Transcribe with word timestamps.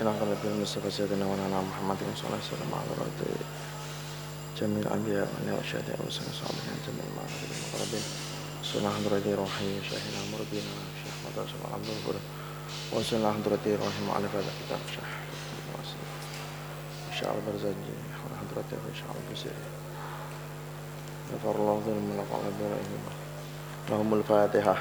العظمة 0.00 0.36
بالمصطفى 0.44 0.90
سيدنا 0.90 1.26
ونعنا 1.26 1.60
محمد 1.60 1.96
صلى 2.16 2.24
الله 2.26 2.38
عليه 2.40 2.52
وسلم 2.52 2.70
على 2.74 2.90
رد 3.02 3.20
جميع 4.60 4.78
الأنبياء 4.78 5.28
والأنبياء 5.28 5.56
والشهداء 5.56 5.98
والسنة 6.04 6.28
الصالحين 6.30 6.76
جميع 6.86 7.04
المعبدين 7.10 7.50
المقربين. 7.56 8.04
صلى 8.64 8.78
الله 8.78 8.88
عليه 8.90 9.00
روحي 9.34 9.70
شيخنا 9.90 10.20
مربينا 10.32 10.72
شيخ 11.04 11.14
مدرسة 11.26 11.54
العبد 11.68 11.88
وصلى 12.92 13.18
الله 13.18 13.28
عليه 13.28 13.40
روحي 13.76 14.00
مؤلفة 14.06 14.40
كتاب 14.66 14.80
شيخ 14.94 15.19
شعر 17.20 17.36
برزنجي 17.46 17.96
حضرتي 18.40 18.76
في 18.82 18.90
شعر 19.00 19.14
البصيري 19.20 19.54
غفر 21.32 21.54
الله 21.60 21.82
ذنب 21.86 22.04
من 22.10 22.18
القلب 22.24 22.58
لهم 23.90 24.14
الفاتحة. 24.14 24.76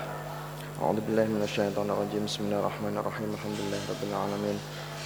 أعوذ 0.81 0.99
بالله 1.01 1.25
من 1.25 1.43
الشيطان 1.43 1.89
الرجيم. 1.89 2.25
بسم 2.25 2.43
الله 2.45 2.59
الرحمن 2.59 2.97
الرحيم. 2.97 3.29
الحمد 3.33 3.59
لله 3.59 3.81
رب 3.91 4.03
العالمين. 4.09 4.57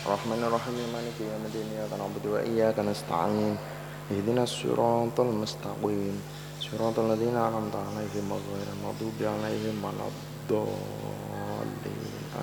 الرحمن 0.06 0.42
الرحيم. 0.48 0.76
مالك 0.94 1.18
يوم 1.22 1.44
الدين. 1.50 1.68
إياك 1.74 1.92
نعبد 2.00 2.26
وإياك 2.26 2.78
نستعين. 2.80 3.58
اهدنا 4.12 4.44
الصراط 4.44 5.18
المستقيم. 5.20 6.16
صراط 6.62 7.00
الذين 7.00 7.36
أنعمت 7.36 7.76
عليهم 7.76 8.28
غير 8.34 8.68
المغضوب 8.76 9.18
عليهم 9.20 9.76
ولا 9.86 10.06
الضالين. 10.14 10.76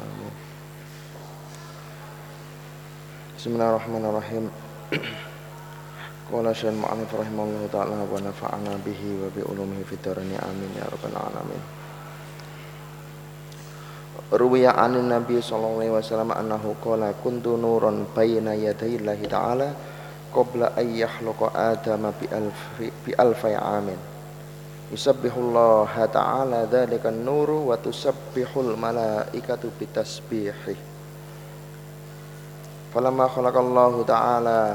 آمين. 0.00 0.34
بسم 3.38 3.50
الله 3.54 3.68
الرحمن 3.70 4.04
الرحيم. 4.10 4.44
Qala 4.90 6.50
Syekh 6.50 6.74
Muhammad 6.74 7.06
rahimallahu 7.14 7.70
ta'ala 7.70 8.02
wa 8.06 8.18
nafa'ana 8.18 8.74
bihi 8.82 9.22
wa 9.22 9.30
bi 9.30 9.38
ulumihi 9.38 9.86
fid 9.86 10.02
dharani 10.02 10.34
amin 10.34 10.70
ya 10.74 10.86
rabbal 10.90 11.14
alamin. 11.14 11.62
Ruwiya 14.34 14.74
anin 14.74 15.10
Nabi 15.10 15.38
sallallahu 15.38 15.78
alaihi 15.78 15.94
wasallam 15.94 16.30
annahu 16.34 16.74
qala 16.82 17.14
kuntu 17.18 17.54
nuron 17.54 18.06
bayna 18.14 18.54
yaday 18.58 18.98
Allah 18.98 19.18
ta'ala 19.30 19.68
qabla 20.34 20.74
ay 20.74 21.02
yakhluqa 21.06 21.54
Adama 21.54 22.10
bi 22.14 22.26
alfi 22.30 22.90
bi 22.90 23.10
alfi 23.14 23.54
amin. 23.54 23.98
Yusabbihullah 24.90 25.94
ta'ala 26.10 26.66
dzalikan 26.66 27.14
nuru 27.14 27.70
wa 27.70 27.78
tusabbihul 27.78 28.74
malaikatu 28.74 29.70
bitasbihih. 29.70 30.89
Falamma 32.90 33.30
khalaqallahu 33.30 34.02
ta'ala 34.02 34.74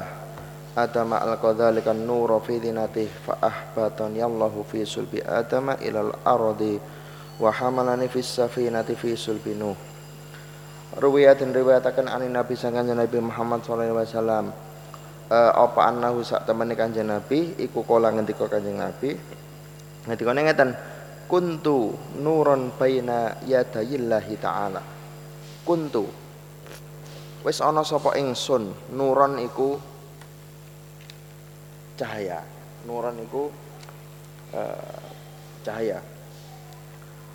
Adama 0.76 1.20
alqa 1.20 1.52
dzalika 1.52 1.92
an-nura 1.92 2.40
fi 2.40 2.64
dhinatihi 2.64 3.12
fa 3.28 3.36
ahbatani 3.44 4.24
Allahu 4.24 4.64
fi 4.64 4.88
sulbi 4.88 5.20
Adama 5.20 5.76
ila 5.84 6.00
al-ardi 6.00 6.80
wa 7.40 7.52
hamalani 7.52 8.08
fis 8.08 8.28
safinati 8.40 8.96
fi 8.96 9.20
sulbinu 9.20 9.76
Ruwiyat 10.96 11.44
dan 11.44 11.52
riwayatakan 11.52 12.08
anin 12.08 12.32
Nabi 12.32 12.56
sangan 12.56 12.88
Nabi 12.88 13.20
Muhammad 13.20 13.68
wasallam 13.68 14.56
uh, 15.28 15.52
apa 15.52 15.92
annahu 15.92 16.24
sak 16.24 16.48
temene 16.48 16.72
kanjeng 16.72 17.12
Nabi 17.12 17.52
iku 17.60 17.84
kala 17.84 18.16
ngendika 18.16 18.48
kanjeng 18.48 18.80
Nabi. 18.80 19.12
Ngendika 20.08 20.32
ngeten 20.32 20.72
kuntu 21.28 21.92
nuron 22.24 22.72
baina 22.80 23.44
yadayillahi 23.44 24.36
taala. 24.40 24.80
Kuntu 25.68 26.25
wis 27.46 27.62
ana 27.62 27.86
sapa 27.86 28.18
ingsun 28.18 28.74
nuron 28.98 29.38
iku 29.38 29.78
cahaya. 31.94 32.42
Nuron 32.90 33.22
iku 33.22 33.54
uh, 34.58 35.06
cahaya. 35.62 36.02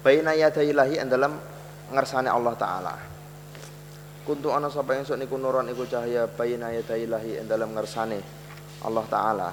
Baina 0.02 0.34
yadaillahi 0.34 0.98
dalam 1.06 1.38
ngersane 1.94 2.26
Allah 2.26 2.54
taala. 2.58 2.94
Kuntu 4.26 4.50
ana 4.50 4.66
sapa 4.66 4.98
ingsun 4.98 5.22
niku 5.22 5.38
nuron 5.38 5.70
iku 5.70 5.86
cahaya 5.86 6.26
baina 6.26 6.74
yadaillahi 6.74 7.46
dalam 7.46 7.70
ngersane 7.70 8.18
Allah 8.82 9.06
taala. 9.06 9.50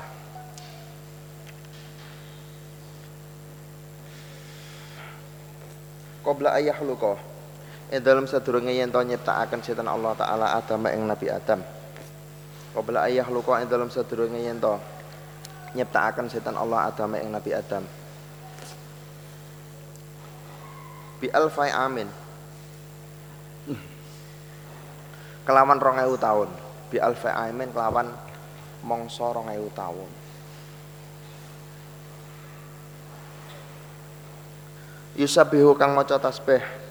Qabla 6.26 6.60
ayahluqa 6.60 7.37
ing 7.88 8.04
dalam 8.04 8.28
sadurunge 8.28 8.76
yen 8.76 8.92
to 8.92 9.00
nyiptakaken 9.00 9.64
setan 9.64 9.88
Allah 9.88 10.12
taala 10.20 10.60
Adam 10.60 10.84
ing 10.92 11.08
Nabi 11.08 11.32
Adam. 11.32 11.64
Qabla 12.76 13.08
ayahluqa 13.08 13.64
ing 13.64 13.72
dalam 13.72 13.88
sadurunge 13.88 14.44
yen 14.44 14.60
to 14.60 14.76
nyiptakaken 15.72 16.28
setan 16.28 16.60
Allah 16.60 16.92
Adam 16.92 17.16
ing 17.16 17.32
Nabi 17.32 17.56
Adam. 17.56 17.88
Bi 21.24 21.32
alfai 21.32 21.72
amin. 21.72 22.12
Kelawan 25.48 25.80
rong 25.80 25.98
ewu 26.04 26.20
tahun. 26.20 26.52
Bi 26.92 27.00
alfai 27.00 27.32
amin 27.50 27.72
kelawan 27.72 28.12
mongso 28.84 29.32
rong 29.32 29.48
ewu 29.48 29.72
tahun. 29.72 30.12
Yusabihu 35.18 35.74
kang 35.80 35.96
maca 35.98 36.20
tasbih 36.20 36.87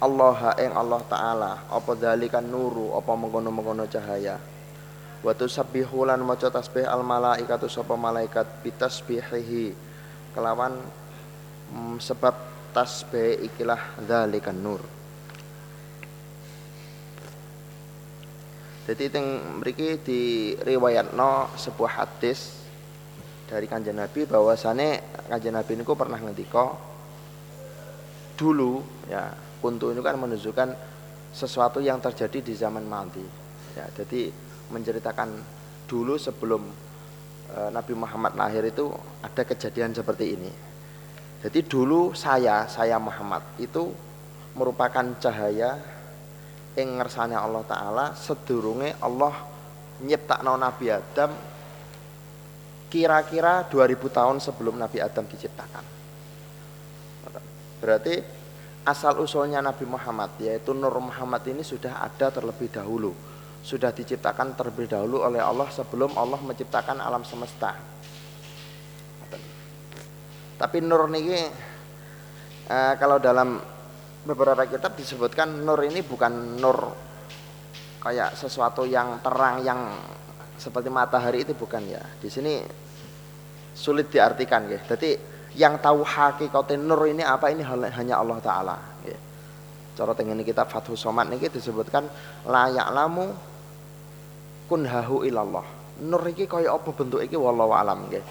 Allah 0.00 0.56
ing 0.56 0.72
Allah 0.72 1.00
taala. 1.04 1.52
Apa 1.68 1.92
dzalikan 1.92 2.44
nuru 2.48 2.96
apa 2.96 3.12
mengkono-mengkono 3.12 3.84
cahaya. 3.84 4.40
Wa 5.20 5.36
tusabbihu 5.36 6.08
lan 6.08 6.24
maca 6.24 6.48
tasbih 6.48 6.88
al 6.88 7.04
malaikatu 7.04 7.68
sapa 7.68 7.92
malaikat 8.00 8.64
bitasbihihi. 8.64 9.76
Kelawan 10.32 10.80
mm, 11.76 12.00
sebab 12.00 12.32
tasbih 12.72 13.44
ikilah 13.44 14.00
dzalikan 14.00 14.56
nur. 14.56 14.80
Jadi 18.88 19.06
yang 19.12 19.60
mriki 19.60 20.00
diriwayatno 20.02 21.54
sebuah 21.54 22.02
hadis 22.02 22.58
dari 23.46 23.68
kanjeng 23.68 24.00
Nabi 24.00 24.24
bahwasane 24.24 25.20
kanjeng 25.28 25.54
Nabi 25.54 25.78
niku 25.78 25.94
pernah 25.94 26.18
ngendika 26.18 26.74
dulu 28.34 28.82
ya 29.06 29.30
kuntu 29.60 29.92
ini 29.92 30.00
kan 30.00 30.16
menunjukkan 30.16 30.68
sesuatu 31.30 31.78
yang 31.78 32.02
terjadi 32.02 32.42
di 32.42 32.52
zaman 32.56 32.82
mati. 32.88 33.22
Ya 33.78 33.86
jadi 33.94 34.32
menceritakan 34.72 35.30
dulu 35.86 36.18
sebelum 36.18 36.62
e, 37.50 37.58
Nabi 37.70 37.94
Muhammad 37.94 38.34
lahir 38.34 38.66
itu 38.66 38.90
ada 39.22 39.42
kejadian 39.46 39.94
seperti 39.94 40.26
ini. 40.34 40.52
Jadi 41.40 41.60
dulu 41.64 42.12
saya, 42.12 42.68
saya 42.68 43.00
Muhammad 43.00 43.40
itu 43.62 43.88
merupakan 44.58 45.06
cahaya 45.22 45.78
yang 46.76 47.00
ngersane 47.00 47.32
Allah 47.32 47.64
Ta'ala. 47.64 48.06
Sedurunge 48.12 48.98
Allah 49.00 49.32
nyiptakno 50.04 50.56
Nabi 50.56 50.86
Adam 50.92 51.30
kira-kira 52.90 53.64
2000 53.70 54.10
tahun 54.10 54.36
sebelum 54.42 54.74
Nabi 54.74 54.98
Adam 54.98 55.24
diciptakan. 55.24 55.84
Berarti 57.80 58.39
asal 58.84 59.20
usulnya 59.20 59.60
Nabi 59.60 59.84
Muhammad 59.84 60.40
yaitu 60.40 60.72
Nur 60.72 60.94
Muhammad 60.98 61.44
ini 61.48 61.60
sudah 61.60 62.00
ada 62.00 62.32
terlebih 62.32 62.72
dahulu. 62.72 63.12
Sudah 63.60 63.92
diciptakan 63.92 64.56
terlebih 64.56 64.88
dahulu 64.88 65.20
oleh 65.20 65.44
Allah 65.44 65.68
sebelum 65.68 66.16
Allah 66.16 66.40
menciptakan 66.40 66.96
alam 66.96 67.20
semesta. 67.28 67.76
Tapi 70.56 70.76
nur 70.84 71.08
niki 71.08 71.40
uh, 72.68 72.94
kalau 72.96 73.16
dalam 73.16 73.60
beberapa 74.24 74.64
kitab 74.68 74.96
disebutkan 74.96 75.64
nur 75.64 75.80
ini 75.84 76.04
bukan 76.04 76.60
nur 76.60 76.92
kayak 78.00 78.36
sesuatu 78.36 78.84
yang 78.88 79.20
terang 79.20 79.64
yang 79.64 79.80
seperti 80.60 80.88
matahari 80.92 81.44
itu 81.44 81.52
bukan 81.56 81.84
ya. 81.84 82.00
Di 82.20 82.28
sini 82.28 82.60
sulit 83.72 84.12
diartikan 84.12 84.68
ya. 84.68 84.80
Jadi 84.84 85.16
yang 85.58 85.78
tahu 85.82 86.06
hakikat 86.06 86.78
nur 86.78 87.00
ini 87.10 87.26
apa 87.26 87.50
ini 87.50 87.66
hanya 87.66 88.22
Allah 88.22 88.38
taala 88.38 88.76
ya. 89.02 89.18
Cara 89.98 90.14
tengene 90.14 90.46
kitab 90.46 90.70
Fathus 90.70 91.02
Somad 91.02 91.28
niki 91.28 91.50
disebutkan 91.50 92.06
layak 92.46 92.88
lamu 92.94 93.34
kunhahu 94.70 95.26
ilallah. 95.26 95.66
Nur 96.00 96.22
iki 96.30 96.46
kaya 96.46 96.72
apa 96.72 96.88
bentuk 96.94 97.20
iki 97.20 97.34
wallahu 97.34 97.74
alam 97.74 98.06
nggih. 98.08 98.24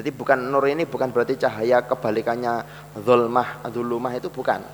Jadi 0.00 0.16
bukan 0.16 0.48
nur 0.48 0.64
ini 0.64 0.88
bukan 0.88 1.12
berarti 1.12 1.36
cahaya 1.36 1.84
kebalikannya 1.84 2.64
zulmah, 3.04 3.60
zulumah 3.68 4.16
itu 4.16 4.32
bukan. 4.32 4.64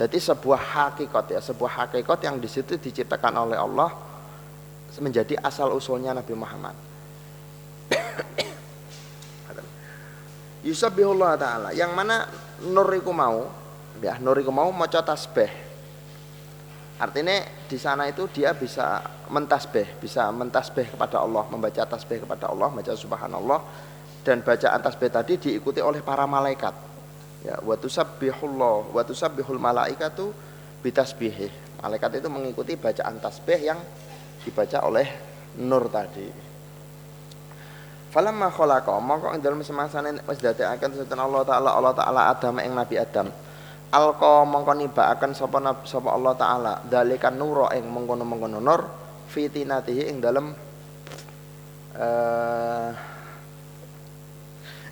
Jadi 0.00 0.16
sebuah 0.16 0.62
hakikat 0.62 1.36
ya, 1.36 1.40
sebuah 1.44 1.84
hakikat 1.84 2.24
yang 2.24 2.40
di 2.40 2.48
situ 2.48 2.80
diciptakan 2.80 3.34
oleh 3.44 3.60
Allah 3.60 3.92
menjadi 4.96 5.36
asal 5.44 5.76
usulnya 5.76 6.16
Nabi 6.16 6.32
Muhammad. 6.32 6.72
Yusabihullah 10.66 11.38
taala 11.38 11.70
yang 11.70 11.94
mana 11.94 12.26
nur 12.66 12.90
iku 12.90 13.14
mau 13.14 13.46
ya 14.02 14.18
nur 14.18 14.38
iku 14.38 14.50
mau 14.50 14.70
maca 14.74 15.02
tasbih. 15.02 15.50
Artinya 16.98 17.46
di 17.70 17.78
sana 17.78 18.10
itu 18.10 18.26
dia 18.26 18.50
bisa 18.58 18.98
mentasbih, 19.30 20.02
bisa 20.02 20.34
mentasbih 20.34 20.98
kepada 20.98 21.22
Allah, 21.22 21.46
membaca 21.46 21.86
tasbih 21.86 22.26
kepada 22.26 22.50
Allah, 22.50 22.74
baca 22.74 22.90
subhanallah 22.90 23.60
dan 24.26 24.42
bacaan 24.42 24.82
tasbih 24.82 25.06
tadi 25.06 25.38
diikuti 25.38 25.78
oleh 25.78 26.02
para 26.02 26.26
malaikat. 26.26 26.74
Ya, 27.46 27.54
wa 27.62 27.78
tusabbihullah 27.78 28.90
wa 28.90 29.02
tusabbihul 29.06 29.62
malaikatu 29.62 30.34
bitasbihih. 30.82 31.78
Malaikat 31.78 32.18
itu 32.18 32.26
mengikuti 32.26 32.74
bacaan 32.74 33.22
tasbih 33.22 33.60
yang 33.62 33.78
dibaca 34.42 34.82
oleh 34.82 35.06
nur 35.62 35.86
tadi. 35.86 36.47
Falamma 38.08 38.48
khalaqa 38.48 38.96
mongko 39.04 39.36
ing 39.36 39.44
dalem 39.44 39.60
semasane 39.60 40.24
wis 40.24 40.40
dadekaken 40.40 40.96
Allah 41.12 41.44
taala 41.44 41.76
Allah 41.76 41.92
taala 41.92 42.20
Adam 42.32 42.56
ing 42.64 42.72
Nabi 42.72 42.96
Adam. 42.96 43.28
Alqa 43.92 44.48
mongko 44.48 44.72
nibakaken 44.80 45.36
sapa 45.36 45.60
sapa 45.84 46.08
Allah 46.16 46.32
taala. 46.32 46.72
Dalikan 46.88 47.36
nuro 47.36 47.68
ing 47.68 47.84
mengkono-mengkono 47.84 48.64
nur 48.64 48.80
fitinatihi 49.28 50.08
ing 50.08 50.24
dalem 50.24 50.56
uh, 52.00 52.88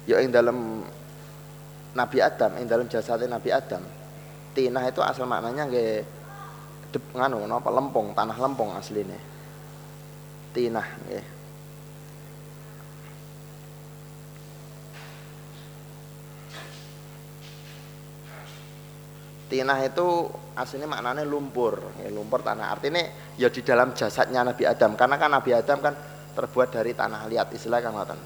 ya 0.05 0.21
ing 0.21 0.29
dalem 0.29 0.85
Nabi 1.97 2.19
Adam 2.21 2.61
ing 2.61 2.69
dalem 2.69 2.85
jasate 2.85 3.25
Nabi 3.25 3.49
Adam. 3.49 3.81
Tinah 4.53 4.85
itu 4.93 5.01
asal 5.01 5.25
maknanya 5.25 5.65
nggih 5.73 6.05
nganu 7.17 7.49
napa 7.49 7.73
lempung 7.73 8.13
tanah 8.13 8.37
lempung 8.37 8.77
asline. 8.77 9.17
Tinah 10.53 10.85
nggih 11.09 11.36
Tinah 19.47 19.79
itu 19.87 20.27
aslinya 20.59 20.91
maknanya 20.91 21.23
lumpur, 21.23 21.79
ya, 22.03 22.11
lumpur 22.11 22.43
tanah. 22.43 22.75
Artinya 22.75 22.99
ya 23.39 23.47
di 23.47 23.63
dalam 23.63 23.95
jasadnya 23.95 24.43
Nabi 24.43 24.67
Adam, 24.67 24.99
karena 24.99 25.15
kan 25.23 25.31
Nabi 25.31 25.55
Adam 25.55 25.79
kan 25.79 25.95
terbuat 26.35 26.75
dari 26.75 26.91
tanah 26.99 27.31
liat 27.31 27.55
istilah 27.55 27.79
kan 27.79 27.95
ngoten. 27.95 28.19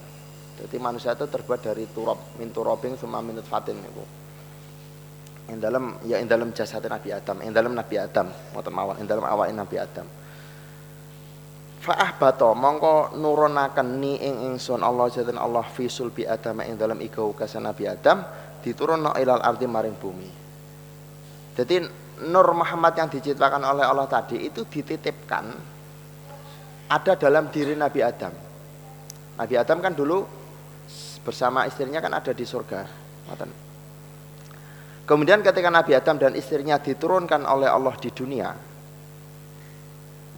Jadi 0.64 0.76
manusia 0.80 1.12
itu 1.12 1.28
terbuat 1.28 1.60
dari 1.60 1.84
turab, 1.92 2.40
min 2.40 2.48
turabing 2.48 2.96
sama 2.96 3.20
minut 3.20 3.44
fatin 3.44 3.76
itu. 3.76 4.04
Yang 5.52 5.60
dalam 5.60 5.84
ya 6.08 6.16
yang 6.24 6.28
dalam 6.28 6.48
jasad 6.56 6.80
Nabi 6.88 7.12
Adam, 7.12 7.36
yang 7.44 7.52
dalam 7.52 7.72
Nabi 7.76 7.96
Adam, 8.00 8.26
ngoten 8.56 8.72
mawon, 8.72 8.96
yang 9.04 9.08
dalam 9.08 9.24
awak 9.28 9.52
Nabi 9.52 9.76
Adam. 9.76 10.08
Fa'ah 11.80 12.16
bato 12.16 12.52
mongko 12.52 13.16
nurunaken 13.16 13.88
ni 14.00 14.20
ing 14.20 14.52
ingsun 14.52 14.84
Allah 14.84 15.08
jatan 15.08 15.40
Allah 15.40 15.64
fi 15.64 15.88
sulbi 15.88 16.28
Adam 16.28 16.60
ing 16.60 16.76
dalam 16.76 17.00
igau 17.00 17.32
kasan 17.32 17.64
Nabi 17.64 17.88
Adam 17.88 18.20
diturunno 18.60 19.16
ilal 19.16 19.40
arti 19.40 19.64
maring 19.68 19.96
bumi. 19.96 20.39
Jadi 21.60 21.76
Nur 22.20 22.48
Muhammad 22.56 22.96
yang 22.96 23.08
diciptakan 23.12 23.60
oleh 23.64 23.84
Allah 23.84 24.08
tadi 24.08 24.48
itu 24.48 24.64
dititipkan 24.64 25.44
ada 26.88 27.12
dalam 27.20 27.52
diri 27.52 27.76
Nabi 27.76 28.00
Adam. 28.00 28.32
Nabi 29.36 29.54
Adam 29.56 29.78
kan 29.80 29.92
dulu 29.92 30.24
bersama 31.20 31.68
istrinya 31.68 32.00
kan 32.00 32.16
ada 32.16 32.32
di 32.32 32.44
surga. 32.44 32.80
Kemudian 35.04 35.44
ketika 35.44 35.68
Nabi 35.68 35.92
Adam 35.92 36.16
dan 36.16 36.32
istrinya 36.32 36.80
diturunkan 36.80 37.44
oleh 37.44 37.68
Allah 37.68 37.92
di 38.00 38.08
dunia, 38.08 38.48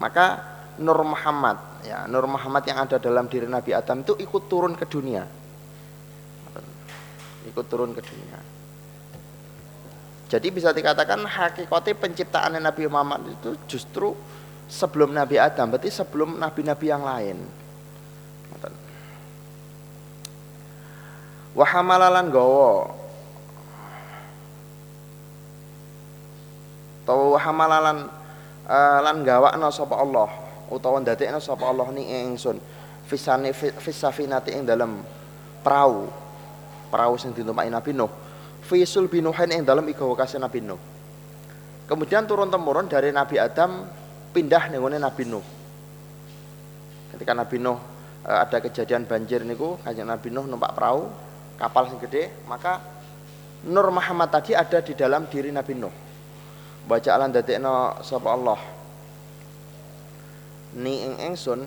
maka 0.02 0.26
Nur 0.82 1.06
Muhammad, 1.06 1.86
ya 1.86 2.10
Nur 2.10 2.26
Muhammad 2.26 2.66
yang 2.66 2.82
ada 2.82 2.98
dalam 2.98 3.30
diri 3.30 3.46
Nabi 3.46 3.70
Adam 3.70 4.02
itu 4.02 4.18
ikut 4.18 4.42
turun 4.50 4.74
ke 4.74 4.90
dunia, 4.90 5.22
ikut 7.46 7.66
turun 7.70 7.94
ke 7.94 8.02
dunia. 8.02 8.38
Jadi 10.32 10.48
bisa 10.48 10.72
dikatakan 10.72 11.28
hakikatnya 11.28 11.92
penciptaan 11.92 12.56
Nabi 12.56 12.88
Muhammad 12.88 13.20
itu 13.36 13.52
justru 13.68 14.16
sebelum 14.64 15.12
Nabi 15.12 15.36
Adam, 15.36 15.76
berarti 15.76 15.92
sebelum 15.92 16.40
nabi-nabi 16.40 16.86
yang 16.88 17.04
lain. 17.04 17.36
Wahamalalan 21.52 22.32
gowo. 22.32 22.88
Tawa 27.04 27.36
wahamalalan 27.36 28.08
uh, 28.64 28.98
lan 29.04 29.16
gawakna 29.20 29.68
sapa 29.68 30.00
Allah 30.00 30.32
utawa 30.72 30.96
ndadekna 31.04 31.44
sapa 31.44 31.68
Allah 31.68 31.92
ni 31.92 32.08
ingsun. 32.08 32.56
Fisane 33.04 33.52
fisafinati 33.52 34.56
ing 34.56 34.64
dalam 34.64 35.04
perahu 35.60 36.08
perahu 36.88 37.20
sing 37.20 37.36
ditumpai 37.36 37.68
Nabi 37.68 37.92
Nuh 37.92 38.21
fisul 38.72 39.12
binuhin 39.12 39.52
yang 39.52 39.68
dalam 39.68 39.84
igawakasi 39.84 40.40
Nabi 40.40 40.64
Nuh. 40.64 40.80
Kemudian 41.84 42.24
turun 42.24 42.48
temurun 42.48 42.88
dari 42.88 43.12
Nabi 43.12 43.36
Adam 43.36 43.84
pindah 44.32 44.72
nengone 44.72 44.96
Nabi 44.96 45.28
Nuh. 45.28 45.44
Ketika 47.12 47.36
Nabi 47.36 47.60
Nuh 47.60 47.76
eh, 48.24 48.38
ada 48.40 48.56
kejadian 48.64 49.04
banjir 49.04 49.44
niku, 49.44 49.76
kanjeng 49.84 50.08
Nabi 50.08 50.32
Nuh 50.32 50.48
numpak 50.48 50.72
perahu, 50.72 51.04
kapal 51.60 51.92
sing 51.92 52.00
gede, 52.00 52.32
maka 52.48 52.80
Nur 53.62 53.94
Muhammad 53.94 54.32
tadi 54.32 54.58
ada 54.58 54.82
di 54.82 54.96
dalam 54.96 55.28
diri 55.28 55.52
Nabi 55.52 55.76
Nuh. 55.76 55.94
Baca 56.88 57.10
alan 57.14 57.30
dadekno 57.30 58.00
sapa 58.02 58.26
Allah. 58.32 58.58
Ni 60.80 60.98
ing 60.98 61.14
ingsun 61.30 61.62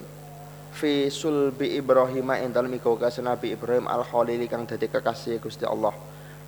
fi 0.75 1.07
sulbi 1.07 1.77
Ibrahim 1.77 2.35
ing 2.35 2.51
dalem 2.51 2.75
igawakasi 2.75 3.23
Nabi 3.23 3.55
Ibrahim 3.55 3.87
al 3.87 4.03
Khalili 4.03 4.49
kang 4.49 4.67
dadi 4.67 4.91
kekasih 4.91 5.39
Gusti 5.39 5.63
Allah 5.63 5.95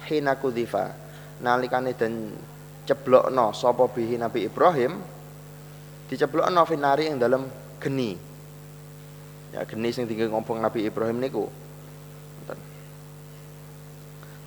hina 0.07 0.39
kudhifa 0.39 0.95
nalikane 1.43 1.93
den 1.93 2.33
ceblokno 2.87 3.51
sapa 3.51 3.85
bihi 3.91 4.15
Nabi 4.15 4.47
Ibrahim 4.47 4.97
diceblokno 6.07 6.63
finari 6.63 7.11
ing 7.11 7.19
dalam 7.19 7.43
geni. 7.77 8.15
Ya 9.51 9.67
geni 9.67 9.91
sing 9.91 10.07
tinggal 10.07 10.31
ngobong 10.31 10.63
Nabi 10.63 10.87
Ibrahim 10.87 11.19
niku. 11.19 11.45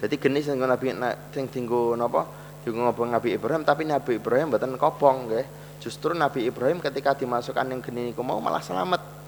Jadi 0.00 0.16
geni 0.16 0.40
sing 0.40 0.56
Nabi 0.56 0.96
sing 1.36 1.44
tinggal 1.52 1.94
napa? 2.00 2.24
Juga 2.64 2.88
ngobong 2.88 3.12
Nabi 3.12 3.36
Ibrahim 3.36 3.62
tapi 3.68 3.84
Nabi 3.84 4.16
Ibrahim 4.16 4.56
mboten 4.56 4.80
kobong 4.80 5.28
nggih. 5.28 5.46
Justru 5.84 6.16
Nabi 6.16 6.48
Ibrahim 6.48 6.80
ketika 6.80 7.12
dimasukkan 7.12 7.68
yang 7.68 7.80
geni 7.84 8.12
niku 8.12 8.24
mau 8.24 8.40
malah 8.40 8.64
selamat 8.64 9.20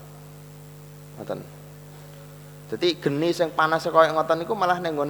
ngoten 1.23 1.40
jadi 2.73 2.96
geni 2.96 3.31
sing 3.37 3.52
panas 3.52 3.84
kaya 3.84 4.17
ngoten 4.17 4.43
niku 4.43 4.56
malah 4.56 4.81
ning 4.81 4.96
uh, 4.96 5.06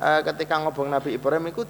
ketika 0.00 0.58
ngobong 0.60 0.90
Nabi 0.90 1.16
Ibrahim 1.16 1.50
itu 1.54 1.62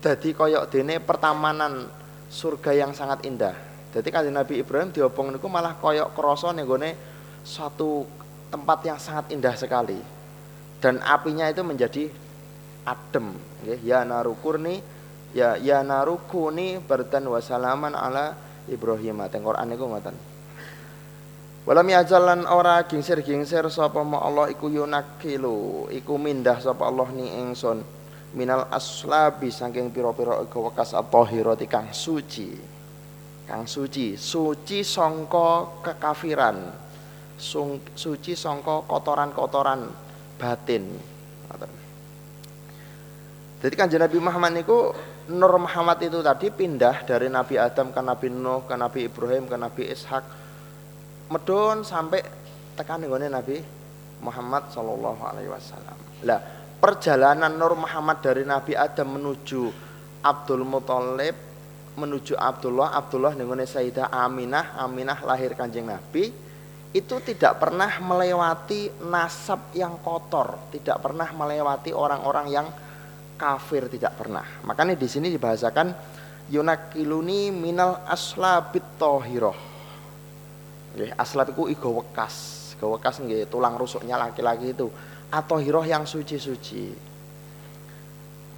jadi 0.00 0.30
koyok 0.32 0.72
dene 0.72 0.96
pertamanan 1.00 1.88
surga 2.32 2.72
yang 2.72 2.92
sangat 2.96 3.24
indah. 3.28 3.52
Jadi 3.90 4.08
kalau 4.08 4.30
Nabi 4.30 4.62
Ibrahim 4.62 4.94
diobong 4.94 5.34
niku 5.34 5.50
malah 5.50 5.74
koyok 5.76 6.14
kroso 6.14 6.54
nenggone 6.54 6.94
suatu 7.42 8.06
tempat 8.48 8.78
yang 8.86 8.98
sangat 9.02 9.34
indah 9.34 9.54
sekali. 9.58 9.98
Dan 10.80 11.02
apinya 11.04 11.44
itu 11.50 11.60
menjadi 11.60 12.08
adem, 12.88 13.36
Ya 13.84 14.00
narukurni 14.06 14.80
ya 15.36 15.54
ya 15.60 15.84
narukuni 15.84 16.80
berdan 16.80 17.28
wasalaman 17.28 17.92
ala 17.92 18.38
Ibrahim. 18.70 19.20
Teng 19.28 19.44
Quran 19.44 19.66
niku 19.68 19.84
ngoten. 19.90 20.29
Walam 21.68 21.84
yajalan 21.92 22.48
ora 22.48 22.80
gingsir-gingsir 22.88 23.68
sapa 23.68 24.00
ma 24.00 24.24
Allah 24.24 24.48
iku 24.48 24.72
yunakilu 24.72 25.92
iku 25.92 26.16
mindah 26.16 26.56
sapa 26.56 26.88
Allah 26.88 27.08
ni 27.12 27.28
ingsun. 27.28 27.84
Minal 28.32 28.70
aslabi 28.70 29.50
saking 29.50 29.90
pira-pira 29.90 30.40
wekas 30.40 30.96
at-tahirati 30.96 31.66
kang 31.68 31.90
suci. 31.92 32.54
Kang 33.44 33.66
suci 33.68 34.14
suci 34.16 34.86
sangka 34.86 35.82
kekafiran. 35.84 36.56
Suci 37.36 38.32
sangka 38.32 38.86
kotoran-kotoran 38.88 39.84
batin. 40.40 40.84
Jadi 43.60 43.74
kan 43.76 43.92
Nabi 43.92 44.18
Muhammad 44.24 44.56
niku 44.56 44.96
Nur 45.30 45.52
Muhammad 45.60 46.00
itu 46.00 46.24
tadi 46.24 46.48
pindah 46.48 47.06
dari 47.06 47.28
Nabi 47.30 47.54
Adam 47.60 47.92
ke 47.92 48.00
Nabi 48.02 48.32
Nuh 48.32 48.64
ke 48.66 48.74
Nabi 48.74 49.06
Ibrahim 49.06 49.46
ke 49.46 49.54
Nabi 49.54 49.86
Ishak 49.92 50.24
medon 51.30 51.86
sampai 51.86 52.20
tekan 52.74 53.00
nggone 53.06 53.30
Nabi 53.30 53.56
Muhammad 54.20 54.68
sallallahu 54.74 55.22
alaihi 55.22 55.48
wasallam. 55.48 55.96
Lah, 56.26 56.42
perjalanan 56.82 57.54
Nur 57.54 57.78
Muhammad 57.78 58.20
dari 58.20 58.42
Nabi 58.44 58.74
Adam 58.74 59.16
menuju 59.16 59.62
Abdul 60.20 60.66
Muthalib 60.66 61.48
menuju 61.96 62.38
Abdullah, 62.38 62.94
Abdullah 62.94 63.34
nggone 63.34 63.66
Sayyidah 63.66 64.12
Aminah, 64.12 64.78
Aminah 64.78 65.20
lahir 65.26 65.52
Kanjeng 65.58 65.88
Nabi 65.88 66.32
itu 66.90 67.16
tidak 67.22 67.62
pernah 67.62 68.02
melewati 68.02 68.90
nasab 69.06 69.70
yang 69.78 70.02
kotor, 70.02 70.70
tidak 70.74 70.98
pernah 70.98 71.30
melewati 71.30 71.94
orang-orang 71.94 72.46
yang 72.50 72.66
kafir 73.38 73.86
tidak 73.86 74.18
pernah. 74.18 74.44
Makanya 74.66 74.98
di 74.98 75.06
sini 75.06 75.30
dibahasakan 75.30 75.94
yunakiluni 76.50 77.54
minal 77.54 78.02
aslabit 78.10 78.98
tohiroh 78.98 79.69
Nggih, 80.94 81.10
aslab 81.14 81.50
iku 81.54 81.70
iga 81.70 81.88
wekas. 81.90 82.70
Iga 82.78 82.86
wekas 82.90 83.22
nggih 83.22 83.46
tulang 83.46 83.78
rusuknya 83.78 84.18
laki-laki 84.18 84.74
itu 84.74 84.90
atau 85.30 85.56
hiroh 85.62 85.86
yang 85.86 86.02
suci-suci. 86.06 86.94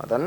Ngoten. 0.01 0.25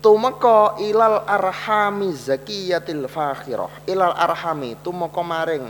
tumeka 0.00 0.80
ilal 0.80 1.28
arhami 1.28 2.08
zakiyatil 2.16 3.04
fakhirah 3.04 3.68
ilal 3.84 4.16
arhami 4.16 4.72
tumeka 4.80 5.20
maring 5.20 5.68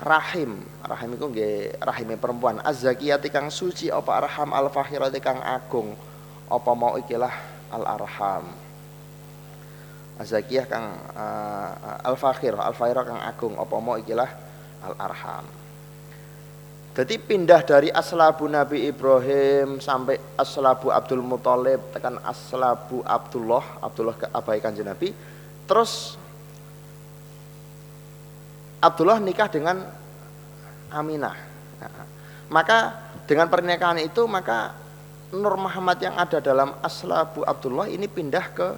rahim 0.00 0.64
rahim 0.80 1.10
iku 1.12 1.28
nggih 1.28 1.76
rahime 1.84 2.16
perempuan 2.16 2.64
azzakiyati 2.64 3.28
kang 3.28 3.52
suci 3.52 3.92
apa 3.92 4.24
arham 4.24 4.56
al 4.56 4.72
fakhirati 4.72 5.20
kang 5.20 5.44
agung 5.44 5.92
apa 6.48 6.70
mau 6.72 6.96
ikilah 6.96 7.34
al 7.68 7.84
arham 7.84 8.48
azakiyah 10.18 10.66
kang 10.66 10.86
uh, 11.14 12.02
al 12.02 12.18
fakhir 12.18 12.58
al 12.58 12.74
fakhirah 12.74 13.04
kang 13.06 13.20
agung 13.22 13.54
mau 13.54 13.96
ikilah 13.96 14.30
al 14.82 14.94
arham 14.98 15.46
jadi 16.98 17.14
pindah 17.14 17.62
dari 17.62 17.94
aslabu 17.94 18.50
Nabi 18.50 18.90
Ibrahim 18.90 19.78
sampai 19.78 20.18
aslabu 20.34 20.90
Abdul 20.90 21.22
Muthalib 21.22 21.78
tekan 21.94 22.18
aslabu 22.26 23.06
Abdullah, 23.06 23.62
Abdullah 23.78 24.18
ke 24.18 24.26
abai 24.34 24.58
Nabi. 24.58 25.14
Terus 25.62 26.18
Abdullah 28.82 29.22
nikah 29.22 29.46
dengan 29.46 29.78
Aminah. 30.90 31.38
Nah, 31.78 32.06
maka 32.50 32.98
dengan 33.30 33.46
pernikahan 33.46 34.02
itu 34.02 34.26
maka 34.26 34.74
Nur 35.30 35.54
Muhammad 35.54 36.02
yang 36.02 36.18
ada 36.18 36.42
dalam 36.42 36.74
aslabu 36.82 37.46
Abdullah 37.46 37.86
ini 37.86 38.10
pindah 38.10 38.46
ke 38.50 38.68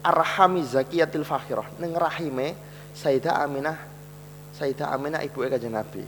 arhami 0.00 0.64
zakiyatil 0.64 1.24
fakhirah 1.24 1.68
ning 1.76 1.92
rahime 1.92 2.56
Sayyidah 2.90 3.46
Aminah 3.46 3.78
Sayyidah 4.56 4.92
Aminah 4.92 5.24
ibu 5.24 5.40
kanjeng 5.40 5.72
Nabi. 5.72 6.04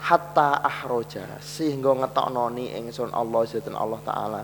Hatta 0.00 0.60
ahroja 0.60 1.40
sehingga 1.40 1.92
ngetokno 1.92 2.52
ni 2.52 2.72
ingsun 2.72 3.12
Allah 3.12 3.40
zatun 3.48 3.76
Allah 3.76 4.00
taala. 4.04 4.42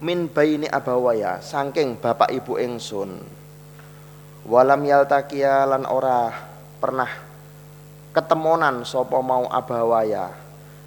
Min 0.00 0.32
baini 0.32 0.68
abawaya 0.68 1.44
saking 1.44 2.00
bapak 2.00 2.32
ibu 2.32 2.56
ingsun. 2.56 3.20
Walam 4.48 4.80
yaltaqiya 4.84 5.64
lan 5.64 5.84
ora 5.84 6.28
pernah 6.80 7.08
ketemonan 8.16 8.84
sapa 8.88 9.20
mau 9.20 9.48
abawaya. 9.48 10.32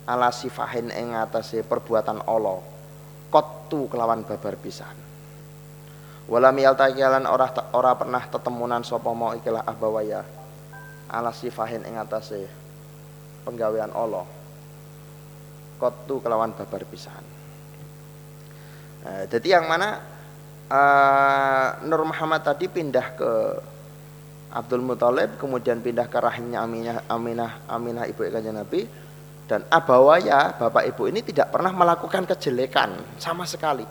Ala 0.06 0.30
sifahin 0.30 0.94
ing 0.94 1.18
atase 1.18 1.66
perbuatan 1.66 2.26
Allah. 2.30 2.62
Kotu 3.34 3.90
kelawan 3.90 4.22
babar 4.22 4.54
pisan 4.58 5.05
walam 6.26 6.58
yaltaqiya 6.58 7.08
lan 7.20 7.24
ora 7.30 7.50
ora 7.74 7.94
pernah 7.94 8.24
tetemunan 8.26 8.82
sapa 8.82 9.10
mau 9.14 9.34
ikilah 9.38 9.62
abawaya 9.66 10.26
ala 11.10 11.30
sifahin 11.30 11.86
ing 11.86 12.02
atase 12.02 12.50
penggawean 13.46 13.94
Allah. 13.94 14.26
Kotu 15.76 16.24
kelawan 16.24 16.56
babar 16.56 16.88
pisan 16.88 17.20
nah, 19.04 19.28
jadi 19.28 19.60
yang 19.60 19.68
mana 19.68 20.00
uh, 20.72 21.84
Nur 21.84 22.08
Muhammad 22.08 22.48
tadi 22.48 22.72
pindah 22.72 23.08
ke 23.12 23.32
Abdul 24.56 24.80
Muthalib 24.80 25.36
kemudian 25.36 25.84
pindah 25.84 26.08
ke 26.08 26.16
rahimnya 26.16 26.64
Aminah 26.64 27.04
Aminah 27.12 27.52
Aminah 27.68 28.08
ibu 28.08 28.24
kanjeng 28.24 28.56
Nabi 28.56 28.88
dan 29.52 29.68
Abawaya 29.68 30.56
bapak 30.56 30.88
ibu 30.96 31.12
ini 31.12 31.20
tidak 31.22 31.52
pernah 31.52 31.70
melakukan 31.70 32.26
kejelekan 32.26 32.96
sama 33.22 33.46
sekali. 33.46 33.86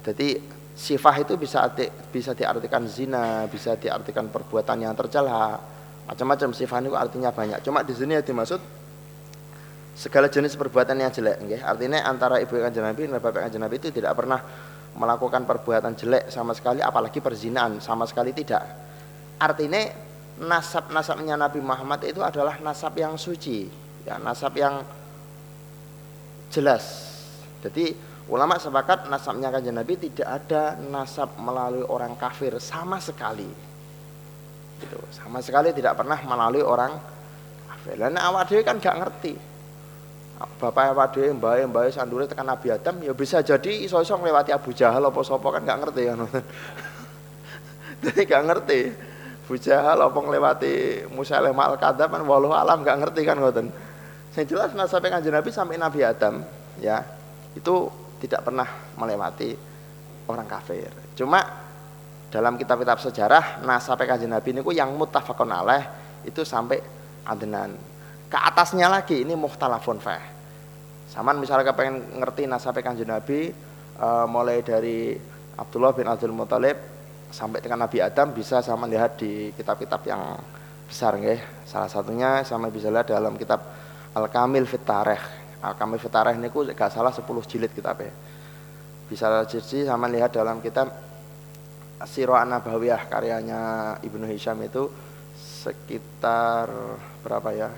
Jadi 0.00 0.40
sifah 0.80 1.20
itu 1.20 1.36
bisa 1.36 1.68
bisa 2.08 2.32
diartikan 2.32 2.88
zina, 2.88 3.44
bisa 3.52 3.76
diartikan 3.76 4.32
perbuatan 4.32 4.80
yang 4.80 4.96
tercela, 4.96 5.60
macam-macam 6.08 6.56
sifat 6.56 6.88
itu 6.88 6.96
artinya 6.96 7.28
banyak. 7.28 7.60
Cuma 7.60 7.84
di 7.84 7.92
sini 7.92 8.16
yang 8.16 8.24
dimaksud 8.24 8.56
segala 9.92 10.32
jenis 10.32 10.56
perbuatan 10.56 10.96
yang 10.96 11.12
jelek, 11.12 11.36
okay? 11.44 11.60
Artinya 11.60 12.00
antara 12.08 12.40
ibu 12.40 12.56
kanjeng 12.56 12.88
Nabi 12.88 13.04
dan 13.04 13.20
bapak 13.20 13.44
kanjeng 13.44 13.60
Nabi 13.60 13.76
itu 13.76 13.92
tidak 13.92 14.16
pernah 14.16 14.40
melakukan 14.96 15.44
perbuatan 15.44 15.92
jelek 15.92 16.32
sama 16.32 16.56
sekali, 16.56 16.80
apalagi 16.80 17.20
perzinaan 17.20 17.84
sama 17.84 18.08
sekali 18.08 18.32
tidak. 18.32 18.64
Artinya 19.36 19.84
nasab-nasabnya 20.40 21.36
Nabi 21.36 21.60
Muhammad 21.60 22.00
itu 22.08 22.24
adalah 22.24 22.56
nasab 22.64 22.96
yang 22.96 23.20
suci, 23.20 23.68
ya 24.08 24.16
nasab 24.16 24.56
yang 24.56 24.80
jelas. 26.48 27.12
Jadi 27.60 27.92
Ulama 28.30 28.62
sepakat 28.62 29.10
nasabnya 29.10 29.50
kanjeng 29.50 29.74
Nabi 29.74 29.98
tidak 29.98 30.28
ada 30.30 30.78
nasab 30.78 31.34
melalui 31.34 31.82
orang 31.82 32.14
kafir 32.14 32.54
sama 32.62 33.02
sekali. 33.02 33.50
Gitu. 34.78 34.98
Sama 35.10 35.42
sekali 35.42 35.74
tidak 35.74 35.98
pernah 35.98 36.14
melalui 36.22 36.62
orang 36.62 36.94
kafir. 37.66 37.98
Dan 37.98 38.14
awak 38.22 38.46
dhewe 38.46 38.62
kan 38.62 38.78
gak 38.78 39.02
ngerti. 39.02 39.34
Bapak 40.62 40.94
awak 40.94 41.18
dhewe 41.18 41.34
mbae 41.34 41.66
mbae 41.66 41.90
sandure 41.90 42.30
tekan 42.30 42.46
Nabi 42.46 42.70
Adam 42.70 43.02
ya 43.02 43.10
bisa 43.10 43.42
jadi 43.42 43.82
iso-iso 43.82 44.14
nglewati 44.14 44.54
Abu 44.54 44.70
Jahal 44.70 45.02
apa 45.02 45.20
sapa 45.26 45.50
kan 45.50 45.66
gak 45.66 45.78
ngerti 45.82 46.02
kan. 46.06 46.18
Jadi 48.00 48.20
gak 48.24 48.42
ngerti. 48.48 48.80
Abu 49.44 49.58
Jahal 49.60 49.98
apa 50.06 50.16
nglewati 50.16 51.04
Musailamah 51.12 51.74
al-Kadzab 51.74 52.08
kan 52.14 52.22
walau 52.24 52.54
alam 52.54 52.80
gak 52.86 52.96
ngerti 53.02 53.26
kan 53.26 53.36
ngoten. 53.42 53.68
Yang 54.38 54.46
jelas 54.54 54.70
nasab 54.72 55.02
kanjeng 55.02 55.34
Nabi 55.34 55.50
sampai 55.50 55.76
Nabi 55.76 56.00
Adam 56.06 56.46
ya 56.78 57.02
itu 57.58 57.90
tidak 58.20 58.44
pernah 58.44 58.68
melewati 59.00 59.56
orang 60.28 60.46
kafir. 60.46 60.92
Cuma 61.16 61.40
dalam 62.30 62.54
kitab-kitab 62.54 63.02
sejarah 63.02 63.66
nasab 63.66 63.98
kanjeng 64.06 64.30
Nabi 64.30 64.54
ini 64.54 64.62
yang 64.70 64.94
muttafaqun 64.94 65.50
alaih 65.50 65.82
itu 66.22 66.46
sampai 66.46 66.78
adenan. 67.26 67.74
Ke 68.30 68.38
atasnya 68.38 68.86
lagi 68.86 69.26
ini 69.26 69.34
muhtalafun 69.34 69.98
fah. 69.98 70.22
Saman 71.10 71.42
misalnya 71.42 71.74
pengen 71.74 72.22
ngerti 72.22 72.46
nasab 72.46 72.78
kanjeng 72.78 73.10
Nabi 73.10 73.50
uh, 73.98 74.30
mulai 74.30 74.62
dari 74.62 75.18
Abdullah 75.58 75.90
bin 75.90 76.06
Abdul 76.06 76.30
Muthalib 76.30 76.78
sampai 77.34 77.58
dengan 77.58 77.82
Nabi 77.86 77.98
Adam 77.98 78.30
bisa 78.30 78.62
sama 78.62 78.86
lihat 78.86 79.18
di 79.18 79.50
kitab-kitab 79.58 80.06
yang 80.06 80.38
besar 80.86 81.18
nggih. 81.18 81.66
Salah 81.66 81.90
satunya 81.90 82.46
sama 82.46 82.70
bisa 82.70 82.94
lihat 82.94 83.10
dalam 83.10 83.34
kitab 83.34 83.58
Al-Kamil 84.14 84.66
Fit 84.66 84.86
Al-Kamil 85.60 86.00
Fitarah 86.00 86.32
ini 86.32 86.48
ku 86.48 86.64
gak 86.64 86.90
salah 86.92 87.12
10 87.12 87.24
jilid 87.44 87.72
kitabnya. 87.72 88.12
Bisa 89.08 89.26
jadi 89.44 89.90
sama 89.90 90.08
lihat 90.08 90.32
dalam 90.32 90.62
kitab 90.64 90.88
Sirah 92.00 92.48
An-Nabawiyah 92.48 93.12
karyanya 93.12 93.60
Ibnu 94.00 94.24
Hisham 94.24 94.56
itu 94.64 94.88
sekitar 95.36 96.70
berapa 97.20 97.50
ya? 97.52 97.68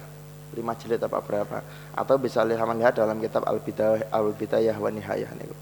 5 0.53 0.81
jilid 0.85 1.01
apa 1.03 1.19
berapa? 1.25 1.59
Atau 1.97 2.21
bisa 2.21 2.45
lihat 2.45 2.63
sama 2.63 2.77
lihat 2.77 2.95
dalam 2.95 3.19
kitab 3.19 3.43
Al-Bidayah 3.49 4.13
Al-Bidayah 4.13 4.77
wa 4.79 4.91
Nihayah 4.93 5.31
niku. 5.35 5.57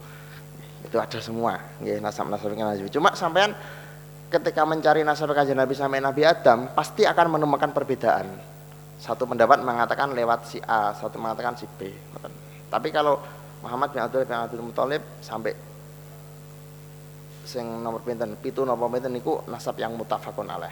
Itu 0.85 0.97
ada 0.99 1.19
semua 1.23 1.57
nggih 1.81 2.03
nasab-nasab 2.03 2.53
Nabi. 2.53 2.91
Cuma 2.91 3.15
sampean 3.15 3.55
ketika 4.31 4.63
mencari 4.67 5.07
nasab 5.07 5.31
kajian 5.33 5.59
Nabi 5.59 5.75
sampai 5.79 6.03
Nabi 6.03 6.23
Adam 6.27 6.71
pasti 6.75 7.07
akan 7.07 7.39
menemukan 7.39 7.71
perbedaan 7.71 8.27
satu 9.01 9.25
pendapat 9.25 9.65
mengatakan 9.65 10.13
lewat 10.13 10.45
si 10.45 10.61
A, 10.61 10.93
satu 10.93 11.17
mengatakan 11.17 11.57
si 11.57 11.65
B. 11.65 11.89
Tapi 12.69 12.93
kalau 12.93 13.17
Muhammad 13.65 13.97
bin 13.97 14.05
Abdul 14.05 14.29
bin 14.29 14.37
Abdul 14.37 14.61
Muthalib 14.61 15.03
sampai 15.25 15.57
sing 17.49 17.65
nomor 17.81 18.05
pinten 18.05 18.37
pitu 18.37 18.63
nomor 18.69 18.93
pinten 18.93 19.17
niku 19.17 19.41
nasab 19.49 19.81
yang 19.81 19.97
mutafakun 19.97 20.53
alaih. 20.53 20.71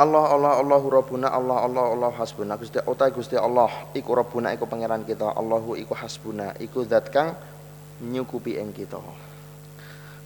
Allah 0.00 0.24
Allah 0.32 0.52
Allahu 0.64 0.86
Rabbuna 0.88 1.28
Allah 1.28 1.60
Allah 1.66 1.84
Allah 1.92 2.10
hasbuna 2.16 2.56
Gusti 2.56 2.80
utai 2.84 3.12
Gusti 3.12 3.36
Allah 3.36 3.68
iku 3.92 4.16
Rabbuna 4.16 4.52
iku 4.56 4.64
pangeran 4.64 5.04
kita 5.04 5.36
Allahu 5.36 5.76
iku 5.76 5.92
hasbuna 5.92 6.56
iku 6.56 6.84
zat 6.88 7.12
kang 7.12 7.36
nyukupi 8.00 8.56
ing 8.56 8.72
kita 8.72 8.96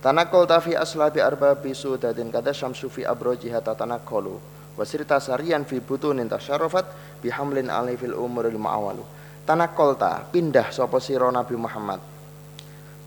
Tanakol 0.05 0.45
tafi 0.45 0.77
aslabi 0.77 1.25
arbabi 1.25 1.73
sudatin 1.73 2.29
kata 2.29 2.53
syamsu 2.53 2.93
fi 2.93 3.09
abrojiha 3.09 3.65
tatanakolu 3.65 4.37
wasirta 4.77 5.17
sarian 5.17 5.65
fi 5.65 5.81
butunin 5.81 6.29
tasyarofat 6.29 6.85
bihamlin 7.25 7.73
alai 7.73 7.97
fil 7.97 8.13
umuril 8.13 8.61
ma'awalu. 8.61 9.01
Tanakol 9.49 9.97
ta 9.97 10.21
pindah 10.29 10.69
sopo 10.69 11.01
siro 11.01 11.33
Nabi 11.33 11.57
Muhammad. 11.57 12.05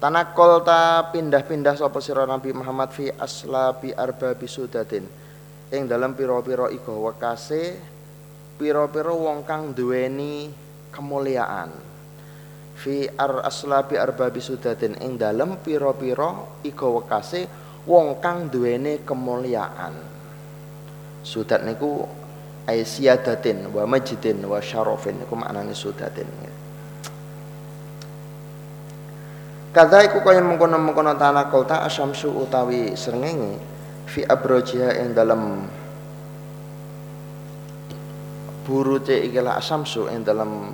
Tanakol 0.01 0.65
ta 0.65 1.05
pindah-pindah 1.13 1.77
sopo 1.77 2.01
siro 2.01 2.25
Nabi 2.25 2.49
Muhammad 2.49 2.89
fi 2.89 3.13
aslabi 3.13 3.93
arbabi 3.93 4.49
sudatin 4.49 5.05
ing 5.69 5.85
dalam 5.85 6.17
piro-piro 6.17 6.65
iko 6.73 6.97
wakase 7.05 7.77
piro-piro 8.57 9.21
wong 9.21 9.45
kang 9.45 9.73
duweni 9.73 10.49
kemuliaan 10.89 11.87
fi 12.77 13.10
ar 13.10 13.41
aslabi 13.41 13.98
arbabi 13.98 14.38
sudatin. 14.38 15.01
Ing 15.01 15.17
dalem 15.17 15.57
pira-pira 15.57 16.62
iga 16.62 16.86
wekase 16.86 17.50
wong 17.89 18.22
kang 18.22 18.53
duwene 18.53 19.01
kemuliaan. 19.01 19.98
Sudat 21.25 21.65
niku 21.65 22.05
ay 22.69 22.86
wa 23.74 23.84
majdin 23.89 24.46
wa 24.46 24.62
syarafin. 24.62 25.17
Niku 25.25 25.34
maknane 25.34 25.74
sudatin. 25.74 26.29
Kada 29.77 30.01
iku 30.01 30.25
kaya 30.25 30.41
mengkono-mengkono 30.41 31.13
tanah 31.22 31.53
kota 31.53 31.86
asyamsu 31.86 32.34
utawi 32.34 32.98
srengenge 32.98 33.62
fi 34.10 34.25
abrojiha 34.25 34.98
ing 35.03 35.13
dalem 35.13 35.69
burute 38.65 39.13
ikilah 39.13 39.62
asamsu 39.62 40.10
ing 40.10 40.25
dalem 40.25 40.74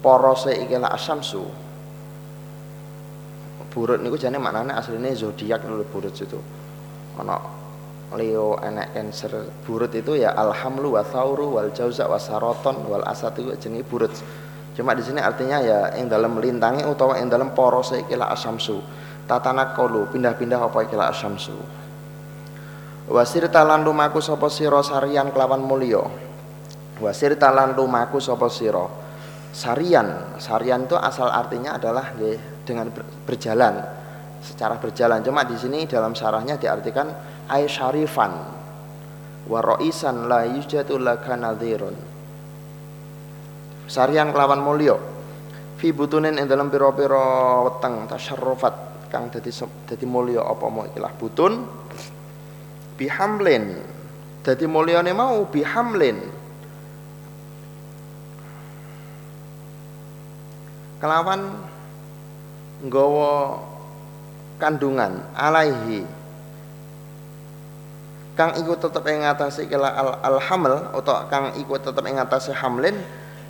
porose 0.00 0.56
ikilah 0.56 0.92
asyamsu. 0.96 1.44
Burut 3.70 4.02
niku 4.02 4.18
jane 4.18 4.40
maknane 4.42 4.74
asline 4.74 5.14
zodiak 5.14 5.62
lho 5.62 5.86
burut 5.86 6.10
itu. 6.16 6.40
Ana 7.20 7.38
Leo 8.18 8.58
enek 8.58 8.90
cancer. 8.90 9.46
Burut 9.62 9.94
itu 9.94 10.18
ya 10.18 10.34
alhamlu 10.34 10.98
wa 10.98 11.06
thauru 11.06 11.54
wal 11.54 11.70
jauza 11.70 12.10
wa 12.10 12.18
saroton 12.18 12.82
wal 12.90 13.06
asad 13.06 13.38
itu 13.38 13.54
jenis 13.54 13.86
burut. 13.86 14.10
Cuma 14.74 14.98
di 14.98 15.06
sini 15.06 15.22
artinya 15.22 15.62
ya 15.62 15.94
yang 15.94 16.10
dalam 16.10 16.34
lintangi 16.42 16.82
utawa 16.82 17.14
yang 17.22 17.30
dalam 17.30 17.54
porose 17.54 18.02
ikilah 18.02 18.34
asyamsu. 18.34 18.82
Tatana 19.30 19.78
kolu 19.78 20.10
pindah-pindah 20.10 20.58
apa 20.58 20.90
ikilah 20.90 21.14
asyamsu. 21.14 21.54
Wasir 23.06 23.46
talan 23.46 23.86
lumaku 23.86 24.18
sapa 24.18 24.50
sira 24.50 24.82
sarian 24.82 25.30
kelawan 25.30 25.62
mulya. 25.62 26.02
Wasir 26.98 27.38
talan 27.38 27.78
lumaku 27.78 28.18
sapa 28.18 28.50
sira 28.50 28.90
sarian. 29.50 30.38
Sarian 30.38 30.86
itu 30.86 30.96
asal 30.96 31.30
artinya 31.30 31.76
adalah 31.76 32.14
dengan 32.64 32.90
berjalan 33.26 33.74
secara 34.40 34.80
berjalan. 34.80 35.20
Cuma 35.20 35.44
di 35.44 35.56
sini 35.58 35.84
dalam 35.84 36.16
syarahnya 36.16 36.56
diartikan 36.56 37.06
ay 37.50 37.68
syarifan 37.68 38.32
wa 39.50 39.60
ra'isan 39.60 40.30
la 40.30 40.46
yujadu 40.48 40.96
laka 40.96 41.36
nadhirun. 41.36 41.96
Sarian 43.90 44.30
kelawan 44.30 44.62
mulya 44.62 44.94
fi 45.76 45.90
butunin 45.90 46.38
ing 46.38 46.46
dalam 46.46 46.70
pira-pira 46.70 47.66
weteng 47.66 48.06
tasyarrufat 48.06 49.08
kang 49.10 49.26
dadi 49.34 49.50
dadi 49.90 50.06
mulya 50.06 50.46
apa 50.46 50.66
mau 50.70 50.86
ikilah 50.86 51.12
butun 51.18 51.66
bihamlin. 52.94 53.64
Dadi 54.40 54.64
mulyane 54.64 55.12
mau 55.12 55.44
bihamlin 55.52 56.39
kelawan 61.00 61.56
nggawa 62.84 63.58
kandungan 64.60 65.24
alaihi. 65.32 66.04
Kang 68.36 68.56
iku 68.56 68.72
tetep 68.76 69.04
ing 69.08 69.24
atase 69.24 69.68
kala 69.68 69.92
al, 69.92 70.10
al 70.20 70.38
haml 70.40 70.96
utawa 70.96 71.28
kang 71.28 71.52
iku 71.60 71.76
tetep 71.76 72.04
ing 72.08 72.16
atase 72.16 72.56
hamlin 72.56 72.96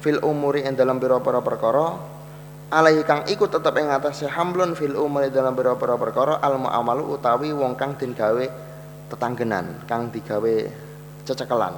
fil 0.02 0.18
umuri 0.24 0.66
ing 0.66 0.74
dalam 0.74 0.98
pira-pira 0.98 1.38
perkara 1.38 1.94
alaihi 2.74 3.06
kang 3.06 3.22
iku 3.30 3.46
tetep 3.46 3.70
ing 3.78 3.86
atase 3.86 4.26
hamlun 4.26 4.74
fil 4.74 4.98
umuri 4.98 5.30
dalam 5.30 5.54
pira-pira 5.54 5.94
perkara 5.94 6.42
al 6.42 6.58
muamalu 6.58 7.06
utawi 7.14 7.54
wong 7.54 7.78
kang 7.78 7.94
den 7.98 8.18
gawe 8.18 8.46
tetanggenan 9.10 9.86
kang 9.86 10.10
digawe 10.10 10.54
cecekelan. 11.22 11.74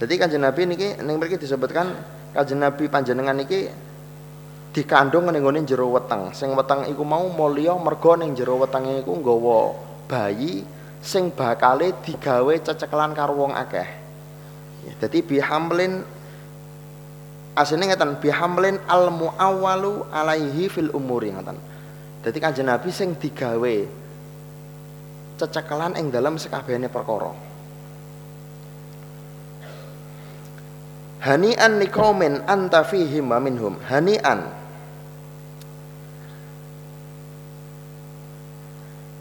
Jadi 0.00 0.14
kanjeng 0.16 0.44
Nabi 0.44 0.64
niki 0.64 0.88
ning 1.00 1.16
mriki 1.20 1.36
disebutkan 1.36 1.92
kanjeng 2.30 2.62
Nabi 2.62 2.84
panjenengan 2.86 3.36
niki 3.36 3.66
dikandung 4.70 5.26
ning 5.34 5.42
nggone 5.42 5.66
jero 5.66 5.90
weteng 5.90 6.30
sing 6.30 6.54
weteng 6.54 6.86
iku 6.86 7.02
mau 7.02 7.26
mulya 7.26 7.74
mergo 7.74 8.14
ning 8.14 8.38
jero 8.38 8.54
wetenge 8.58 9.02
iku 9.02 9.18
nggawa 9.18 9.60
bayi 10.06 10.62
sing 11.00 11.32
bakale 11.32 11.96
digawe 12.04 12.54
cecekelan 12.60 13.16
karo 13.16 13.34
wong 13.34 13.52
akeh. 13.56 13.88
Dadi 15.00 15.24
bihamlin 15.24 16.04
asline 17.56 17.88
ngeten 17.88 18.20
bihamlin 18.20 18.76
al 18.88 19.08
muawwalu 19.08 20.08
alaihi 20.12 20.68
fil 20.68 20.92
umuri 20.92 21.32
ngeten. 21.32 21.56
Dadi 22.20 22.38
Kanjeng 22.38 22.68
Nabi 22.68 22.92
sing 22.92 23.16
digawe 23.16 23.76
cecekelan 25.40 25.96
ing 25.96 26.12
dalam 26.12 26.36
sekabehane 26.36 26.92
perkara. 26.92 27.49
Hani'an 31.20 31.76
liqaumin 31.76 32.48
anta 32.48 32.80
fihim 32.80 33.28
wa 33.28 33.36
minhum. 33.36 33.76
Hani'an. 33.84 34.56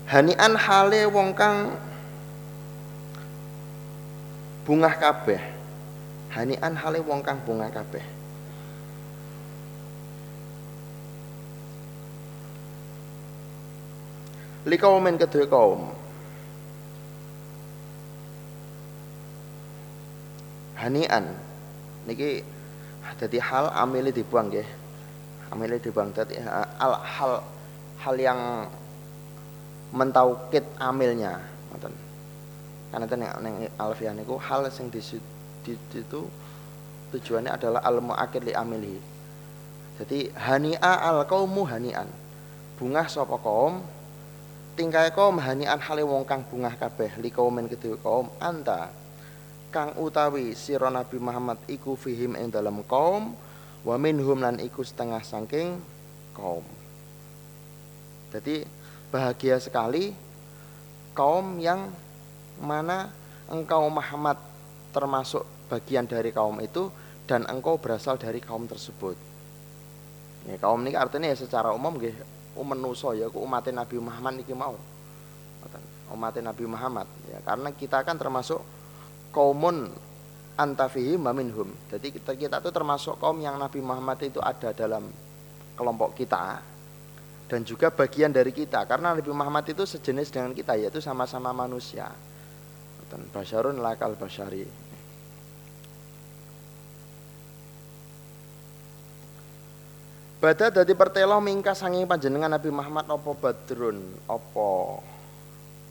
Hanian 0.10 0.58
hale 0.58 1.06
wong 1.06 1.38
kang 1.38 1.76
bungah 4.65 4.95
kabeh. 4.97 5.38
Hanian 6.34 6.73
hale 6.73 6.97
wong 7.04 7.21
kang 7.21 7.38
bungah 7.45 7.69
kabeh. 7.69 8.02
Men 14.65 15.15
kedua 15.19 15.45
kaum. 15.45 15.93
Hanian 20.80 21.48
niki 22.10 22.41
dadi 23.22 23.38
hal 23.38 23.69
amile 23.78 24.10
dibuang 24.10 24.50
nggih. 24.50 24.67
Amile 25.54 25.78
dibuang. 25.78 26.10
Dadi 26.10 26.41
al 26.82 26.93
hal 27.06 27.45
hal 28.02 28.15
yang 28.17 28.65
mentaukid 29.93 30.65
amilnya. 30.82 31.38
Ngoten. 31.69 31.93
Karena 32.89 33.06
itu 33.06 33.15
yang 33.22 33.56
alfiah 33.78 34.13
niku 34.17 34.41
hal 34.41 34.65
sing 34.74 34.89
di, 34.89 34.98
di, 35.62 35.78
itu 35.93 36.26
tujuannya 37.13 37.54
adalah 37.54 37.86
al 37.86 38.02
muakid 38.02 38.41
li 38.50 38.54
amilhi 38.58 38.98
jadi 40.00 40.32
hani'a 40.32 41.12
al 41.12 41.28
kaumu 41.28 41.67
hani'an. 41.67 42.08
Bungah 42.80 43.12
sapa 43.12 43.36
kaum? 43.36 43.84
Tingkai 44.80 45.12
kaum 45.12 45.36
hani'an 45.36 45.76
hale 45.76 46.08
wong 46.08 46.24
kang 46.24 46.48
bungah 46.48 46.72
kabeh 46.80 47.19
li 47.19 47.28
kaumen 47.28 47.67
kedua 47.67 48.00
kaum 48.00 48.32
anta 48.39 48.88
kang 49.69 49.95
utawi 49.97 50.58
sira 50.58 50.89
Nabi 50.89 51.17
Muhammad 51.21 51.62
iku 51.69 51.93
fihim 51.93 52.34
ing 52.36 52.49
dalam 52.49 52.82
kaum 52.86 53.34
wa 53.86 53.95
minhum 53.95 54.41
lan 54.41 54.58
iku 54.60 54.84
setengah 54.84 55.21
saking 55.23 55.77
kaum 56.36 56.65
jadi 58.29 58.65
bahagia 59.10 59.58
sekali 59.58 60.13
kaum 61.17 61.58
yang 61.58 61.89
mana 62.62 63.10
engkau 63.49 63.89
Muhammad 63.89 64.38
termasuk 64.93 65.45
bagian 65.69 66.05
dari 66.05 66.29
kaum 66.29 66.58
itu 66.62 66.89
dan 67.25 67.45
engkau 67.45 67.77
berasal 67.77 68.17
dari 68.17 68.41
kaum 68.41 68.65
tersebut. 68.65 69.13
Ya, 70.49 70.58
kaum 70.58 70.82
ini 70.82 70.97
artinya 70.97 71.29
ya 71.29 71.38
secara 71.38 71.69
umum 71.73 71.97
nggih 71.97 72.15
menuso 72.60 73.15
ya 73.15 73.29
umat 73.32 73.65
Nabi 73.69 73.97
Muhammad 74.01 74.34
niki 74.41 74.53
mau. 74.53 74.77
Umat 76.10 76.34
Nabi 76.41 76.65
Muhammad 76.65 77.05
ya 77.29 77.38
karena 77.45 77.69
kita 77.69 78.01
kan 78.01 78.17
termasuk 78.17 78.62
kaumun 79.30 79.89
antafihi 80.60 81.15
maminhum. 81.15 81.72
Jadi 81.88 82.12
kita 82.12 82.36
kita 82.36 82.60
itu 82.60 82.70
termasuk 82.76 83.15
kaum 83.15 83.39
yang 83.39 83.56
Nabi 83.56 83.80
Muhammad 83.80 84.20
itu 84.28 84.44
ada 84.44 84.76
dalam 84.76 85.08
kelompok 85.80 86.20
kita 86.20 86.60
dan 87.48 87.63
juga 87.63 87.88
bagian 87.89 88.36
dari 88.36 88.52
kita. 88.52 88.84
Karena 88.84 89.15
Nabi 89.15 89.32
Muhammad 89.32 89.72
itu 89.72 89.88
sejenis 89.88 90.30
dengan 90.36 90.52
kita 90.52 90.76
yaitu 90.76 91.00
sama-sama 91.00 91.56
manusia. 91.56 92.12
Dan 93.10 93.26
basyarun 93.34 93.82
lakal 93.82 94.13
basyari 94.13 94.70
Bada 100.39 100.72
dadi 100.72 100.96
pertelo 100.96 101.36
mingka 101.44 101.76
sanging 101.76 102.08
panjenengan 102.08 102.54
Nabi 102.54 102.70
Muhammad 102.72 103.12
opo 103.12 103.36
badrun? 103.36 103.98
Opo 104.30 105.02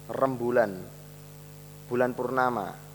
rembulan? 0.09 0.73
Bulan 1.85 2.17
purnama 2.17 2.88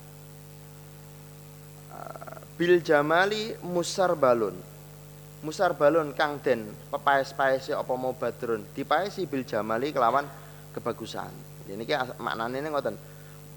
bil 2.54 2.80
jamali 2.86 3.58
musar 3.66 4.14
balun. 4.14 4.56
Musar 5.44 5.76
balon 5.76 6.16
kang 6.16 6.40
den 6.40 6.72
pepaes-paese 6.88 7.76
apa 7.76 7.94
mau 8.00 8.16
badrun. 8.16 8.64
Dipaesi 8.72 9.28
bil 9.28 9.44
jamali 9.44 9.92
kelawan 9.92 10.24
kebagusan. 10.72 11.34
Ini 11.68 11.84
ki 11.84 11.96
maknane 12.24 12.64
ngoten. 12.64 12.96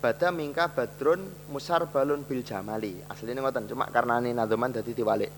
Bada 0.02 0.28
mingka 0.34 0.74
badrun 0.74 1.22
musar 1.54 1.86
balon 1.86 2.26
bil 2.26 2.42
jamali. 2.42 2.98
Aslinya 3.06 3.46
ngoten 3.46 3.70
cuma 3.70 3.86
karena 3.86 4.18
ini 4.18 4.34
nadoman 4.34 4.74
dadi 4.74 4.90
diwalik. 4.90 5.30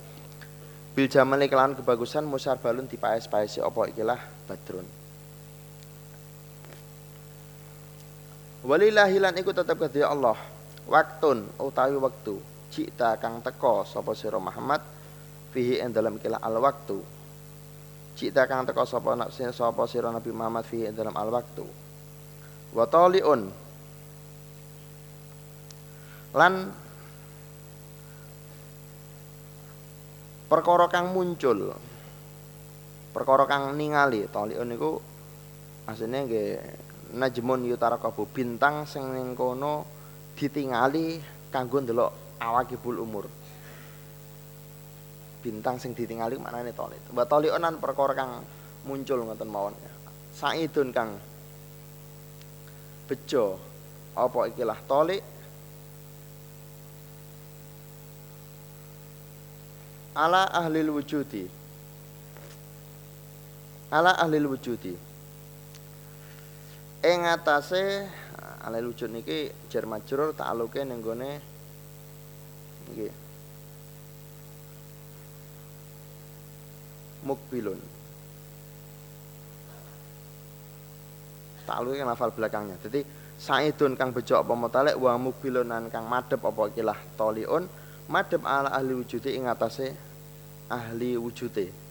Bil 0.96 1.06
jamali 1.06 1.52
kelawan 1.52 1.76
kebagusan 1.76 2.24
musar 2.24 2.56
balun 2.56 2.88
dipaes-paesi 2.88 3.60
apa? 3.60 3.92
Ikilah 3.92 4.20
badrun. 4.48 4.86
Walillahilan 8.64 9.36
iku 9.38 9.52
tetap 9.52 9.76
kedua 9.76 10.08
Allah. 10.08 10.38
Waktun 10.88 11.44
utawi 11.60 12.00
waktu 12.00 12.57
cita 12.68 13.16
kang 13.16 13.40
teko 13.40 13.84
sapa 13.88 14.12
sira 14.12 14.36
Muhammad 14.36 14.80
fihi 15.52 15.80
ing 15.80 15.92
dalam 15.92 16.20
kila 16.20 16.40
al 16.40 16.60
waktu 16.60 16.98
cita 18.14 18.44
kang 18.44 18.68
teko 18.68 18.84
sapa 18.84 19.16
nak 19.16 19.32
sapa 19.32 19.82
sira 19.88 20.12
Nabi 20.12 20.30
Muhammad 20.30 20.64
fihi 20.68 20.88
ing 20.88 20.94
dalam 20.96 21.16
al 21.16 21.30
waktu 21.32 21.66
wa 22.76 22.84
taliun. 22.84 23.48
Lan 26.36 26.54
perkara 30.48 30.88
kang 30.92 31.12
muncul 31.12 31.72
perkara 33.12 33.44
kang 33.48 33.76
ningali 33.76 34.28
taliun 34.28 34.68
niku 34.68 35.00
asline 35.88 36.28
nggih 36.28 36.48
najmun 37.16 37.68
yutarakabu 37.68 38.28
bintang 38.28 38.84
sing 38.84 39.08
ning 39.12 39.32
kono 39.32 39.84
ditingali 40.36 41.20
kanggo 41.48 41.80
ndelok 41.80 42.27
awakibul 42.40 42.98
umur 43.02 43.26
bintang 45.38 45.78
sing 45.78 45.94
ditingali 45.94 46.34
maknane 46.38 46.74
tolik. 46.74 46.98
Wa 47.14 47.22
tolionan 47.26 47.78
perkara 47.78 48.14
kang 48.14 48.42
muncul 48.86 49.22
ngoten 49.22 49.48
mawon. 49.50 49.74
Saidun 50.34 50.90
kang 50.90 51.18
bejo 53.08 53.58
apa 54.18 54.50
ikilah 54.52 54.78
tolik 54.84 55.22
ala 60.18 60.50
ahli 60.50 60.82
wujudi 60.90 61.46
ala 63.94 64.12
ahli 64.18 64.42
wujudi 64.42 64.94
ing 67.06 67.20
atase 67.22 68.10
ahli 68.66 68.82
wujud 68.82 69.14
niki 69.14 69.48
jar 69.70 69.86
majrur 69.86 70.34
ta'aluke 70.34 70.82
ning 70.82 70.98
gone 71.00 71.38
nggih 72.92 73.12
mukbilun. 77.28 77.80
Ta'aluke 81.68 82.00
lafal 82.00 82.32
belakangnya. 82.32 82.80
Jadi 82.80 83.04
saidun 83.36 83.94
kang 83.94 84.10
bejo 84.10 84.40
apa 84.40 84.52
mutalek 84.56 84.96
wa 84.96 85.14
mukbilunan 85.20 85.92
kang 85.92 86.08
madhep 86.08 86.40
apa 86.42 86.72
ikilah 86.74 86.98
toliun 87.14 87.64
madhep 88.10 88.42
ala 88.42 88.72
ahli 88.72 88.96
wujudi 88.98 89.36
ing 89.36 89.46
atase 89.46 89.92
ahli 90.72 91.14
wujude 91.14 91.87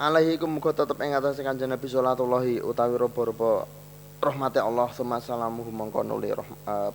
alaihi 0.00 0.40
muga 0.48 0.72
tetep 0.72 0.96
ing 1.04 1.12
atase 1.12 1.44
Kanjeng 1.44 1.68
Nabi 1.68 1.84
sallallahu 1.84 2.64
utawi 2.64 2.96
robo-robo 2.96 3.68
rahmate 4.16 4.56
Allah 4.56 4.88
summa 4.96 5.20
salamuhu 5.20 5.68
mongko 5.68 6.00
nuli 6.00 6.32
uh, 6.32 6.90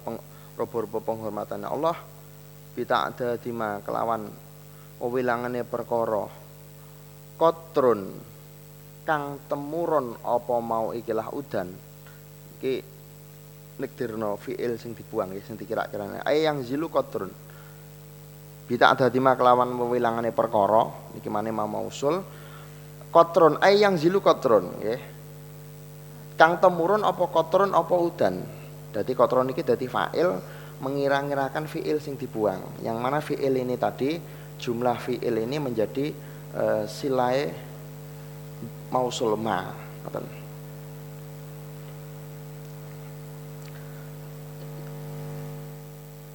robo-robo 0.57 0.97
penghormatane 1.05 1.69
Allah. 1.69 1.93
Bita 2.75 3.07
ada 3.07 3.37
dima 3.37 3.79
kelawan 3.85 4.25
wewilangane 4.99 5.61
perkara. 5.63 6.25
Kotrun 7.37 8.01
kang 9.05 9.37
temurun 9.45 10.17
apa 10.25 10.55
mau 10.59 10.89
ikilah 10.91 11.29
udan. 11.29 11.69
Iki 12.57 12.73
nekdirno 13.79 14.39
fiil 14.41 14.81
sing 14.81 14.97
dibuang 14.97 15.29
ya 15.37 15.45
sing 15.45 15.61
dikira-kirane. 15.61 16.25
Ay 16.25 16.43
yang 16.43 16.65
zilu 16.65 16.89
kotrun. 16.89 17.29
Bita 18.65 18.97
ada 18.97 19.13
dima 19.13 19.37
kelawan 19.37 19.69
wewilangane 19.77 20.33
perkara 20.33 21.13
iki 21.15 21.29
maneh 21.29 21.53
mau 21.53 21.69
mausul 21.69 22.44
kotron 23.15 23.55
ay 23.63 23.79
yang 23.79 23.95
zilu 23.95 24.19
kotron 24.19 24.75
ya 24.83 24.99
kang 26.35 26.59
temurun 26.59 27.03
apa 27.07 27.23
kotron 27.31 27.71
apa 27.71 27.95
udan? 27.95 28.43
Jadi 28.91 29.11
kotron 29.15 29.51
ini 29.51 29.63
jadi 29.63 29.87
fa'il 29.87 30.39
mengira-ngirakan 30.83 31.67
fi'il 31.67 31.99
sing 32.03 32.19
dibuang. 32.19 32.79
Yang 32.83 32.97
mana 32.99 33.19
fi'il 33.23 33.55
ini 33.55 33.75
tadi 33.79 34.19
jumlah 34.59 34.99
fi'il 34.99 35.35
ini 35.47 35.57
menjadi 35.59 36.11
uh, 36.55 36.83
silai 36.87 37.51
mausul 38.91 39.35
ma. 39.39 39.71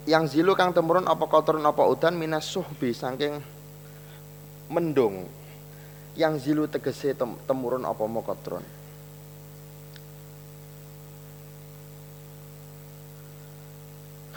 Yang 0.09 0.37
zilu 0.37 0.57
kang 0.57 0.73
temurun 0.73 1.05
apa 1.09 1.25
kotron 1.29 1.65
apa 1.65 1.85
udan 1.85 2.17
minas 2.17 2.49
suhbi 2.49 2.97
saking 2.97 3.41
mendung 4.73 5.40
yang 6.19 6.35
zilu 6.39 6.67
tegese 6.67 7.15
tem 7.15 7.35
temurun 7.47 7.87
apa 7.87 8.05
mokotron 8.07 8.63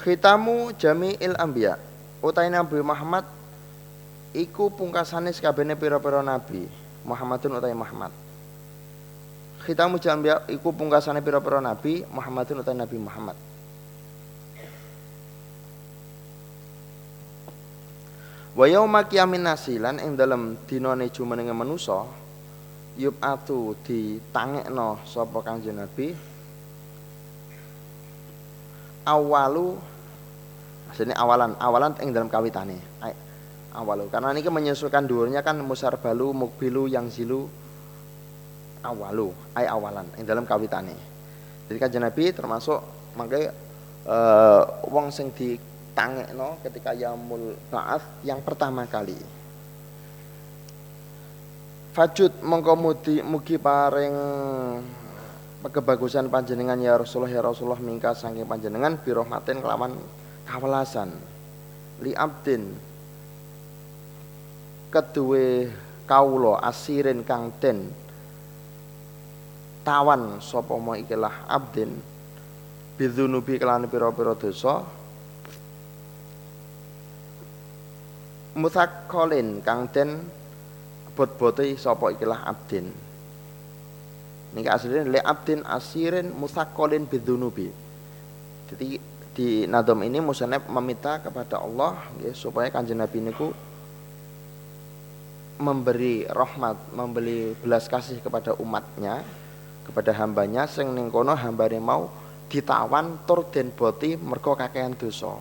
Khitamu 0.04 0.76
Jami'il 0.76 1.32
Anbiya. 1.40 1.80
Utai 2.20 2.52
Nabi 2.52 2.84
Muhammad 2.84 3.24
iku 4.36 4.68
pungkasane 4.68 5.32
sakabehane 5.32 5.80
pira-pira 5.80 6.20
nabi. 6.20 6.68
Muhammadun 7.08 7.56
utai 7.56 7.72
Muhammad. 7.72 8.12
Khitamu 9.64 10.04
Jami'il 10.04 10.44
iku 10.52 10.76
pungkasane 10.76 11.24
pira-pira 11.24 11.64
nabi. 11.64 12.04
Muhammadun 12.12 12.60
utai 12.60 12.76
Nabi 12.76 13.00
Muhammad 13.00 13.53
Wa 18.54 18.70
yauma 18.70 19.10
qiyamin 19.10 19.50
nasilan 19.50 19.98
ing 19.98 20.13
dalem 20.13 20.54
dinane 20.70 21.10
jumenenge 21.10 21.54
manusa 21.58 22.06
yub 22.94 23.18
atu 23.18 23.74
ditangekno 23.82 25.02
sapa 25.10 25.42
Kanjeng 25.42 25.82
Nabi. 25.82 26.13
Awalu 29.10 29.74
asline 30.94 31.18
awalan 31.18 31.58
awalan 31.58 31.98
ing 32.06 32.13
dalam 32.13 32.30
kawitane. 32.30 32.78
Awalu. 33.74 34.06
Karena 34.13 34.30
ini 34.30 34.46
menyesuaikan 34.46 35.10
dhuwurnya 35.10 35.42
kan 35.42 35.58
musarbalu 35.66 36.30
mukbilu 36.46 36.86
yang 36.86 37.10
zilu 37.10 37.50
awalu 38.86 39.34
ay 39.58 39.66
awalan 39.66 40.06
ing 40.22 40.30
dalam 40.30 40.46
kawitane. 40.46 40.94
Jadi 41.66 41.78
kanjeng 41.82 42.06
Nabi 42.06 42.30
termasuk 42.30 42.78
mangke 43.18 43.50
uh, 44.06 44.62
wong 44.94 45.10
sing 45.10 45.34
di 45.34 45.58
tangekno 45.93 46.60
ketika 46.65 46.91
yaumul 46.97 47.58
ba'ats 47.69 48.25
yang 48.25 48.41
pertama 48.41 48.86
kali. 48.89 49.15
Fajud 51.93 52.41
mongko 52.41 52.73
mugi, 53.21 53.56
paring 53.62 54.15
kebagusan 55.63 56.27
panjenengan 56.27 56.75
ya 56.82 56.97
Rasulullah 56.97 57.32
ya 57.32 57.45
Rasulullah 57.45 57.79
mingka 57.79 58.12
saking 58.17 58.43
panjenengan 58.43 58.99
birahmatin 58.99 59.63
kelawan 59.63 59.95
kawelasan 60.43 61.13
li 62.03 62.12
abdin 62.12 62.67
kedue 64.91 65.71
kaulo 66.03 66.60
asirin 66.60 67.23
kang 67.23 67.56
den 67.63 67.88
tawan 69.88 70.43
sapa 70.43 70.75
ikilah 70.99 71.47
abdin 71.47 71.95
bidzunubi 72.99 73.56
kelan 73.56 73.88
pira-pira 73.88 74.36
dosa 74.36 74.84
musakkolin 78.54 79.62
kang 79.66 79.89
den 79.89 80.22
bot-bote 81.13 81.66
sapa 81.78 82.13
ikilah 82.13 82.46
abdin 82.46 82.89
niki 84.54 84.70
asline 84.70 85.10
le 85.10 85.20
abdin 85.22 85.66
asirin 85.66 86.30
musakkolin 86.34 87.10
bidzunubi 87.10 87.70
jadi 88.70 88.98
di 89.34 89.66
nadom 89.66 90.06
ini 90.06 90.22
musannaf 90.22 90.70
meminta 90.70 91.18
kepada 91.18 91.58
Allah 91.58 91.98
ya, 92.22 92.38
supaya 92.38 92.70
kanjeng 92.70 93.02
Nabi 93.02 93.18
niku 93.18 93.50
memberi 95.58 96.26
rahmat, 96.30 96.94
memberi 96.94 97.58
belas 97.58 97.89
kasih 97.89 98.22
kepada 98.22 98.54
umatnya, 98.58 99.26
kepada 99.89 100.13
hambanya 100.22 100.70
sing 100.70 100.94
ning 100.94 101.10
kono 101.10 101.34
hambane 101.34 101.82
mau 101.82 102.10
ditawan 102.46 103.26
tur 103.26 103.50
den 103.50 103.74
boti 103.74 104.13
mergo 104.18 104.54
kakehan 104.54 104.94
dosa. 104.94 105.34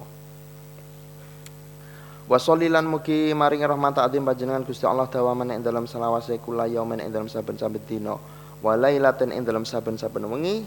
Wa 2.30 2.38
sallilan 2.38 2.86
mugi 2.86 3.34
maringi 3.34 3.66
rahmat 3.66 3.98
adim 3.98 4.22
panjenengan 4.22 4.62
Gusti 4.62 4.86
Allah 4.86 5.10
dawaman 5.10 5.58
ing 5.58 5.60
dalam 5.66 5.90
selawase 5.90 6.38
kula 6.38 6.70
yaumen 6.70 7.02
ing 7.02 7.10
dalam 7.10 7.26
saben-saben 7.26 7.82
dina 7.82 8.14
wa 8.62 8.72
lailatin 8.78 9.34
ing 9.34 9.42
dalam 9.42 9.66
saben-saben 9.66 10.22
wengi. 10.30 10.62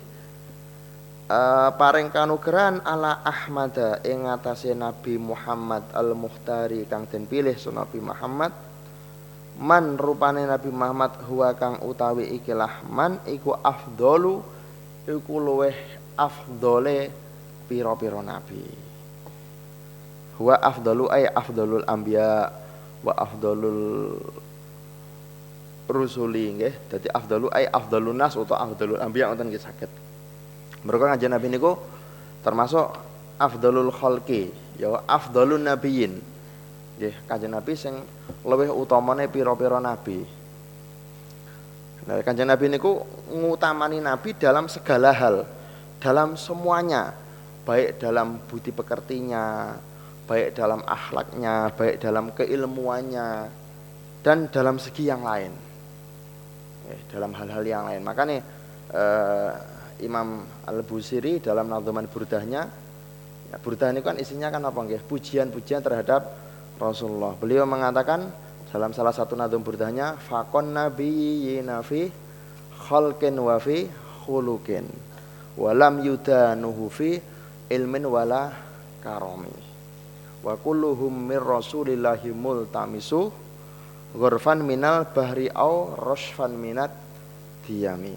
Uh, 1.25 1.73
paring 1.73 2.13
ala 2.13 3.17
Ahmad 3.25 3.73
ing 4.05 4.29
atase 4.29 4.77
Nabi 4.77 5.17
Muhammad 5.17 5.81
al-Muhtari 5.89 6.85
kang 6.85 7.09
den 7.09 7.25
pilih 7.25 7.57
so 7.57 7.73
Nabi 7.73 7.97
Muhammad. 7.97 8.53
Man 9.55 9.95
rupane 9.95 10.43
Nabi 10.43 10.67
Muhammad 10.69 11.15
huwa 11.25 11.55
kang 11.55 11.79
utawi 11.81 12.35
ikilah 12.35 12.83
man 12.91 13.23
iku 13.25 13.55
afdalu 13.55 14.43
iku 15.07 15.33
luweh 15.39 15.73
afdole 16.19 17.11
pira-pira 17.65 18.19
nabi 18.19 18.84
huwa 20.35 20.55
afdalu 20.59 21.05
ay 21.11 21.29
afdalul 21.31 21.85
anbiya 21.87 22.51
wa 23.03 23.13
afdalul 23.15 24.15
rusuli 25.87 26.59
nggih. 26.59 26.73
Dadi 26.91 27.07
afdalu 27.11 27.47
ay 27.53 27.69
afdalun 27.69 28.17
nas 28.17 28.35
utawa 28.35 28.67
afdalul 28.67 28.99
anbiya 28.99 29.31
ngoten 29.31 29.49
nggih 29.49 29.63
saged. 29.63 29.91
Mereka 30.85 31.03
ngajen 31.13 31.31
nabi 31.33 31.47
niku 31.49 31.77
termasuk 32.45 32.93
afdalul 33.41 33.89
khalqi 33.89 34.51
ya 34.77 35.01
afdalun 35.07 35.65
nabiyyin. 35.65 36.19
Nggih 36.99 37.15
kanjeng 37.27 37.51
nabi 37.51 37.73
sing 37.75 37.95
luwih 38.43 38.71
utamane 38.71 39.27
pira-pira 39.31 39.79
nabi. 39.79 40.45
Nah, 42.05 42.21
kanjeng 42.21 42.45
Nabi 42.45 42.69
niku 42.69 43.01
ngutamani 43.33 43.97
Nabi 43.97 44.37
dalam 44.37 44.69
segala 44.69 45.09
hal, 45.09 45.41
dalam 45.97 46.37
semuanya, 46.37 47.17
baik 47.65 47.97
dalam 47.97 48.37
budi 48.45 48.69
pekertinya, 48.69 49.73
baik 50.25 50.57
dalam 50.57 50.81
akhlaknya, 50.81 51.69
baik 51.73 52.01
dalam 52.01 52.33
keilmuannya, 52.33 53.29
dan 54.25 54.49
dalam 54.49 54.81
segi 54.81 55.05
yang 55.09 55.21
lain. 55.21 55.53
eh, 56.85 57.01
dalam 57.09 57.33
hal-hal 57.33 57.65
yang 57.65 57.89
lain. 57.89 58.01
Makanya 58.05 58.38
eh, 58.93 59.51
Imam 60.05 60.45
Al-Busiri 60.69 61.41
dalam 61.41 61.65
Nadhaman 61.65 62.05
Burdahnya 62.05 62.61
ya, 63.49 63.57
Burdah 63.57 63.89
ini 63.89 64.05
kan 64.05 64.19
isinya 64.21 64.53
kan 64.53 64.61
apa 64.65 64.79
nggih? 64.85 65.01
Pujian-pujian 65.05 65.81
terhadap 65.81 66.29
Rasulullah. 66.77 67.33
Beliau 67.39 67.65
mengatakan 67.65 68.29
dalam 68.75 68.91
salah 68.91 69.15
satu 69.15 69.39
nadhum 69.39 69.63
burdahnya 69.63 70.19
fakon 70.19 70.75
nabiyina 70.75 71.79
fi 71.79 72.11
khalqin 72.75 73.39
wa 73.39 73.55
fi 73.55 73.88
khuluqin 74.27 74.83
walam 75.55 76.03
yudanuhu 76.03 76.91
fi 76.91 77.15
ilmin 77.71 78.03
wala 78.03 78.51
karomi 78.99 79.64
wa 80.45 80.53
kulluhum 80.62 81.10
mir 81.10 81.41
rasulillahi 81.41 82.29
multamisu 82.29 83.34
ghurfan 84.13 84.62
minal 84.62 85.10
bahri 85.10 85.49
au 85.49 85.97
rosfan 85.97 86.53
minat 86.53 86.93
diyami 87.65 88.13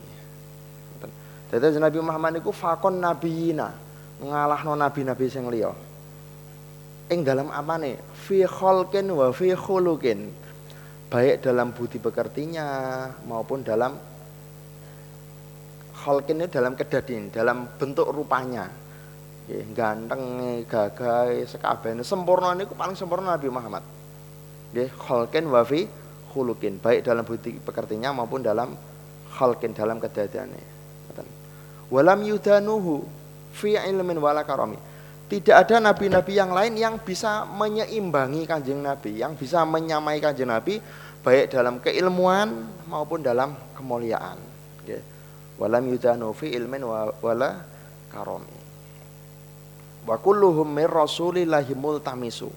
Dadi 1.48 1.80
Nabi 1.80 2.04
Muhammad 2.04 2.36
niku 2.36 2.52
fakon 2.52 3.00
nabiyina 3.00 3.72
ngalahno 4.20 4.76
nabi-nabi 4.76 5.32
sing 5.32 5.48
liya. 5.48 5.72
Ing 7.08 7.24
dalam 7.24 7.48
amane 7.48 7.96
fi 8.12 8.44
khalqin 8.44 9.08
wa 9.08 9.32
fi 9.32 9.56
khuluqin. 9.56 10.28
Baik 11.08 11.40
dalam 11.40 11.72
budi 11.72 11.96
pekertinya 11.96 13.08
maupun 13.24 13.64
dalam 13.64 13.96
khalqin 16.04 16.44
itu 16.44 16.52
dalam 16.52 16.76
kedadin, 16.76 17.32
dalam 17.32 17.64
bentuk 17.80 18.12
rupanya 18.12 18.68
ganteng 19.72 20.22
gagah 20.68 21.32
sekabehane 21.48 22.04
sempurna 22.04 22.52
niku 22.52 22.76
paling 22.76 22.94
sempurna 22.94 23.32
Nabi 23.34 23.48
Muhammad. 23.48 23.84
Nggih 24.76 24.92
khalqin 25.00 25.48
wa 25.48 25.64
fi 25.64 25.88
khuluqin. 26.32 26.76
Baik 26.78 27.08
dalam 27.08 27.24
budi 27.24 27.56
pekertinya 27.56 28.12
maupun 28.12 28.44
dalam 28.44 28.76
khalqin 29.32 29.72
dalam 29.72 29.96
kedadiane 29.96 30.78
walam 31.88 32.20
yudanuhu 32.20 33.04
fi 33.52 33.80
ilmin 33.80 34.20
wala 34.20 34.44
karami. 34.44 34.76
Tidak 35.28 35.52
ada 35.52 35.76
nabi-nabi 35.76 36.32
yang 36.40 36.56
lain 36.56 36.72
yang 36.76 36.96
bisa 36.96 37.44
menyeimbangi 37.44 38.48
kanjeng 38.48 38.80
nabi 38.80 39.20
yang 39.20 39.36
bisa 39.36 39.60
menyamai 39.68 40.24
kanjeng 40.24 40.48
nabi 40.48 40.80
baik 41.20 41.52
dalam 41.52 41.80
keilmuan 41.84 42.48
maupun 42.88 43.20
dalam 43.20 43.52
kemuliaan. 43.76 44.40
Walam 45.60 45.84
yudanu 45.90 46.32
fi 46.32 46.54
ilmin 46.54 46.80
wala 47.20 47.60
karami 48.08 48.57
wa 50.08 50.16
kulluhum 50.16 50.64
mir 50.64 50.88
rasulillahi 50.88 51.76
multamisu. 51.76 52.48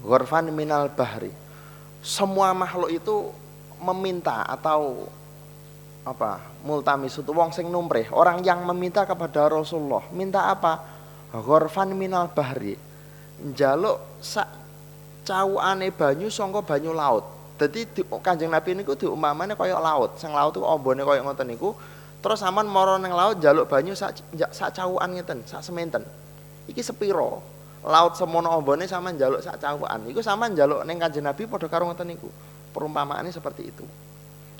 Ghurfan 0.00 0.48
minal 0.48 0.88
bahri. 0.88 1.28
Semua 2.00 2.56
makhluk 2.56 2.88
itu 2.88 3.28
meminta 3.76 4.40
atau 4.48 5.04
apa 6.08 6.40
multamisu 6.64 7.20
itu 7.20 7.32
wong 7.36 7.52
sing 7.52 7.68
numreh 7.68 8.08
orang 8.08 8.40
yang 8.40 8.64
meminta 8.64 9.04
kepada 9.04 9.52
Rasulullah. 9.52 10.08
Minta 10.08 10.48
apa? 10.48 10.80
Ghurfan 11.36 11.92
minal 11.92 12.32
bahri. 12.32 12.80
Njaluk 13.44 14.00
sak 14.24 14.48
cawuane 15.28 15.92
banyu 15.92 16.32
sangka 16.32 16.64
banyu 16.64 16.96
laut. 16.96 17.36
Dadi 17.58 17.84
Kanjeng 18.22 18.54
Nabi 18.54 18.80
niku 18.80 18.94
diumpamane 18.96 19.58
kaya 19.58 19.76
laut. 19.76 20.16
Sing 20.16 20.32
laut 20.32 20.56
itu 20.56 20.64
ombone 20.64 21.04
kaya 21.04 21.20
ngoten 21.20 21.52
niku 21.52 21.74
Terus 22.18 22.42
aman 22.42 22.66
moro 22.66 22.98
neng 22.98 23.14
laut 23.14 23.38
jaluk 23.38 23.70
banyu 23.70 23.94
sak 23.94 24.18
sak 24.50 24.74
cawukan 24.74 25.06
ngeten, 25.14 25.46
sak 25.46 25.62
sementen. 25.62 26.02
Iki 26.66 26.82
sepiro? 26.82 27.38
Laut 27.86 28.18
semono 28.18 28.50
ombone 28.58 28.90
sama 28.90 29.14
jaluk 29.14 29.38
sak 29.38 29.62
cawukan. 29.62 30.02
Iku 30.10 30.18
sama 30.18 30.50
jaluk 30.50 30.82
neng 30.82 30.98
Kanjeng 30.98 31.22
Nabi 31.22 31.46
padha 31.46 31.70
karo 31.70 31.86
ngoten 31.86 32.10
niku. 32.10 32.26
Perumpamaane 32.74 33.30
seperti 33.30 33.70
itu. 33.70 33.86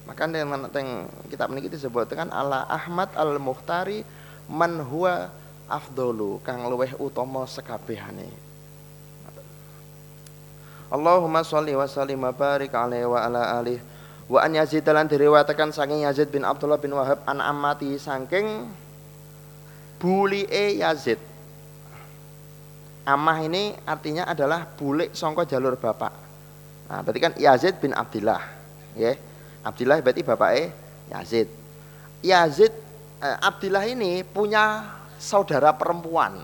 Maka 0.07 0.25
dengan 0.31 0.71
teng 0.71 1.11
kitab 1.29 1.51
niki 1.53 1.69
disebutkan 1.69 2.31
ala 2.31 2.65
Ahmad 2.65 3.13
al 3.19 3.37
Muhtari 3.37 4.07
man 4.49 4.81
huwa 4.81 5.29
afdolu 5.69 6.41
kang 6.47 6.65
luweh 6.71 6.95
utama 6.97 7.45
sekabehane. 7.45 8.31
Allahumma 10.89 11.45
sholli 11.45 11.77
wa 11.77 11.85
sallim 11.85 12.25
wa 12.25 12.33
barik 12.33 12.73
alaihi 12.73 13.05
wa 13.05 13.21
ala 13.21 13.61
alihi 13.61 13.98
Wa 14.29 14.45
an 14.45 14.53
Yazid 14.53 14.85
lan 14.85 15.09
saking 15.73 16.05
Yazid 16.05 16.29
bin 16.29 16.45
Abdullah 16.45 16.77
bin 16.77 16.93
Wahab 16.93 17.25
an 17.25 17.41
amati 17.41 17.97
saking 17.97 18.69
bulie 19.97 20.77
Yazid. 20.77 21.17
Amah 23.09 23.41
ini 23.41 23.73
artinya 23.89 24.29
adalah 24.29 24.69
bulik 24.69 25.17
songko 25.17 25.49
jalur 25.49 25.81
bapak. 25.81 26.13
Nah, 26.93 27.01
berarti 27.01 27.21
kan 27.25 27.33
Yazid 27.41 27.81
bin 27.81 27.97
Abdullah, 27.97 28.41
ya. 28.93 29.17
Abdullah 29.65 30.05
berarti 30.05 30.21
bapaknya 30.21 30.77
Yazid. 31.09 31.49
Yazid 32.21 32.73
eh, 33.25 33.37
Abdullah 33.41 33.89
ini 33.89 34.21
punya 34.29 34.85
saudara 35.17 35.73
perempuan. 35.73 36.37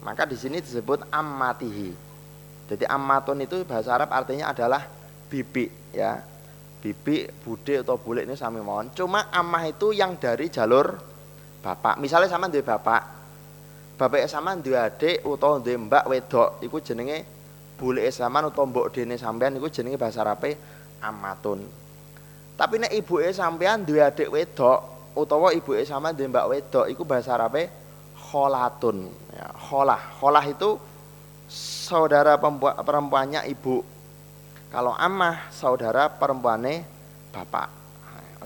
Maka 0.00 0.24
di 0.24 0.40
sini 0.40 0.64
disebut 0.64 1.04
ammatihi. 1.12 1.92
Jadi 2.72 2.84
ammatun 2.88 3.44
itu 3.44 3.60
bahasa 3.68 3.92
Arab 3.92 4.08
artinya 4.08 4.48
adalah 4.48 4.88
bibi 5.30 5.70
ya 5.94 6.18
bibi, 6.80 7.28
bude 7.44 7.84
atau 7.84 8.00
bule 8.00 8.24
ini 8.24 8.34
sami 8.34 8.58
mohon. 8.64 8.90
Cuma 8.96 9.28
amah 9.30 9.68
itu 9.68 9.92
yang 9.92 10.16
dari 10.16 10.48
jalur 10.48 10.96
bapak. 11.60 12.00
Misalnya 12.00 12.32
sama 12.32 12.48
dua 12.48 12.64
bapak, 12.64 13.02
bapak 14.00 14.24
sama 14.26 14.56
dua 14.56 14.88
adik 14.88 15.20
atau 15.20 15.60
dua 15.60 15.76
mbak 15.76 16.04
wedok, 16.08 16.64
itu 16.64 16.76
jenenge 16.80 17.22
bule 17.76 18.08
sama 18.08 18.40
atau 18.40 18.64
mbok 18.64 18.96
dene 18.96 19.20
sampean 19.20 19.60
itu 19.60 19.68
jenenge 19.68 20.00
bahasa 20.00 20.24
Arabe 20.24 20.56
amatun. 21.04 21.60
Tapi 22.56 22.74
nek 22.80 22.92
ibu 22.96 23.20
sampean 23.28 23.84
dua 23.84 24.08
adik 24.08 24.32
wedok 24.32 25.12
utawa 25.12 25.52
ibu 25.52 25.76
sama 25.84 26.16
dua 26.16 26.32
mbak 26.32 26.48
wedok, 26.48 26.86
itu 26.88 27.04
bahasa 27.04 27.36
Arabe 27.36 27.68
kholatun. 28.16 29.04
Ya, 29.36 29.52
kholah, 29.68 30.00
kholah 30.16 30.44
itu 30.48 30.80
saudara 31.50 32.40
perempuannya 32.80 33.44
ibu 33.52 33.84
kalau 34.70 34.94
amah 34.94 35.50
saudara 35.50 36.06
perempuannya 36.06 36.86
bapak. 37.34 37.68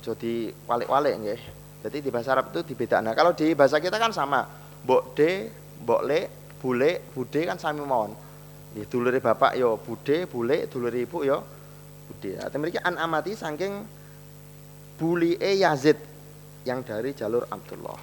Ojo 0.01 0.17
di 0.17 0.49
walik-walik 0.65 1.15
nggih. 1.21 1.41
Jadi 1.85 2.01
di 2.01 2.09
bahasa 2.09 2.33
Arab 2.33 2.49
itu 2.49 2.65
dibedakan. 2.65 3.13
Nah, 3.13 3.15
kalau 3.15 3.37
di 3.37 3.53
bahasa 3.53 3.77
kita 3.77 4.01
kan 4.01 4.11
sama. 4.11 4.49
Mbok 4.85 5.17
de, 5.17 5.53
mbok 5.85 6.03
le, 6.05 6.21
bule, 6.61 7.05
bude 7.13 7.41
kan 7.45 7.61
sami 7.61 7.85
mawon. 7.85 8.17
Nggih 8.73 8.87
dulure 8.89 9.21
bapak 9.21 9.53
yo 9.61 9.77
bude, 9.77 10.25
bule, 10.25 10.65
dulure 10.67 10.97
ibu 10.97 11.29
yo 11.29 11.45
bude. 12.09 12.41
Nah, 12.41 12.49
mriki 12.57 12.81
an 12.81 12.97
amati 12.97 13.37
saking 13.37 13.85
e 15.41 15.51
Yazid 15.61 16.01
yang 16.65 16.81
dari 16.81 17.13
jalur 17.13 17.45
Abdullah. 17.53 18.01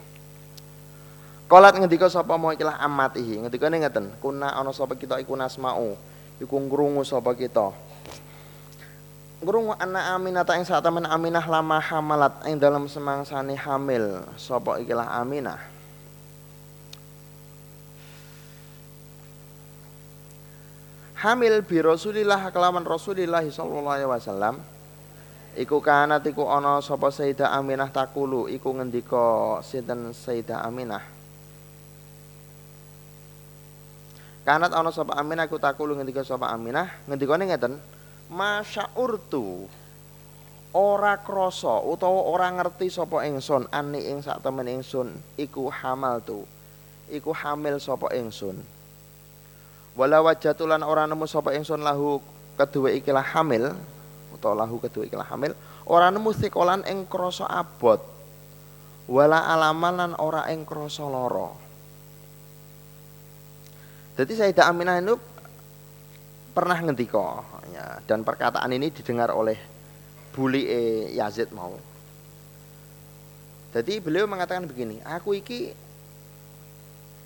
Kolat 1.49 1.73
ngendika 1.75 2.07
sapa 2.07 2.37
mau 2.37 2.53
ikilah 2.53 2.77
amatihi. 2.79 3.43
Ngendikane 3.43 3.81
ngeten, 3.81 4.13
kuna 4.21 4.53
ana 4.53 4.69
sapa 4.71 4.93
kita 4.93 5.17
iku 5.19 5.33
nasmau. 5.33 5.97
Iku 6.37 6.55
ngrungu 6.55 7.03
sapa 7.03 7.35
kita 7.35 7.90
Ngurung 9.41 9.73
anak 9.73 10.05
Aminah 10.13 10.45
ta 10.45 10.53
ing 10.53 10.61
saat 10.61 10.85
Aminah 10.85 11.41
lama 11.49 11.81
hamalat 11.81 12.45
ing 12.45 12.61
dalam 12.61 12.85
semangsane 12.85 13.57
hamil. 13.57 14.21
Sapa 14.37 14.77
ikilah 14.77 15.17
Aminah. 15.17 15.57
Hamil 21.25 21.65
bi 21.65 21.81
Rasulillah 21.81 22.53
kelawan 22.53 22.85
Rasulillah 22.85 23.41
sallallahu 23.41 23.89
alaihi 23.89 24.09
wasallam. 24.13 24.61
Iku 25.57 25.81
kanat 25.81 26.21
iku 26.29 26.45
ana 26.45 26.77
sapa 26.85 27.09
Sayyidah 27.09 27.49
Aminah 27.49 27.89
takulu. 27.89 28.45
Iku 28.45 28.77
ngendika 28.77 29.57
sinten 29.65 30.13
Sayyidah 30.13 30.61
Aminah? 30.69 31.01
Kanat 34.45 34.69
ana 34.69 34.93
sapa 34.93 35.17
Aminah 35.17 35.49
iku 35.49 35.57
takulu 35.57 35.97
ngendika 35.97 36.21
sapa 36.21 36.45
Aminah? 36.53 36.93
Ngendikane 37.09 37.49
ngeten 37.49 37.81
masya'urtu. 38.31 39.67
Ora 40.71 41.19
krasa 41.19 41.83
utawa 41.83 42.31
ora 42.31 42.47
ngerti 42.47 42.87
sapa 42.87 43.27
ingsun 43.27 43.67
ani 43.75 44.07
ing 44.07 44.23
sak 44.23 44.39
temen 44.39 44.63
ingsun 44.71 45.11
iku 45.35 45.67
hamal 45.67 46.23
tu 46.23 46.47
iku 47.11 47.35
hamil 47.35 47.75
sapa 47.75 48.07
ingsun. 48.15 48.55
Wala 49.99 50.23
wajatulan 50.23 50.79
ora 50.79 51.03
nemu 51.11 51.27
sapa 51.27 51.51
ingsun 51.51 51.83
lahu 51.83 52.23
kedua 52.55 52.95
ikilah 52.95 53.35
hamil 53.35 53.75
utawa 54.31 54.63
lahu 54.63 54.79
kedua 54.79 55.03
ikilah 55.11 55.27
hamil 55.27 55.51
ora 55.83 56.07
nemu 56.07 56.31
sikolan 56.31 56.87
ing 56.87 57.03
krasa 57.03 57.43
abot. 57.51 57.99
Wala 59.11 59.43
alamalan 59.51 60.15
ora 60.23 60.47
ing 60.55 60.63
krasa 60.63 61.03
Jadi 64.15 64.31
Sayyidah 64.39 64.71
Aminah 64.71 65.03
itu 65.03 65.19
pernah 66.51 66.77
ngendika 66.83 67.43
ya, 67.71 67.85
dan 68.03 68.27
perkataan 68.27 68.71
ini 68.75 68.91
didengar 68.91 69.31
oleh 69.31 69.55
Buli 70.31 70.63
e 70.67 70.81
Yazid 71.15 71.51
mau. 71.51 71.75
Jadi 73.71 74.03
beliau 74.03 74.27
mengatakan 74.27 74.67
begini, 74.67 74.99
aku 75.03 75.35
iki 75.39 75.71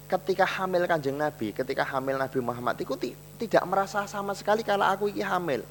ketika 0.06 0.46
hamil 0.46 0.86
kanjeng 0.86 1.18
Nabi, 1.18 1.50
ketika 1.50 1.82
hamil 1.82 2.22
Nabi 2.22 2.38
Muhammad 2.42 2.78
itu 2.78 2.94
tidak 3.42 3.64
merasa 3.66 4.06
sama 4.06 4.38
sekali 4.38 4.62
kalau 4.62 4.86
aku 4.86 5.10
iki 5.10 5.26
hamil. 5.26 5.66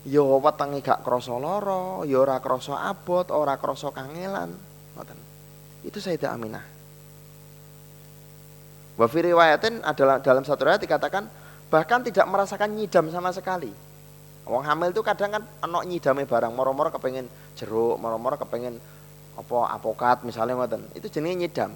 ya 0.00 0.24
wetenge 0.24 0.80
gak 0.80 1.04
krasa 1.04 1.36
lara, 1.36 2.08
ya 2.08 2.24
ora 2.24 2.40
krasa 2.40 2.88
abot, 2.88 3.28
ora 3.28 3.60
krasa 3.60 3.92
kangelan. 3.92 4.48
Ngoten. 4.96 5.18
Itu 5.84 6.00
Sayyidah 6.00 6.32
Aminah. 6.32 6.64
Wa 8.96 9.08
riwayatin 9.08 9.80
adalah 9.84 10.20
dalam 10.20 10.44
satu 10.44 10.68
riwayat 10.68 10.80
dikatakan 10.84 11.24
bahkan 11.70 12.02
tidak 12.02 12.26
merasakan 12.26 12.74
nyidam 12.74 13.08
sama 13.08 13.30
sekali. 13.30 13.70
Wong 14.44 14.66
hamil 14.66 14.90
itu 14.90 15.00
kadang 15.06 15.30
kan 15.30 15.42
enok 15.62 15.86
nyidame 15.86 16.26
barang, 16.26 16.50
moro-moro 16.50 16.90
kepengen 16.90 17.30
jeruk, 17.54 17.96
moro-moro 18.02 18.34
kepengen 18.34 18.82
apa 19.38 19.58
apokat 19.78 20.26
misalnya 20.26 20.58
ngoten. 20.58 20.82
Itu 20.98 21.06
jenenge 21.06 21.46
nyidam. 21.46 21.70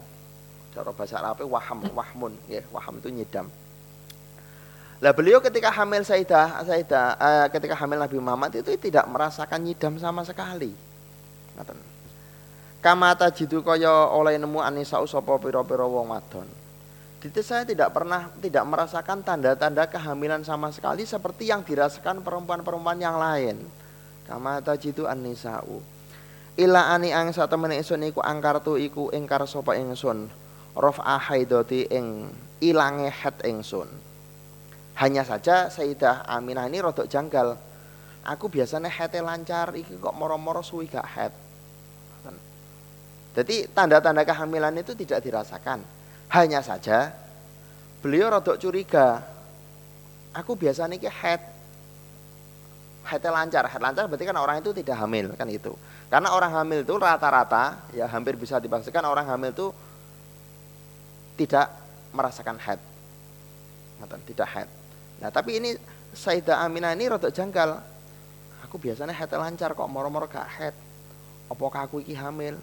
Cara 0.75 0.91
bahasa 0.91 1.23
Arab 1.23 1.47
waham, 1.47 1.87
wahmun, 1.95 2.35
ya, 2.51 2.67
waham 2.75 2.99
itu 2.99 3.15
nyidam. 3.15 3.47
Lah 4.99 5.15
beliau 5.15 5.39
ketika 5.39 5.71
hamil 5.71 6.03
Sayyidah, 6.03 6.67
Sayyidah 6.67 7.07
uh, 7.15 7.47
ketika 7.53 7.79
hamil 7.79 8.03
Nabi 8.03 8.19
Muhammad 8.19 8.59
itu 8.59 8.75
tidak 8.75 9.07
merasakan 9.07 9.63
nyidam 9.63 9.95
sama 10.03 10.27
sekali. 10.27 10.75
Ngoten. 11.55 11.79
Kamata 12.83 13.31
jitu 13.31 13.63
kaya 13.63 14.11
oleh 14.11 14.35
nemu 14.37 14.61
anisa 14.61 14.99
sapa 15.07 15.39
pira-pira 15.39 15.87
wong 15.87 16.11
wadon. 16.11 16.64
Jadi 17.25 17.41
saya 17.41 17.65
tidak 17.65 17.89
pernah 17.97 18.29
tidak 18.37 18.69
merasakan 18.69 19.25
tanda-tanda 19.25 19.89
kehamilan 19.89 20.45
sama 20.45 20.69
sekali 20.69 21.09
seperti 21.09 21.49
yang 21.49 21.65
dirasakan 21.65 22.21
perempuan-perempuan 22.21 23.01
yang 23.01 23.17
lain. 23.17 23.65
Kama 24.29 24.61
tajidu 24.61 25.09
an-nisa'u. 25.09 25.81
Ila 26.61 26.93
ani 26.93 27.17
ang 27.17 27.33
sa 27.33 27.49
temen 27.49 27.73
ingsun 27.73 28.05
iku 28.05 28.21
angkartu 28.21 28.77
iku 28.77 29.09
ingkar 29.09 29.41
sapa 29.49 29.73
ingsun. 29.73 30.29
Raf'a 30.77 31.17
haidati 31.17 31.89
ing 31.89 32.29
ilange 32.61 33.09
het 33.09 33.41
ingsun. 33.41 33.89
Hanya 35.01 35.25
saja 35.25 35.73
Sayyidah 35.73 36.29
Aminah 36.29 36.69
ini 36.69 36.85
rodok 36.85 37.09
janggal. 37.09 37.57
Aku 38.25 38.53
biasanya 38.53 38.93
hete 38.93 39.25
lancar, 39.25 39.73
iki 39.73 39.97
kok 39.97 40.13
moro-moro 40.13 40.61
suwi 40.61 40.93
gak 40.93 41.09
het. 41.09 41.35
Jadi 43.35 43.67
tanda-tanda 43.73 44.23
kehamilan 44.29 44.77
itu 44.77 44.93
tidak 44.93 45.25
dirasakan. 45.25 45.94
Hanya 46.33 46.61
saja 46.65 47.13
beliau 48.05 48.33
rodok 48.33 48.61
curiga. 48.61 49.25
Aku 50.35 50.59
biasanya 50.59 50.99
ke 50.99 51.09
head 51.09 51.55
headnya 53.05 53.31
lancar, 53.31 53.65
head 53.69 53.83
lancar 53.85 54.05
berarti 54.09 54.25
kan 54.25 54.37
orang 54.41 54.57
itu 54.65 54.73
tidak 54.73 54.97
hamil 54.97 55.37
kan 55.37 55.47
itu. 55.53 55.73
Karena 56.09 56.33
orang 56.33 56.53
hamil 56.57 56.83
itu 56.83 56.95
rata-rata 56.97 57.85
ya 57.93 58.09
hampir 58.09 58.35
bisa 58.35 58.57
dipastikan 58.59 59.05
orang 59.05 59.29
hamil 59.29 59.53
itu 59.53 59.67
tidak 61.37 61.69
merasakan 62.15 62.57
head, 62.57 62.81
tidak 64.25 64.49
head. 64.49 64.69
Nah 65.21 65.29
tapi 65.29 65.61
ini 65.61 65.71
Sayyidah 66.15 66.63
Aminah 66.63 66.95
ini 66.95 67.11
rodok 67.11 67.35
janggal. 67.35 67.83
Aku 68.65 68.79
biasanya 68.79 69.13
head 69.13 69.31
lancar 69.35 69.75
kok 69.75 69.91
moro-moro 69.91 70.31
gak 70.31 70.47
head. 70.47 70.75
Apakah 71.51 71.91
aku 71.91 72.01
iki 72.01 72.15
hamil? 72.17 72.57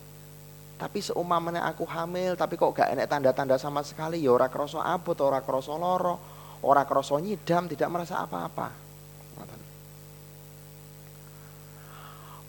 Tapi 0.81 0.97
seumamanya 0.97 1.69
aku 1.69 1.85
hamil, 1.85 2.33
tapi 2.33 2.57
kok 2.57 2.73
gak 2.73 2.89
enek 2.97 3.05
tanda-tanda 3.05 3.53
sama 3.61 3.85
sekali, 3.85 4.17
ya 4.17 4.33
ora 4.33 4.49
kroso 4.49 4.81
abot, 4.81 5.13
ora 5.21 5.45
kroso 5.45 5.77
loro, 5.77 6.17
ora 6.65 6.89
kroso 6.89 7.21
nyidam, 7.21 7.69
tidak 7.69 7.93
merasa 7.93 8.25
apa-apa. 8.25 8.73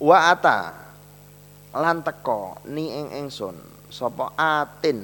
Wa 0.00 0.32
ata 0.32 0.60
lan 1.76 2.00
teko 2.00 2.64
ni 2.72 2.90
ing 2.90 3.06
ingsun 3.22 3.54
sapa 3.86 4.34
atin 4.34 4.98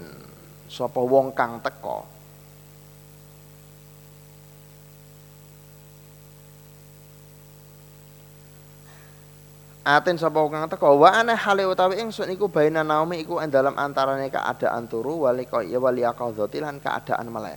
sapa 0.66 0.98
wong 0.98 1.30
kang 1.32 1.62
teko 1.62 2.17
aten 9.88 10.20
sapa 10.20 10.36
kang 10.52 10.68
teko? 10.68 11.00
Wa 11.00 11.16
ana 11.16 11.32
hale 11.32 11.64
utawi 11.64 12.04
ingsun 12.04 12.28
iku 12.36 12.52
baina 12.52 12.84
naumi 12.84 13.24
iku 13.24 13.40
ing 13.40 13.48
dalam 13.48 13.72
antarane 13.72 14.28
keadaan 14.28 14.84
turu 14.84 15.24
wali 15.24 15.48
ya 15.64 15.80
wali 15.80 16.04
aqadzati 16.04 16.60
lan 16.60 16.76
keadaan 16.76 17.32
melek. 17.32 17.56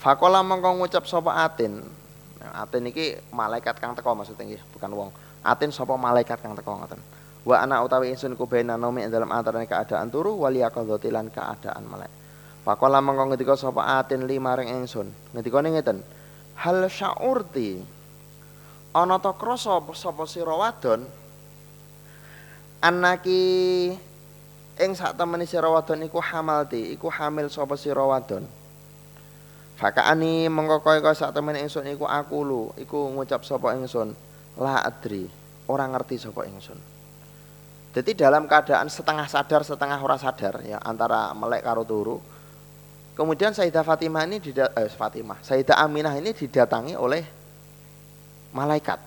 Fakola 0.00 0.40
mongko 0.40 0.80
ngucap 0.80 1.04
sapa 1.04 1.44
atin. 1.44 1.84
Nah, 2.40 2.64
atin 2.64 2.88
iki 2.88 3.20
malaikat 3.28 3.76
kang 3.76 3.92
teko 3.92 4.16
maksudnya 4.16 4.48
nggih 4.48 4.62
bukan 4.72 4.90
wong. 4.96 5.10
Atin 5.44 5.68
sapa 5.68 6.00
malaikat 6.00 6.40
kang 6.40 6.56
teko 6.56 6.80
ngoten. 6.80 7.00
Wa 7.44 7.60
ana 7.60 7.84
utawi 7.84 8.16
ingsun 8.16 8.32
iku 8.32 8.48
baina 8.48 8.80
naumi 8.80 9.04
ing 9.04 9.12
dalam 9.12 9.28
antarane 9.28 9.68
keadaan 9.68 10.08
turu 10.08 10.32
wali 10.40 10.64
aqadzati 10.64 11.12
lan 11.12 11.28
keadaan 11.28 11.84
melek. 11.84 12.08
Fakola 12.64 13.04
mongko 13.04 13.36
ngendika 13.36 13.52
sapa 13.60 14.00
atin 14.00 14.24
lima 14.24 14.56
ring 14.56 14.72
ingsun. 14.72 15.12
Ngendikane 15.36 15.76
ngeten 15.76 16.00
hal 16.60 16.88
syaurti. 16.88 17.80
Ana 18.96 19.20
ta 19.20 19.36
krasa 19.36 19.76
sapa 19.92 20.24
sira 20.24 20.56
wadon? 20.56 21.04
Anaki 22.80 23.92
ing 24.76 24.90
sak 24.96 25.20
temene 25.20 25.44
sira 25.44 25.68
wadon 25.68 26.04
iku 26.04 26.20
hamalti 26.20 26.96
iku 26.96 27.12
hamil 27.12 27.52
sapa 27.52 27.76
sira 27.76 28.00
wadon. 28.04 28.48
Fakaani 29.76 30.48
mengko 30.48 30.80
kaya 30.80 31.12
sak 31.12 31.36
temene 31.36 31.60
ingsun 31.60 31.84
iku 31.92 32.08
aku 32.08 32.36
lu 32.40 32.62
iku 32.80 33.12
ngucap 33.12 33.44
sapa 33.44 33.76
ingsun? 33.76 34.16
La 34.56 34.80
adri 34.80 35.28
ora 35.68 35.84
ngerti 35.84 36.16
sapa 36.16 36.48
ingsun. 36.48 36.80
Jadi 37.92 38.12
dalam 38.16 38.48
keadaan 38.48 38.88
setengah 38.88 39.28
sadar 39.28 39.60
setengah 39.64 40.00
ora 40.00 40.16
sadar 40.16 40.60
ya 40.64 40.80
antara 40.80 41.32
melek 41.36 41.64
karo 41.64 41.84
turu 41.84 42.16
Kemudian 43.16 43.56
Sayyidah 43.56 43.80
Fatimah 43.80 44.28
ini 44.28 44.36
eh, 44.44 44.92
Fatimah, 44.92 45.40
Sayyidah 45.40 45.80
Aminah 45.80 46.12
ini 46.20 46.36
didatangi 46.36 46.92
oleh 47.00 47.24
malaikat. 48.52 49.00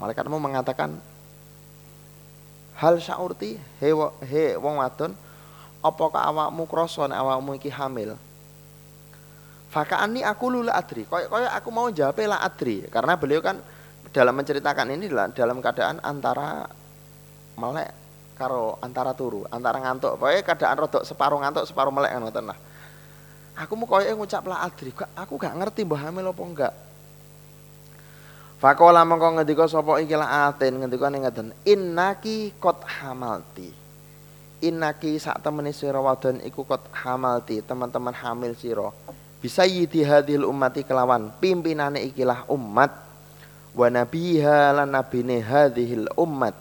Malaikat 0.00 0.24
mau 0.24 0.40
mengatakan 0.40 0.96
hal 2.80 2.96
syaurti 2.96 3.60
he, 3.76 3.92
he 4.24 4.56
wong 4.56 4.80
wadon 4.80 5.12
apakah 5.84 6.32
awakmu 6.32 6.64
krasa 6.64 7.12
awakmu 7.12 7.60
iki 7.60 7.68
hamil? 7.68 8.16
Fakaani 9.68 10.24
aku 10.24 10.48
lula 10.48 10.72
adri. 10.72 11.04
Kaya 11.04 11.28
kaya 11.28 11.52
aku 11.52 11.68
mau 11.68 11.92
jawab 11.92 12.16
la 12.24 12.40
adri 12.40 12.88
karena 12.88 13.20
beliau 13.20 13.44
kan 13.44 13.60
dalam 14.16 14.32
menceritakan 14.32 14.96
ini 14.96 15.12
dalam 15.36 15.60
keadaan 15.60 16.00
antara 16.00 16.66
melek 17.60 17.92
karo 18.34 18.80
antara 18.80 19.12
turu, 19.12 19.44
antara 19.52 19.76
ngantuk. 19.76 20.16
Pokoknya 20.16 20.42
keadaan 20.42 20.76
rodok 20.80 21.04
separuh 21.04 21.38
ngantuk, 21.44 21.68
separuh 21.68 21.92
melek 21.92 22.16
ngoten 22.16 22.48
lah. 22.48 22.58
Aku 23.60 23.76
mau 23.76 23.84
koyo 23.84 24.08
ngucap 24.16 24.40
la 24.48 24.64
adri, 24.64 24.88
aku 25.12 25.36
gak 25.36 25.52
ngerti 25.52 25.84
mbah 25.84 26.08
hamil 26.08 26.32
apa 26.32 26.42
enggak. 26.48 26.74
Fakola 28.56 29.04
mengko 29.04 29.36
ngendika 29.36 29.68
sapa 29.68 30.00
iki 30.00 30.16
la 30.16 30.48
aten 30.48 30.80
ngendika 30.80 31.12
ning 31.12 31.28
ngeten, 31.28 31.52
innaki 31.68 32.56
kot 32.56 32.80
hamalti. 32.88 33.68
Innaki 34.64 35.20
sak 35.20 35.44
temene 35.44 35.76
sira 35.76 36.00
wadon 36.00 36.40
iku 36.40 36.64
kot 36.64 36.88
hamalti, 37.04 37.60
teman-teman 37.60 38.16
hamil 38.16 38.56
sira. 38.56 38.88
Bisa 39.44 39.68
yidi 39.68 40.08
hadil 40.08 40.48
ummati 40.48 40.80
kelawan 40.80 41.28
pimpinane 41.36 42.00
ikilah 42.08 42.48
umat 42.48 42.92
wa 43.76 43.86
nabiha 43.92 44.72
lan 44.72 44.88
nabine 44.88 45.40
hadhil 45.44 46.08
ummat. 46.16 46.56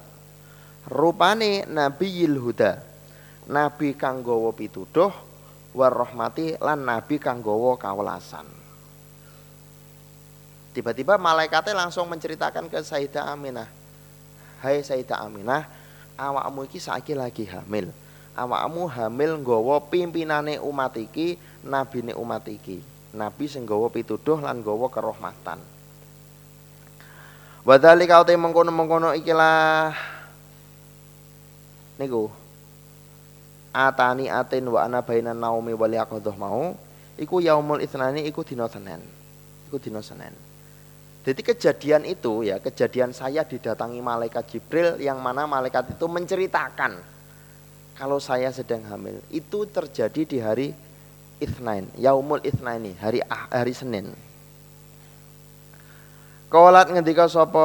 Rupane 0.88 1.64
nabiyil 1.64 2.40
huda. 2.40 2.80
Nabi 3.48 3.96
kang 3.96 4.20
gawa 4.24 4.52
pituduh 4.52 5.29
warahmati 5.80 6.60
lan 6.60 6.84
nabi 6.84 7.15
kang 7.15 7.39
gawa 7.39 7.80
kawelasan. 7.80 8.44
Tiba-tiba 10.76 11.15
malaikatnya 11.15 11.88
langsung 11.88 12.12
menceritakan 12.12 12.68
ke 12.68 12.84
Sayyidah 12.84 13.32
Aminah. 13.32 13.72
Hai 14.60 14.84
Sayyidah 14.84 15.24
Aminah, 15.24 15.65
awakmu 16.19 16.67
iki 16.67 16.84
saiki 16.84 17.15
lagi 17.15 17.48
hamil. 17.48 17.90
Awakmu 18.36 18.86
hamil 18.92 19.40
nggawa 19.40 19.88
pimpinane 19.88 20.60
umat 20.60 21.00
iki, 21.00 21.40
nabine 21.63 22.12
umat 22.13 22.46
iki. 22.52 22.84
Nabi 23.15 23.50
sing 23.50 23.65
nggawa 23.65 23.90
pituduh 23.90 24.38
lan 24.38 24.62
nggawa 24.62 24.88
kerahmatan. 24.94 25.60
Wadhalika 27.65 28.21
uti 28.21 28.38
mengkono-mengkono 28.40 29.12
ikilah 29.17 29.92
niku 32.00 32.32
atani 33.70 34.28
atin 34.30 34.65
wa 34.70 34.86
ana 34.86 35.06
bainan 35.06 35.38
naumi 35.38 35.78
wal 35.78 35.92
yaqadhah 35.92 36.36
mau 36.36 36.74
iku 37.20 37.44
yaumul 37.44 37.84
itsnani 37.84 38.26
iku 38.26 38.42
dina 38.42 38.65
Senin. 38.72 39.04
Iku 39.67 39.78
dina 39.78 40.00
Senin. 40.00 40.34
Jadi 41.20 41.42
kejadian 41.44 42.08
itu 42.08 42.48
ya, 42.48 42.58
kejadian 42.63 43.12
saya 43.12 43.44
didatangi 43.44 44.00
malaikat 44.00 44.50
Jibril 44.50 44.98
yang 45.04 45.20
mana 45.20 45.44
malaikat 45.46 46.00
itu 46.00 46.08
menceritakan 46.08 46.96
kalau 48.00 48.17
saya 48.24 48.50
sedang 48.56 48.82
hamil. 48.88 49.20
Itu 49.28 49.67
terjadi 49.67 50.22
di 50.24 50.38
hari 50.40 50.67
Itsnain, 51.44 51.92
Yaumul 52.00 52.42
Itsnaini, 52.48 52.96
hari 52.98 53.20
ah, 53.28 53.52
hari 53.52 53.76
Senin. 53.76 54.10
Kaulat 56.50 56.90
ngendika 56.90 57.30
sapa 57.30 57.62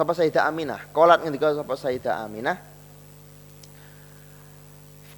sapa 0.00 0.16
Sayyidah 0.16 0.48
Aminah? 0.48 0.80
Kolat 0.96 1.20
ngendika 1.20 1.52
sapa 1.52 1.76
Sayyidah 1.76 2.24
Aminah? 2.24 2.56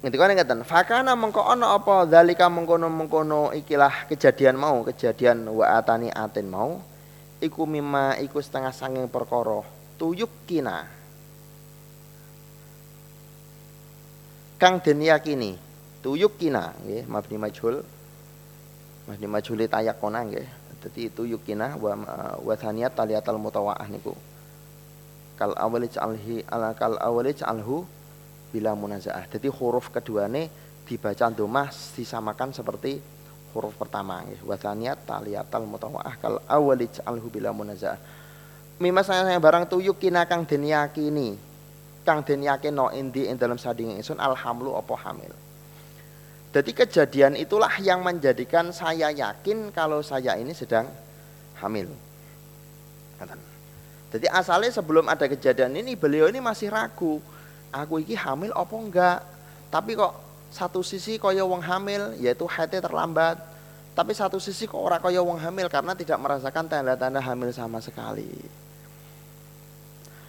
Ngendika 0.03 0.27
ngeten 0.27 0.67
fakana 0.67 1.15
mengko 1.15 1.47
ana 1.47 1.79
apa? 1.79 2.03
Zalika 2.11 2.51
mengkono-mengkono 2.51 3.55
ikilah 3.55 4.11
kejadian 4.11 4.59
mau 4.59 4.83
kejadian 4.83 5.47
wa 5.47 5.79
atani 5.79 6.11
atin 6.11 6.51
mau 6.51 6.83
iku 7.39 7.63
mimma 7.63 8.19
iku 8.19 8.43
setengah 8.43 8.75
sanging 8.75 9.07
perkara 9.07 9.63
tuyuk 9.95 10.31
kina 10.43 10.83
kang 14.59 14.83
den 14.83 15.07
yakini 15.07 15.55
tuyuk 16.03 16.35
kina 16.35 16.75
nggih 16.83 17.07
mabni 17.07 17.39
majhul. 17.39 17.79
Mabni 19.07 19.27
majhul 19.31 19.63
tayakona 19.71 20.19
nggih. 20.27 20.47
Dadi 20.83 21.07
tuyuk 21.07 21.47
kina 21.47 21.79
wa 21.79 21.95
wa 22.43 22.53
thaniyat 22.59 22.91
taliyatal 22.91 23.39
mutawaah 23.39 23.87
niku 23.87 24.11
kal 25.39 25.53
awali 25.57 25.89
ja'alhi 25.89 26.45
ala 26.45 26.73
kal 26.77 26.97
awali 27.01 27.33
ja'alhu 27.33 27.85
bila 28.53 28.77
munazaah. 28.77 29.25
Jadi 29.29 29.49
huruf 29.49 29.89
kedua 29.89 30.29
ini 30.29 30.45
dibaca 30.85 31.31
domah 31.33 31.69
disamakan 31.69 32.53
seperti 32.53 33.01
huruf 33.53 33.73
pertama 33.77 34.21
ya. 34.29 34.37
Wasaniyat 34.45 35.05
taliyatal 35.09 35.65
mutawaah 35.65 36.15
kal 36.21 36.37
awali 36.45 36.89
ja'alhu 36.89 37.27
bila 37.33 37.49
munazaah. 37.49 37.97
Mima 38.81 39.05
saya 39.05 39.37
barang 39.37 39.69
tuyuk 39.69 40.01
kina 40.01 40.25
kang 40.25 40.45
den 40.45 40.65
yakini 40.65 41.37
kang 42.03 42.21
den 42.21 42.43
yakino 42.43 42.91
indi 42.91 43.31
ing 43.31 43.39
dalam 43.39 43.55
sading 43.55 43.95
ingsun 43.95 44.19
alhamlu 44.19 44.75
apa 44.75 44.93
hamil. 45.07 45.31
Jadi 46.53 46.69
kejadian 46.69 47.33
itulah 47.33 47.71
yang 47.81 48.05
menjadikan 48.05 48.69
saya 48.69 49.09
yakin 49.09 49.73
kalau 49.73 50.05
saya 50.05 50.37
ini 50.37 50.53
sedang 50.53 50.85
hamil. 51.57 51.89
Jadi 54.13 54.29
asalnya 54.29 54.69
sebelum 54.69 55.09
ada 55.09 55.25
kejadian 55.25 55.73
ini 55.73 55.97
beliau 55.97 56.29
ini 56.29 56.37
masih 56.37 56.69
ragu. 56.69 57.17
Aku 57.73 57.97
iki 57.97 58.13
hamil 58.13 58.53
apa 58.53 58.75
enggak? 58.77 59.19
Tapi 59.73 59.97
kok 59.97 60.13
satu 60.53 60.85
sisi 60.85 61.17
kaya 61.17 61.41
wong 61.41 61.65
hamil 61.65 62.13
yaitu 62.21 62.45
haidnya 62.45 62.85
terlambat. 62.85 63.41
Tapi 63.97 64.13
satu 64.13 64.37
sisi 64.37 64.69
kok 64.69 64.77
ora 64.77 65.01
kaya 65.01 65.17
wong 65.25 65.41
hamil 65.41 65.65
karena 65.65 65.97
tidak 65.97 66.21
merasakan 66.21 66.69
tanda-tanda 66.69 67.17
hamil 67.17 67.49
sama 67.49 67.81
sekali. 67.81 68.29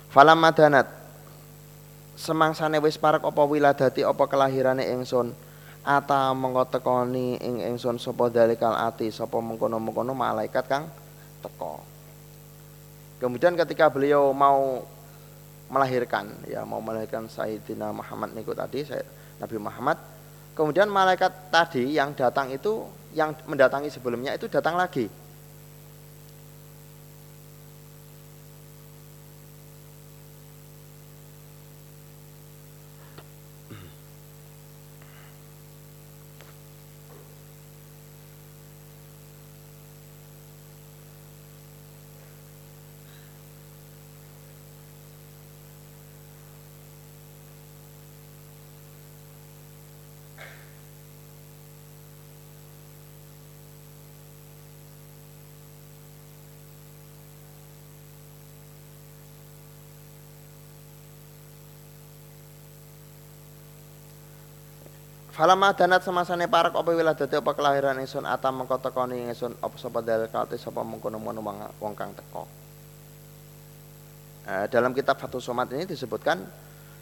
Falam 0.08 0.40
madanat. 0.40 0.88
Semangsane 2.16 2.80
wis 2.80 2.96
parek 2.96 3.20
apa 3.20 3.42
wiladati 3.44 4.00
apa 4.00 4.24
kelahirane 4.24 4.88
ingsun? 4.96 5.36
Ata 5.84 6.32
mengko 6.32 6.64
tekoni 6.72 7.36
ing 7.36 7.60
ingsun 7.76 8.00
sapa 8.00 8.32
dalikal 8.32 8.72
ati 8.72 9.12
sapa 9.12 9.36
mengkono-mengkono 9.44 10.16
malaikat 10.16 10.64
kang 10.64 10.88
teko 11.44 11.93
kemudian 13.24 13.56
ketika 13.56 13.88
beliau 13.88 14.36
mau 14.36 14.84
melahirkan 15.72 16.28
ya 16.44 16.60
mau 16.68 16.84
melahirkan 16.84 17.24
Sayyidina 17.24 17.88
Muhammad 17.88 18.36
niku 18.36 18.52
tadi 18.52 18.84
Nabi 19.40 19.56
Muhammad 19.56 19.96
kemudian 20.52 20.92
malaikat 20.92 21.48
tadi 21.48 21.96
yang 21.96 22.12
datang 22.12 22.52
itu 22.52 22.84
yang 23.16 23.32
mendatangi 23.48 23.88
sebelumnya 23.88 24.36
itu 24.36 24.44
datang 24.52 24.76
lagi 24.76 25.08
Falama 65.34 65.74
danat 65.74 66.06
semasane 66.06 66.46
parak 66.46 66.78
apa 66.78 66.94
wiladati 66.94 67.34
apa 67.34 67.58
kelahiran 67.58 67.98
ingsun 67.98 68.22
atam 68.22 68.54
mengko 68.54 68.78
tekoni 68.78 69.18
ingsun 69.34 69.58
apa 69.58 69.74
sapa 69.74 69.98
dalil 69.98 70.30
kate 70.30 70.54
sapa 70.54 70.86
mengkono-mengkono 70.86 71.74
wong 71.82 71.92
kang 71.98 72.14
teko. 72.14 72.46
Eh, 74.46 74.70
dalam 74.70 74.94
kitab 74.94 75.18
Fathus 75.18 75.42
Somad 75.42 75.74
ini 75.74 75.90
disebutkan 75.90 76.38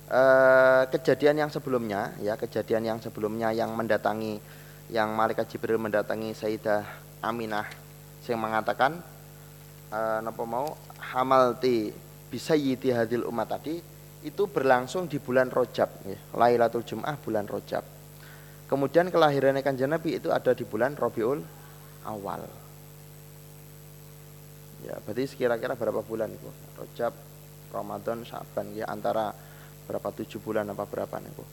eh, 0.08 0.82
kejadian 0.88 1.44
yang 1.44 1.50
sebelumnya 1.52 2.16
ya 2.24 2.40
kejadian 2.40 2.88
yang 2.88 2.98
sebelumnya 3.04 3.52
yang 3.52 3.68
mendatangi 3.76 4.40
yang 4.88 5.12
malaikat 5.12 5.52
Jibril 5.52 5.76
mendatangi 5.76 6.32
Sayyidah 6.32 6.88
Aminah 7.20 7.68
yang 8.24 8.40
mengatakan 8.40 8.96
eh, 9.92 10.18
napa 10.24 10.42
mau 10.48 10.72
hamalti 11.04 11.92
bisa 12.32 12.56
yiti 12.56 12.96
hadil 12.96 13.28
umat 13.28 13.60
tadi 13.60 13.76
itu 14.24 14.42
berlangsung 14.48 15.04
di 15.04 15.20
bulan 15.20 15.52
Rojab 15.52 16.08
ya, 16.08 16.16
Lailatul 16.32 16.88
Jum'ah 16.88 17.20
bulan 17.20 17.44
Rojab 17.44 17.91
Kemudian 18.72 19.12
kelahiran 19.12 19.60
kanjeng 19.60 19.92
Nabi 19.92 20.16
itu 20.16 20.32
ada 20.32 20.56
di 20.56 20.64
bulan 20.64 20.96
Robiul 20.96 21.44
awal. 22.08 22.40
Ya, 24.88 24.96
berarti 25.04 25.36
kira-kira 25.36 25.76
berapa 25.76 26.00
bulan 26.00 26.32
itu? 26.32 26.48
Rojab, 26.80 27.12
Ramadan, 27.68 28.24
Syaban 28.24 28.72
ya 28.72 28.88
antara 28.88 29.36
berapa 29.84 30.08
tujuh 30.16 30.40
bulan 30.40 30.72
apa 30.72 30.88
berapa 30.88 31.20
niku. 31.20 31.44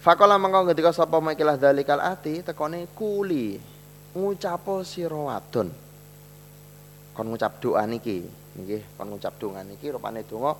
Fakola 0.00 0.40
mengkau 0.40 0.64
ketika 0.72 0.96
sapa 0.96 1.20
makilah 1.20 1.60
dalikal 1.60 2.00
ati 2.00 2.40
tekone 2.40 2.88
kuli 2.96 3.60
ngucapo 4.16 4.80
sira 4.80 5.14
wadon. 5.14 5.68
Kon 7.12 7.28
ngucap 7.28 7.60
doa 7.60 7.84
niki, 7.84 8.24
nggih, 8.56 8.96
kon 8.96 9.12
ngucap 9.12 9.36
doa 9.36 9.60
niki 9.60 9.92
rupane 9.92 10.24
donga 10.24 10.56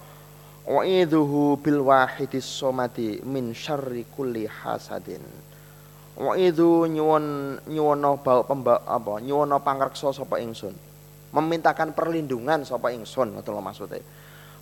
wa 0.63 0.83
idhuhu 0.87 1.59
bil 1.59 1.83
wahidis 1.83 2.47
somati 2.47 3.19
min 3.27 3.51
syarri 3.51 4.07
kulli 4.15 4.47
hasadin. 4.47 5.23
Wa 6.13 6.37
idhu 6.37 6.87
nyuwun 6.87 7.59
nyuwono 7.67 8.21
bau 8.21 8.45
pemba 8.45 8.85
apa 8.85 9.19
nyuwono 9.19 9.59
pangreksa 9.65 10.13
sapa 10.13 10.39
ingsun. 10.39 10.77
Memintakan 11.33 11.97
perlindungan 11.97 12.69
sapa 12.69 12.93
ingsun 12.93 13.33
ngoten 13.33 13.53
lho 13.57 13.63
maksude. 13.65 13.99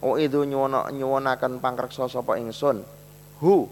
Wa 0.01 0.15
idhu 0.17 0.47
nyuwono 0.47 0.89
nyuwonaken 0.95 1.59
pangreksa 1.59 2.07
sapa 2.07 2.39
ingsun. 2.39 2.81
Hu 3.43 3.67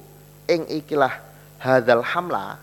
ing 0.50 0.66
ikilah 0.66 1.14
hadzal 1.62 2.02
hamla. 2.02 2.58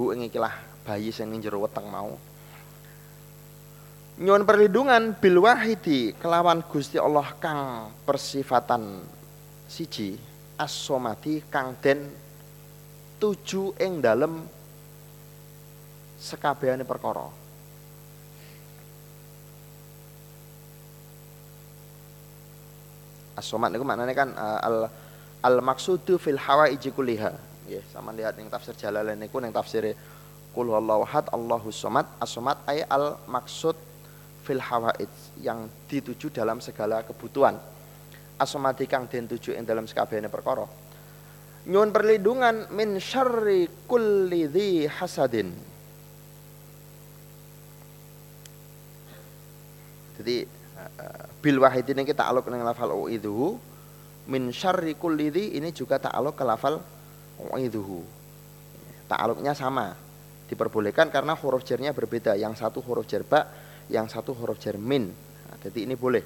Hu 0.00 0.16
ing 0.16 0.24
ikilah 0.24 0.56
bayi 0.88 1.12
sing 1.12 1.28
ning 1.28 1.44
jero 1.44 1.60
weteng 1.60 1.84
mau 1.86 2.16
nyuwun 4.18 4.42
perlindungan 4.42 5.14
bil 5.20 5.44
wahidi 5.44 6.16
kelawan 6.18 6.64
Gusti 6.66 6.98
Allah 6.98 7.30
kang 7.38 7.92
persifatan 8.02 9.04
siji 9.70 10.18
as-somati 10.58 11.46
kang 11.46 11.78
den 11.78 12.10
tuju 13.20 13.76
ing 13.78 14.00
dalem 14.00 14.44
sekabehane 16.20 16.84
perkara. 16.84 17.28
As-somat 23.40 23.72
niku 23.72 23.88
maknane 23.88 24.12
kan 24.12 24.36
uh, 24.36 24.60
al 24.60 24.76
al 25.40 25.56
maksudu 25.64 26.20
fil 26.20 26.36
hawaiji 26.36 26.92
kulliha. 26.92 27.32
Nggih 27.64 27.84
sama 27.88 28.12
lihat 28.12 28.36
ning 28.36 28.52
tafsir 28.52 28.76
Jalalain 28.76 29.16
niku 29.16 29.40
ning 29.40 29.52
tafsir 29.52 29.96
Qul 30.50 30.66
huwallahu 30.66 31.06
ahad 31.06 31.30
Allahus 31.30 31.78
somad. 31.78 32.04
As-somat 32.18 32.58
ay 32.66 32.82
al 32.84 33.16
maksud 33.30 33.89
fil 34.50 34.58
hawaid 34.58 35.06
yang 35.38 35.70
dituju 35.86 36.34
dalam 36.34 36.58
segala 36.58 37.06
kebutuhan. 37.06 37.54
Asmati 38.34 38.90
kang 38.90 39.06
den 39.06 39.30
tuju 39.30 39.54
ing 39.54 39.62
dalam 39.62 39.86
sekabehane 39.86 40.26
perkara. 40.26 40.66
Nyuwun 41.70 41.94
perlindungan 41.94 42.74
min 42.74 42.98
syarri 42.98 43.70
kulli 43.86 44.50
dhi 44.50 44.90
hasadin. 44.90 45.54
Jadi 50.18 50.36
eh, 50.42 51.24
bil 51.38 51.62
wahid 51.62 51.86
ini 51.94 52.02
kita 52.02 52.26
aluk 52.26 52.50
dengan 52.50 52.66
lafal 52.66 52.90
uidhu 53.06 53.54
min 54.26 54.50
syarri 54.50 54.98
kulli 54.98 55.30
ini 55.54 55.70
juga 55.70 56.02
ta'aluk 56.02 56.34
ke 56.34 56.42
lafal 56.42 56.82
uidhu 57.54 58.02
ta'aluknya 59.06 59.54
sama. 59.54 59.94
Diperbolehkan 60.50 61.14
karena 61.14 61.38
huruf 61.38 61.62
jernya 61.62 61.94
berbeda. 61.94 62.34
Yang 62.34 62.58
satu 62.58 62.82
huruf 62.82 63.06
jerba 63.06 63.69
yang 63.90 64.06
satu 64.06 64.32
huruf 64.32 64.62
jermin. 64.62 65.10
Nah, 65.12 65.58
jadi 65.58 65.84
ini 65.84 65.98
boleh. 65.98 66.22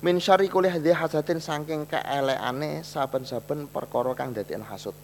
Min 0.00 0.22
syari 0.22 0.46
kulih 0.46 0.70
hadhi 0.70 0.94
hasatin 0.94 1.42
saking 1.42 1.84
keeleane 1.90 2.86
saben-saben 2.86 3.66
perkara 3.66 4.14
kang 4.14 4.30
dadi 4.30 4.54
hasud. 4.54 4.94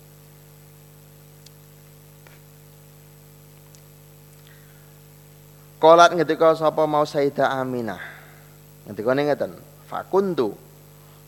Kolat 5.83 6.15
ngetika 6.15 6.55
sapa 6.55 6.87
mau 6.87 7.03
Sayyidah 7.03 7.59
Aminah. 7.59 7.99
Ngendikane 8.87 9.27
ngeten, 9.27 9.59
fakuntu 9.91 10.55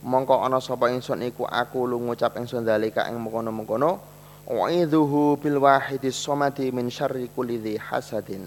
mongko 0.04 0.44
ana 0.44 0.60
sapa 0.60 0.92
ingsun 0.92 1.24
iku 1.26 1.48
aku 1.48 1.88
lu 1.88 1.98
ngucap 2.04 2.36
ingsun 2.36 2.62
dalika 2.62 3.08
ing 3.08 3.16
mengkono-mengkono 3.18 3.98
wa'idhuhu 4.44 5.40
bil 5.40 5.58
wahidi 5.64 6.12
somati 6.12 6.68
min 6.68 6.92
syarri 6.92 7.32
kulli 7.32 7.80
hasadin 7.80 8.44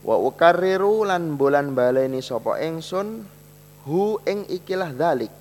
wa 0.00 0.16
ukarriru 0.16 1.04
lan 1.04 1.36
bulan 1.36 1.76
baleni 1.76 2.24
sapa 2.24 2.60
ingsun 2.60 3.24
hu 3.84 4.16
ing 4.24 4.48
ikilah 4.48 4.92
dalik 4.96 5.32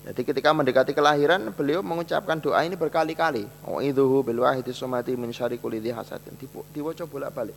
jadi 0.00 0.20
ketika 0.24 0.56
mendekati 0.56 0.96
kelahiran 0.96 1.52
beliau 1.52 1.84
mengucapkan 1.84 2.40
doa 2.40 2.64
ini 2.64 2.72
berkali-kali. 2.72 3.44
Wa'idhuhu 3.68 4.24
bil 4.24 4.40
wahidi 4.40 4.72
somati 4.72 5.12
min 5.12 5.28
syarri 5.28 5.60
kulli 5.60 5.92
hasadin 5.92 6.40
diwaca 6.72 7.04
bolak-balik 7.04 7.52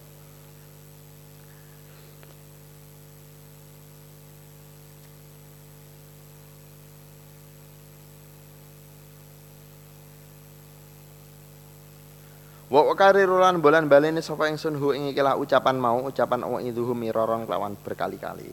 Wa 12.73 12.89
karirulan 12.97 13.61
bulan 13.61 13.85
baleni 13.85 14.17
sapa 14.17 14.49
ingsun 14.49 14.81
hu 14.81 14.97
ing 14.97 15.13
ikilah 15.13 15.37
ucapan 15.37 15.77
mau 15.77 16.09
ucapan 16.09 16.41
wa 16.41 16.57
idhuhu 16.57 16.97
miraron 16.97 17.45
kelawan 17.45 17.77
berkali-kali. 17.77 18.49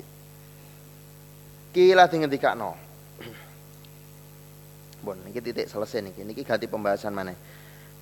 Kila 1.73 2.05
dingendikakno. 2.05 2.77
Bon, 5.09 5.17
niki 5.25 5.41
titik 5.41 5.73
selesai 5.73 6.05
niki. 6.05 6.21
Niki 6.21 6.45
ganti 6.45 6.69
pembahasan 6.69 7.17
mana? 7.17 7.33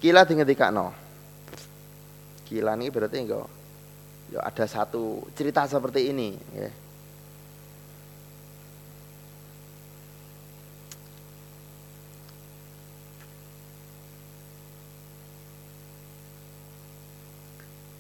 Kila 0.03 0.27
dingendikakno. 0.27 0.91
Kila 2.51 2.75
niki 2.75 2.91
berarti 2.91 3.23
enggak 3.23 3.47
ya 4.35 4.43
ada 4.43 4.67
satu 4.67 5.23
cerita 5.39 5.71
seperti 5.71 6.11
ini, 6.11 6.35
ya. 6.51 6.67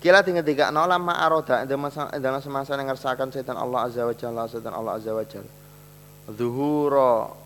Kila 0.08 0.24
tinggal 0.24 0.40
tiga 0.40 0.72
nol 0.72 0.88
lama 0.88 1.20
aroda 1.20 1.68
dalam 1.68 2.40
semasa 2.40 2.72
yang 2.72 2.88
ngersakan 2.88 3.28
setan 3.28 3.60
Allah 3.60 3.92
azza 3.92 4.08
wa 4.08 4.16
jalla 4.16 4.48
setan 4.48 4.72
Allah 4.72 4.96
azza 4.96 5.12
wa 5.12 5.20
jalla. 5.20 5.52
Zuhuro 6.32 7.36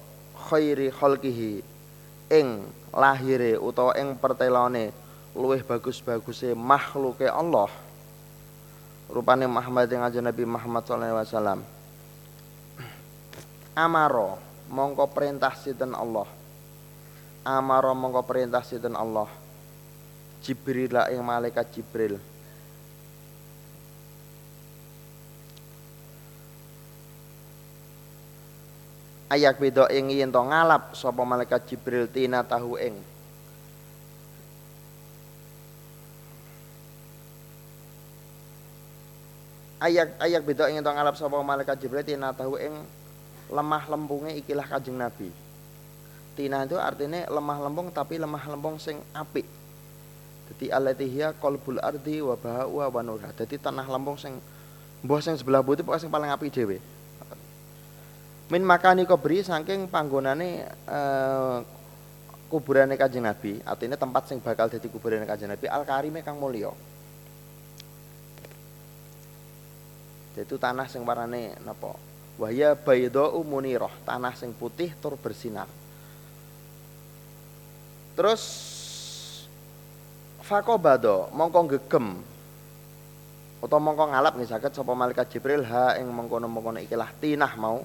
khairi 0.47 0.95
khalqihi 0.95 1.59
ing 2.31 2.63
lahire 2.95 3.59
utawa 3.59 3.99
ing 3.99 4.15
pertelone 4.15 4.95
luwih 5.35 5.67
bagus-baguse 5.67 6.55
makhluke 6.55 7.27
Allah. 7.27 7.67
Rupane 9.11 9.51
Muhammad 9.51 9.91
yang 9.91 10.07
aja 10.07 10.23
Nabi 10.23 10.47
Muhammad 10.47 10.87
sallallahu 10.87 11.19
alaihi 11.19 11.35
wasallam. 11.35 11.61
Amaro 13.75 14.39
mongko 14.71 15.11
perintah 15.11 15.51
sinten 15.59 15.99
Allah. 15.99 16.31
Amaro 17.43 17.91
mongko 17.91 18.23
perintah 18.23 18.63
sinten 18.63 18.95
Allah. 18.95 19.27
Jibril 20.47 20.95
lah 20.95 21.11
ing 21.11 21.27
malaikat 21.27 21.67
Jibril 21.75 22.31
ayak 29.33 29.57
beda 29.57 29.89
ing 29.89 30.13
yen 30.13 30.29
to 30.29 30.43
ngalap 30.45 30.93
sapa 30.93 31.25
malaikat 31.25 31.65
Jibril 31.65 32.05
tina 32.05 32.45
tahu 32.45 32.77
ing. 32.77 32.93
Ayak 39.81 40.21
ayak 40.21 40.43
beda 40.45 40.69
ing 40.69 40.85
to 40.85 40.93
ngalap 40.93 41.17
sapa 41.17 41.41
malaikat 41.41 41.81
Jibril 41.81 42.05
tina 42.05 42.37
tahu 42.37 42.61
ing 42.61 42.77
lemah 43.49 43.89
lembunge 43.89 44.37
ikilah 44.45 44.69
Kanjeng 44.69 45.01
Nabi. 45.01 45.33
Tina 46.37 46.65
itu 46.65 46.77
artinya 46.77 47.25
lemah 47.29 47.59
lembung 47.69 47.89
tapi 47.89 48.21
lemah 48.21 48.45
lembung 48.53 48.77
sing 48.77 49.01
apik. 49.17 49.45
Jadi 50.53 50.69
alatihya 50.69 51.33
kolbul 51.41 51.81
ardi 51.81 52.21
wa 52.21 52.37
bahawa 52.37 52.93
wa 52.93 53.33
jadi 53.33 53.57
tanah 53.57 53.89
lembung 53.89 54.21
sing 54.21 54.37
mbah 55.01 55.25
sing 55.25 55.35
sebelah 55.41 55.65
putih 55.65 55.83
pokoknya 55.83 56.03
sing 56.05 56.13
paling 56.13 56.31
apik 56.31 56.53
dhewe 56.53 56.79
min 58.53 58.69
makani 58.69 59.09
kubri 59.09 59.41
saking 59.41 59.89
panggonane 59.89 60.69
eh, 60.69 61.59
kuburane 62.53 63.01
Kanjeng 63.01 63.25
Nabi, 63.25 63.65
artinya 63.65 63.97
tempat 63.97 64.29
sing 64.29 64.45
bakal 64.45 64.69
dadi 64.69 64.93
kuburane 64.93 65.25
Kanjeng 65.25 65.49
Nabi 65.49 65.73
Al 65.73 65.89
Karime 65.89 66.21
kang 66.21 66.37
mulya. 66.37 66.69
Itu 70.37 70.61
tanah 70.61 70.85
sing 70.85 71.01
warnane 71.09 71.57
napa? 71.65 71.97
Wahya 72.37 72.77
baydau 72.77 73.41
munirah, 73.41 73.93
tanah 74.05 74.37
sing 74.37 74.53
putih 74.53 74.93
tur 75.01 75.17
bersinar. 75.17 75.69
Terus 78.13 78.43
fakobado 80.45 81.33
mongko 81.33 81.73
gegem 81.73 82.21
utawa 83.65 83.81
mongko 83.81 84.05
ngalap 84.13 84.33
nggih 84.37 84.51
saged 84.53 84.77
sapa 84.77 84.93
malaikat 84.93 85.33
Jibril 85.33 85.65
ha 85.65 85.97
ing 85.97 86.13
mengkono-mengkono 86.13 86.85
ikilah 86.85 87.09
tinah 87.17 87.57
mau 87.57 87.81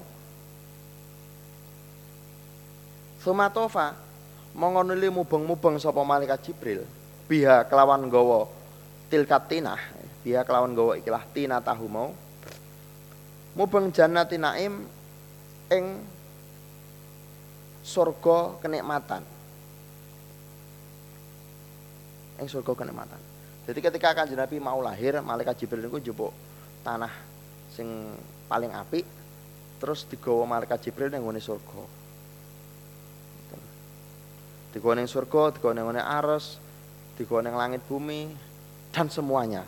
Sumatofa 3.28 3.92
mongko 4.56 4.88
nuli 4.88 5.12
mubeng-mubeng 5.12 5.76
sapa 5.76 6.00
malaikat 6.00 6.48
Jibril. 6.48 6.80
Biha 7.28 7.68
kelawan 7.68 8.08
gawa 8.08 8.48
tilkat 9.12 9.52
tinah 9.52 9.76
biha 10.24 10.48
kelawan 10.48 10.72
gawa 10.72 10.96
ikilah 10.96 11.28
tina 11.36 11.60
tahu 11.60 11.92
mau. 11.92 12.16
Mubeng 13.52 13.92
jannati 13.92 14.40
naim 14.40 14.80
ing 15.68 15.84
surga 17.84 18.64
kenikmatan. 18.64 19.20
Ing 22.40 22.48
surga 22.48 22.72
kenikmatan. 22.80 23.20
Jadi 23.68 23.78
ketika 23.84 24.16
kanjeng 24.16 24.40
Nabi 24.40 24.56
mau 24.56 24.80
lahir 24.80 25.20
malaikat 25.20 25.60
Jibril 25.60 25.84
niku 25.84 26.00
njupuk 26.00 26.32
tanah 26.80 27.12
sing 27.76 28.08
paling 28.48 28.72
apik 28.72 29.04
terus 29.76 30.08
digawa 30.08 30.48
malaikat 30.48 30.88
Jibril 30.88 31.12
ning 31.12 31.20
surga 31.36 31.97
Digawa 34.72 35.00
ning 35.00 35.08
surga, 35.08 35.56
digawa 35.56 35.72
ning 35.74 36.02
ares, 36.02 36.60
digawa 37.16 37.40
ning 37.44 37.56
langit 37.56 37.82
bumi 37.88 38.28
dan 38.92 39.08
semuanya. 39.08 39.64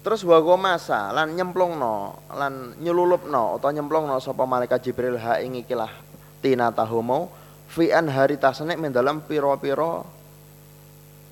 Terus 0.00 0.24
wa 0.24 0.40
masa 0.56 1.12
lan 1.12 1.36
nyemplungno 1.36 2.24
lan 2.32 2.72
nyelulupno 2.80 3.60
utawa 3.60 3.72
nyemplungno 3.76 4.16
sapa 4.16 4.48
malaikat 4.48 4.80
Jibril 4.80 5.20
ha 5.20 5.36
ing 5.44 5.60
ikilah 5.60 5.92
tina 6.40 6.72
tahumu 6.72 7.28
fi 7.68 7.92
an 7.92 8.08
hari 8.08 8.40
tasnek 8.40 8.80
mendalam 8.80 9.20
piro-piro 9.20 10.08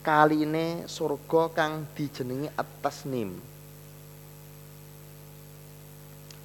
kaline 0.08 0.88
surga 0.88 1.52
kang 1.52 1.84
dijenengi 1.92 2.48
at-tasnim. 2.56 3.36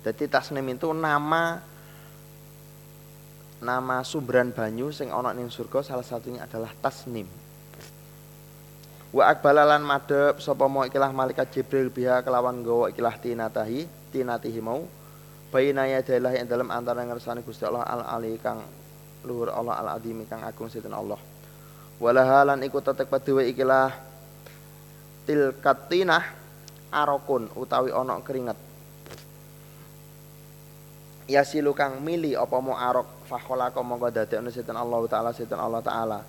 Jadi 0.04 0.28
tasnim 0.28 0.68
itu 0.68 0.92
nama 0.92 1.64
nama 3.64 4.04
sumberan 4.04 4.52
banyu 4.52 4.92
sing 4.92 5.16
ana 5.16 5.32
ning 5.32 5.48
surga 5.48 5.80
salah 5.80 6.04
satunya 6.04 6.44
adalah 6.44 6.76
tasnim. 6.84 7.24
Wa 9.16 9.32
akbalalan 9.32 9.80
madhep 9.80 10.44
sapa 10.44 10.68
mau 10.68 10.84
ikilah 10.84 11.16
malaikat 11.16 11.56
Jibril 11.56 11.88
biha 11.88 12.20
kelawan 12.20 12.60
gawa 12.68 12.92
ikilah 12.92 13.16
tinatahi 13.16 13.88
tinatihi 14.12 14.60
mau 14.60 14.84
bayina 15.56 15.88
yadailah 15.88 16.36
yang 16.36 16.52
dalam 16.52 16.68
antara 16.68 17.00
ngersani 17.08 17.48
Gusti 17.48 17.64
Allah 17.64 17.88
al 17.88 18.04
ali 18.20 18.36
kang 18.44 18.60
luhur 19.24 19.56
Allah 19.56 19.80
al 19.80 19.90
azim 19.96 20.20
kang 20.28 20.44
agung 20.44 20.68
sinten 20.68 20.92
Allah 20.92 21.33
walahalan 22.02 22.62
iku 22.66 22.82
tetek 22.82 23.10
padewe 23.10 23.46
ikilah 23.50 23.94
tilkatinah 25.26 26.24
arokun 26.94 27.50
utawi 27.58 27.90
onok 27.90 28.20
keringet. 28.22 28.60
Yasilu 31.24 31.72
kang 31.72 32.04
mili 32.04 32.36
apa 32.36 32.60
mau 32.60 32.76
arok 32.76 33.28
fakholaka 33.32 33.80
mongko 33.80 34.12
dadekno 34.12 34.52
setan 34.52 34.76
Allah 34.76 35.00
taala 35.08 35.32
setan 35.32 35.60
Allah 35.60 35.82
taala. 35.82 36.20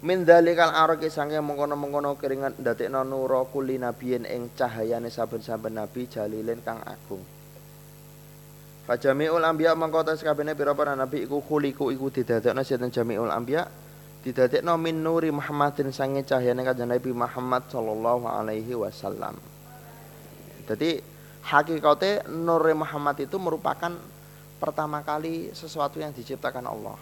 Min 0.00 0.24
dalikal 0.24 0.72
arok 0.72 1.04
sangke 1.12 1.36
mengkono-mengkono 1.40 2.16
keringat 2.16 2.56
dadekno 2.60 3.04
nura 3.04 3.44
kuli 3.48 3.76
nabiyin 3.76 4.24
ing 4.24 4.54
cahayane 4.56 5.12
saben-saben 5.12 5.76
nabi 5.76 6.08
jalilin 6.08 6.60
kang 6.64 6.80
agung 6.84 7.35
Fajamiul 8.86 9.42
anbiya 9.42 9.74
mangko 9.74 10.06
tes 10.06 10.22
kabehane 10.22 10.54
pira-pira 10.54 10.94
nabi 10.94 11.26
iku 11.26 11.42
khuliku 11.42 11.90
iku 11.90 12.06
didadekno 12.06 12.62
sinten 12.62 12.94
jamiul 12.94 13.34
anbiya 13.34 13.66
didadekno 14.22 14.78
min 14.78 15.02
nuri 15.02 15.34
Muhammadin 15.34 15.90
sange 15.90 16.22
cahyane 16.22 16.62
kanjeng 16.62 16.90
Nabi 16.90 17.10
Muhammad 17.10 17.66
sallallahu 17.66 18.30
alaihi 18.30 18.78
wasallam. 18.78 19.34
Jadi 20.70 21.02
hakikate 21.46 22.30
nuri 22.30 22.78
Muhammad 22.78 23.18
itu 23.22 23.38
merupakan 23.42 23.90
pertama 24.62 25.02
kali 25.02 25.50
sesuatu 25.50 25.98
yang 25.98 26.14
diciptakan 26.14 26.70
Allah. 26.70 26.98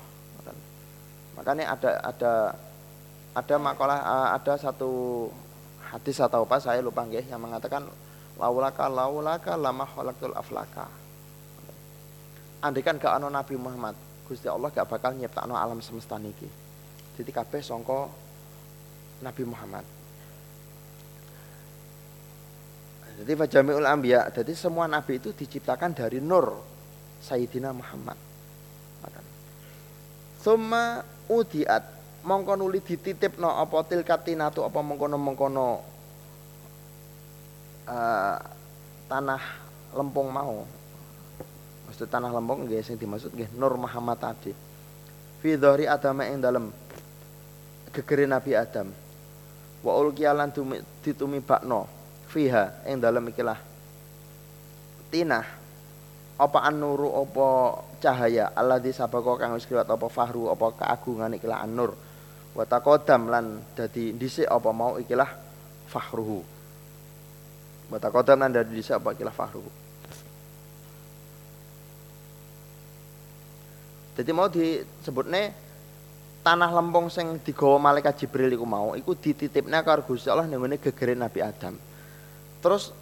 Makanya 1.37 1.76
ada 1.76 1.91
ada 2.01 2.32
ada 3.37 3.57
makalah 3.61 4.32
ada 4.37 4.57
satu 4.57 5.28
hadis 5.85 6.16
atau 6.16 6.49
apa 6.49 6.57
saya 6.61 6.80
lupa 6.80 7.05
nggih 7.05 7.28
yang 7.28 7.45
mengatakan 7.45 7.85
laulaka 8.41 8.89
laulaka 8.89 9.53
lama 9.57 9.85
khalaqtul 9.85 10.32
aflaka. 10.32 11.03
Andaikan 12.64 12.96
gak 12.96 13.20
ana 13.20 13.28
Nabi 13.28 13.60
Muhammad, 13.60 13.92
Gusti 14.24 14.48
Allah 14.48 14.72
gak 14.72 14.88
bakal 14.88 15.12
nyiptakno 15.12 15.52
alam 15.52 15.84
semesta 15.84 16.16
niki. 16.16 16.48
Jadi 17.20 17.28
kabeh 17.28 17.60
sangka 17.60 18.08
Nabi 19.20 19.44
Muhammad. 19.44 19.84
Jadi 23.14 23.32
fajamiul 23.38 23.86
anbiya, 23.86 24.26
jadi 24.34 24.50
semua 24.58 24.90
nabi 24.90 25.22
itu 25.22 25.30
diciptakan 25.30 25.94
dari 25.94 26.18
nur 26.18 26.50
Sayyidina 27.22 27.70
Muhammad. 27.70 28.18
Summa 30.42 31.00
udiat 31.24 31.80
mongko 32.20 32.52
nuli 32.60 32.84
dititipno 32.84 33.48
apa 33.48 33.80
tilkatinatu 33.88 34.60
apa 34.60 34.76
mengkono-mengkono 34.84 35.68
uh, 37.88 38.36
tanah 39.08 39.42
lempung 39.96 40.28
mau. 40.28 40.84
Maksud 41.95 42.11
tanah 42.11 42.34
lempung 42.34 42.66
nggih 42.66 42.82
sing 42.82 42.99
dimaksud 42.99 43.30
nggih 43.30 43.55
Nur 43.55 43.78
Muhammad 43.78 44.18
tadi. 44.18 44.51
Fi 45.38 45.55
dhahri 45.55 45.86
Adam 45.86 46.26
ing 46.26 46.42
dalem 46.42 46.66
gegere 47.95 48.26
Nabi 48.26 48.51
Adam. 48.59 48.90
Wa 49.78 49.95
ulqiyalan 50.03 50.51
ditumi 51.07 51.38
bakno 51.38 51.86
fiha 52.26 52.82
ing 52.90 52.99
dalem 52.99 53.30
ikilah 53.30 53.55
tinah. 55.07 55.47
Apa 56.34 56.66
an-nuru 56.66 57.14
apa 57.14 57.78
cahaya? 58.03 58.51
Alladzi 58.59 58.90
sabaqo 58.90 59.38
kang 59.38 59.55
wis 59.55 59.62
kliwat 59.62 59.86
apa 59.86 60.11
fahru 60.11 60.51
apa 60.51 60.74
keagungan 60.74 61.38
ikilah 61.38 61.62
an-nur 61.62 61.95
wa 62.59 62.66
taqaddam 62.66 63.30
lan 63.30 63.62
dadi 63.70 64.11
dhisik 64.18 64.51
apa 64.51 64.74
mau 64.74 64.99
ikilah 64.99 65.30
fahruhu. 65.86 66.42
Wa 67.86 68.03
taqaddam 68.03 68.42
lan 68.42 68.51
dadi 68.51 68.82
dhisik 68.82 68.99
apa 68.99 69.14
ikilah 69.14 69.30
fahruhu 69.30 69.84
Jadi 74.14 74.30
mau 74.30 74.46
disebutnya 74.46 75.50
tanah 76.44 76.70
lempung 76.70 77.10
sing 77.10 77.40
digawa 77.42 77.80
malaikat 77.80 78.24
Jibril 78.24 78.52
iku 78.52 78.68
mau 78.68 78.92
iku 78.94 79.16
dititipnya 79.16 79.80
karo 79.80 80.04
Gusti 80.04 80.30
Allah 80.30 80.46
ning 80.46 80.60
gegere 80.78 81.18
Nabi 81.18 81.40
Adam. 81.42 81.74
Terus 82.62 82.94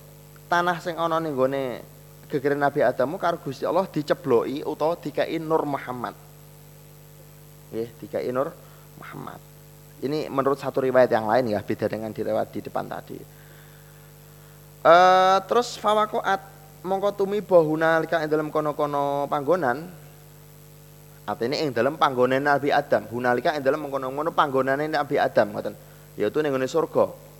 tanah 0.48 0.78
sing 0.80 0.96
ana 0.96 1.20
ning 1.20 1.36
gone 1.36 1.82
gegere 2.30 2.56
Nabi 2.56 2.80
Adamu 2.80 3.20
karo 3.20 3.36
Gusti 3.42 3.68
Allah 3.68 3.84
dicebloki 3.84 4.64
utawa 4.64 4.96
dikai 4.96 5.36
Nur 5.36 5.68
Muhammad. 5.68 6.16
Nggih, 7.74 7.88
dikai 8.00 8.32
Nur 8.32 8.54
Muhammad. 8.96 9.40
Ini 10.02 10.32
menurut 10.32 10.58
satu 10.58 10.82
riwayat 10.82 11.12
yang 11.14 11.30
lain 11.30 11.54
ya, 11.54 11.62
beda 11.62 11.86
dengan 11.86 12.10
riwayat 12.10 12.50
di 12.50 12.60
depan 12.64 12.90
tadi. 12.90 13.18
Uh, 14.82 15.38
terus 15.46 15.78
fawakoat 15.78 16.42
mongko 16.82 17.14
tumi 17.14 17.38
bahuna 17.38 18.02
lika 18.02 18.26
dalam 18.26 18.50
kono-kono 18.50 19.30
panggonan 19.30 19.86
artinya 21.22 21.56
ing 21.58 21.70
dalam 21.70 21.94
panggonan 21.94 22.42
Nabi 22.42 22.74
Adam 22.74 23.06
hunalika 23.10 23.54
ing 23.54 23.62
dalam 23.62 23.86
mengkono-kono 23.86 24.34
panggonane 24.34 24.90
Nabi 24.90 25.16
Adam 25.18 25.54
ngoten 25.54 25.74
yaitu 26.18 26.38
ning 26.42 26.52
surga 26.66 27.32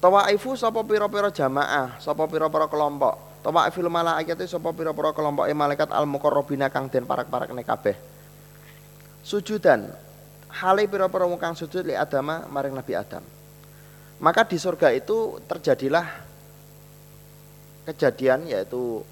Tawaifu 0.00 0.56
sapa 0.56 0.80
pira-pira 0.80 1.28
jamaah, 1.28 2.00
sapa 2.00 2.24
pira-pira 2.24 2.64
kelompok. 2.72 3.44
Tawaifil 3.44 3.92
malaikati 3.92 4.48
sapa 4.48 4.72
pira-pira 4.72 5.12
kelompok 5.12 5.44
e 5.44 5.52
malaikat 5.52 5.92
al 5.92 6.08
muqarrabina 6.08 6.72
kang 6.72 6.88
den 6.88 7.04
parak-parakne 7.04 7.60
kabeh. 7.60 7.96
Sujudan 9.20 9.92
hale 10.48 10.88
pira-pira 10.88 11.28
wong 11.28 11.36
kang 11.36 11.52
sujud 11.52 11.84
li 11.84 11.92
Adama 11.92 12.48
maring 12.48 12.72
Nabi 12.72 12.96
Adam. 12.96 13.20
Maka 14.24 14.48
di 14.48 14.56
surga 14.56 14.88
itu 14.96 15.36
terjadilah 15.44 16.04
kejadian 17.84 18.48
yaitu 18.48 19.04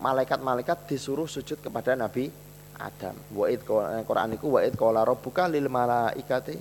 malaikat-malaikat 0.00 0.90
disuruh 0.90 1.28
sujud 1.28 1.60
kepada 1.62 1.94
Nabi 1.94 2.30
Adam. 2.78 3.14
Wa'id 3.34 3.62
Quran 4.08 4.28
iku 4.34 4.58
wa'id 4.58 4.74
qala 4.74 5.06
rabbuka 5.06 5.46
lil 5.46 5.70
malaikati 5.70 6.56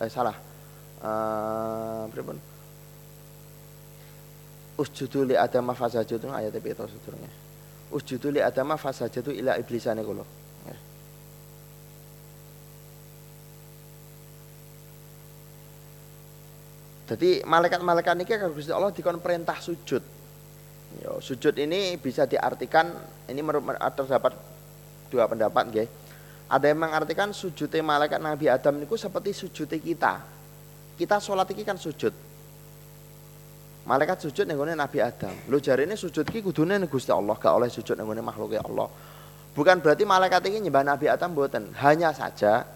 eh, 0.00 0.08
salah. 0.08 0.36
Uh, 1.00 2.04
usjudu 4.80 5.24
li 5.28 5.36
adama 5.36 5.76
fasajadu 5.76 6.32
ayat 6.32 6.56
itu 6.56 6.84
sedurunge 6.92 7.30
usjudu 7.92 8.32
li 8.32 8.40
adama 8.40 8.76
fasajadu 8.80 9.30
ila 9.40 9.58
iblisane 9.60 10.00
kula 10.00 10.24
ya. 10.68 10.76
Jadi 17.10 17.30
malaikat-malaikat 17.42 18.14
ini 18.16 18.24
kan 18.24 18.54
Gusti 18.54 18.70
Allah 18.70 18.94
dikon 18.94 19.18
perintah 19.18 19.58
sujud. 19.58 20.19
Yo, 20.98 21.22
sujud 21.22 21.54
ini 21.54 21.94
bisa 22.02 22.26
diartikan 22.26 22.90
ini 23.30 23.38
terdapat 23.94 24.34
dua 25.06 25.30
pendapat 25.30 25.64
nggih. 25.70 25.88
Ada 26.50 26.66
yang 26.66 26.82
mengartikan 26.82 27.30
sujudnya 27.30 27.78
malaikat 27.78 28.18
Nabi 28.18 28.50
Adam 28.50 28.82
niku 28.82 28.98
seperti 28.98 29.30
sujudnya 29.30 29.78
kita. 29.78 30.14
Kita 30.98 31.22
sholat 31.22 31.46
ini 31.54 31.62
kan 31.62 31.78
sujud. 31.78 32.10
Malaikat 33.86 34.26
sujud 34.26 34.44
ning 34.50 34.58
Nabi 34.58 34.98
Adam. 34.98 35.30
Lho 35.46 35.62
jarine 35.62 35.94
sujud 35.94 36.26
ki 36.26 36.42
kudune 36.42 36.74
Gusti 36.90 37.14
Allah, 37.14 37.38
gak 37.38 37.54
oleh 37.54 37.70
sujud 37.70 37.94
ning 37.94 38.26
makhluk 38.26 38.58
Allah. 38.58 38.90
Bukan 39.54 39.78
berarti 39.78 40.02
malaikat 40.02 40.42
ini 40.50 40.66
nyembah 40.66 40.82
Nabi 40.82 41.06
Adam 41.06 41.30
mboten. 41.34 41.70
Hanya 41.78 42.10
saja 42.10 42.66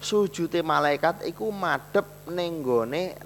sujute 0.00 0.60
malaikat 0.60 1.24
iku 1.24 1.48
madhep 1.48 2.04
ning 2.28 2.60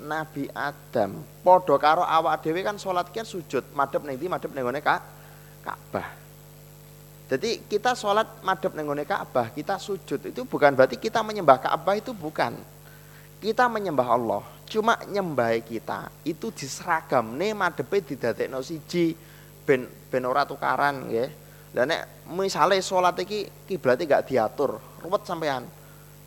Nabi 0.00 0.46
Adam. 0.54 1.22
Padha 1.42 1.74
karo 1.80 2.04
awak 2.06 2.44
dhewe 2.46 2.62
kan 2.62 2.78
salat 2.78 3.10
kan 3.10 3.26
sujud, 3.26 3.64
madhep 3.74 4.02
ning 4.06 4.16
ndi 4.16 4.26
madhep 4.30 4.50
ning 4.54 4.62
gone 4.62 4.80
Ka'bah. 4.80 6.08
Jadi 7.30 7.62
kita 7.70 7.94
sholat 7.94 8.26
madhep 8.42 8.74
ning 8.74 8.86
Ka'bah, 9.06 9.52
kita 9.54 9.78
sujud 9.78 10.18
itu 10.30 10.42
bukan 10.42 10.74
berarti 10.74 10.98
kita 10.98 11.22
menyembah 11.22 11.58
Ka'bah 11.62 11.94
itu 11.94 12.10
bukan. 12.10 12.56
Kita 13.40 13.70
menyembah 13.72 14.08
Allah. 14.08 14.42
Cuma 14.70 14.94
nyembah 15.08 15.58
kita 15.66 16.12
itu 16.22 16.52
diseragam 16.54 17.34
nih 17.34 17.56
madepe 17.56 17.98
didadekno 18.04 18.62
siji 18.62 19.18
ben 19.66 19.88
ben 20.10 20.22
ora 20.22 20.46
tukaran 20.46 21.10
nggih. 21.10 21.28
Lah 21.74 21.86
nek 21.86 22.26
misale 22.30 22.78
salat 22.82 23.18
iki 23.22 23.46
kiblate 23.66 24.06
gak 24.06 24.26
diatur, 24.26 24.78
ruwet 25.02 25.22
sampean. 25.26 25.80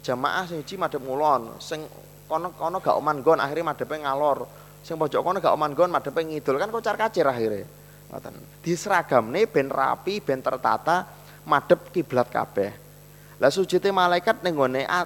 Jamaah 0.03 0.43
sing 0.43 0.59
siji 0.67 0.75
madhep 0.75 0.99
ngulon, 0.99 1.63
sing 1.63 1.87
kono-kono 2.27 2.83
gak 2.83 2.99
oman 2.99 3.23
gon 3.23 3.39
akhirnya 3.39 3.71
madepe 3.71 3.95
ngalor. 4.03 4.43
Sing 4.83 4.99
pojok 4.99 5.23
kono 5.23 5.37
gak 5.39 5.55
oman 5.55 5.71
gon 5.71 5.89
madepe 5.95 6.19
ngidul 6.19 6.59
kan 6.59 6.67
kocar 6.67 6.99
kacir 6.99 7.23
akhirnya. 7.23 7.63
Ngoten. 8.11 8.35
nih 9.31 9.47
ben 9.47 9.71
rapi, 9.71 10.19
ben 10.19 10.43
tertata 10.43 11.07
madhep 11.47 11.89
kiblat 11.95 12.27
kabeh. 12.27 12.71
Lah 13.39 13.49
sujute 13.49 13.89
malaikat 13.89 14.43
ning 14.43 14.59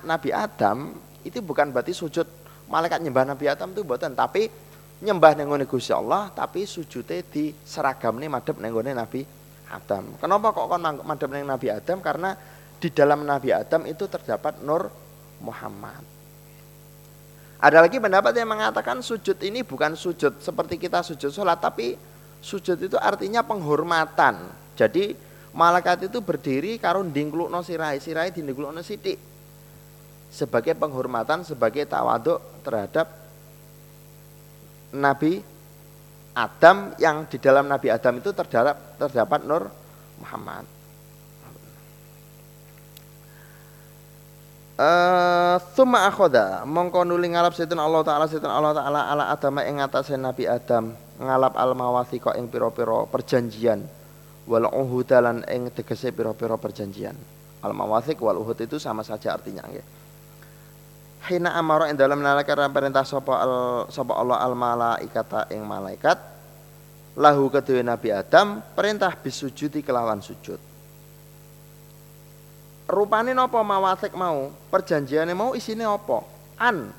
Nabi 0.04 0.30
Adam 0.34 0.92
itu 1.24 1.40
bukan 1.40 1.72
berarti 1.72 1.96
sujud 1.96 2.28
malaikat 2.68 3.00
nyembah 3.00 3.24
Nabi 3.24 3.46
Adam 3.48 3.72
itu 3.72 3.82
buatan 3.82 4.14
tapi 4.14 4.52
nyembah 4.98 5.38
nenggone 5.38 5.70
Gusti 5.70 5.94
Allah 5.94 6.34
tapi 6.34 6.66
sujudnya 6.66 7.22
di 7.22 7.54
seragam 7.64 8.18
nih 8.18 8.30
madep 8.30 8.58
nenggone 8.60 8.92
Nabi 8.92 9.22
Adam. 9.72 10.16
Kenapa 10.20 10.56
kok 10.56 10.68
kon 10.68 10.82
madep 10.82 11.30
neng 11.32 11.46
Nabi 11.48 11.68
Adam? 11.72 12.00
Karena 12.00 12.36
di 12.78 12.90
dalam 12.94 13.26
Nabi 13.26 13.50
Adam 13.54 13.86
itu 13.90 14.06
terdapat 14.06 14.62
Nur 14.62 14.90
Muhammad. 15.42 16.02
Ada 17.58 17.82
lagi 17.82 17.98
pendapat 17.98 18.38
yang 18.38 18.54
mengatakan 18.54 19.02
sujud 19.02 19.42
ini 19.42 19.66
bukan 19.66 19.98
sujud 19.98 20.38
seperti 20.38 20.78
kita 20.78 21.02
sujud 21.02 21.34
sholat, 21.34 21.58
tapi 21.58 21.98
sujud 22.38 22.78
itu 22.78 22.94
artinya 23.02 23.42
penghormatan. 23.42 24.46
Jadi 24.78 25.18
malaikat 25.58 26.06
itu 26.06 26.22
berdiri 26.22 26.78
karun 26.78 27.10
dingklukno 27.10 27.66
sirai, 27.66 27.98
sirai 27.98 28.30
dingklukno 28.30 28.86
sidik 28.86 29.18
sebagai 30.30 30.78
penghormatan, 30.78 31.42
sebagai 31.42 31.90
tawaduk 31.90 32.62
terhadap 32.62 33.10
Nabi 34.94 35.42
Adam 36.38 36.94
yang 37.02 37.26
di 37.26 37.42
dalam 37.42 37.66
Nabi 37.66 37.90
Adam 37.90 38.22
itu 38.22 38.30
terdapat 38.38 38.78
terdapat 39.02 39.42
Nur 39.50 39.66
Muhammad. 40.22 40.77
Uh, 44.78 45.58
Thumma 45.74 46.06
akhoda. 46.06 46.62
Mongko 46.62 47.02
nuli 47.02 47.34
ngalap 47.34 47.58
setan 47.58 47.82
Allah 47.82 48.06
taala 48.06 48.30
setan 48.30 48.54
Allah 48.54 48.78
taala 48.78 49.10
ala 49.10 49.34
Adam 49.34 49.58
ing 49.66 49.82
atase 49.82 50.14
Nabi 50.14 50.46
Adam. 50.46 50.94
Ngalap 51.18 51.58
al 51.58 51.74
mawathiqa 51.74 52.38
ing 52.38 52.46
pira-pira 52.46 53.10
perjanjian. 53.10 53.82
Wal 54.46 54.70
uhudalan 54.70 55.42
ing 55.50 55.74
tegese 55.74 56.14
pira-pira 56.14 56.62
perjanjian. 56.62 57.18
Al 57.66 57.74
mawathiq 57.74 58.22
wal 58.22 58.38
uhud 58.38 58.54
itu 58.62 58.78
sama 58.78 59.02
saja 59.02 59.34
artinya 59.34 59.66
nggih. 59.66 59.86
Hina 61.26 61.58
amara 61.58 61.90
ing 61.90 61.98
dalam 61.98 62.22
nalika 62.22 62.54
perintah 62.70 63.02
sapa 63.02 63.34
al 63.34 63.54
sapa 63.90 64.14
Allah 64.14 64.46
al 64.46 64.54
malaikata 64.54 65.50
ing 65.58 65.66
malaikat 65.66 66.22
lahu 67.18 67.50
kedua 67.50 67.82
Nabi 67.82 68.14
Adam 68.14 68.62
perintah 68.78 69.10
bisujudi 69.18 69.82
kelawan 69.82 70.22
sujud 70.22 70.67
rupane 72.88 73.36
napa 73.36 73.62
mawatik 73.62 74.16
mau? 74.16 74.50
Perjanjiane 74.72 75.36
mau 75.36 75.54
isine 75.54 75.86
apa? 75.86 76.24
An. 76.58 76.90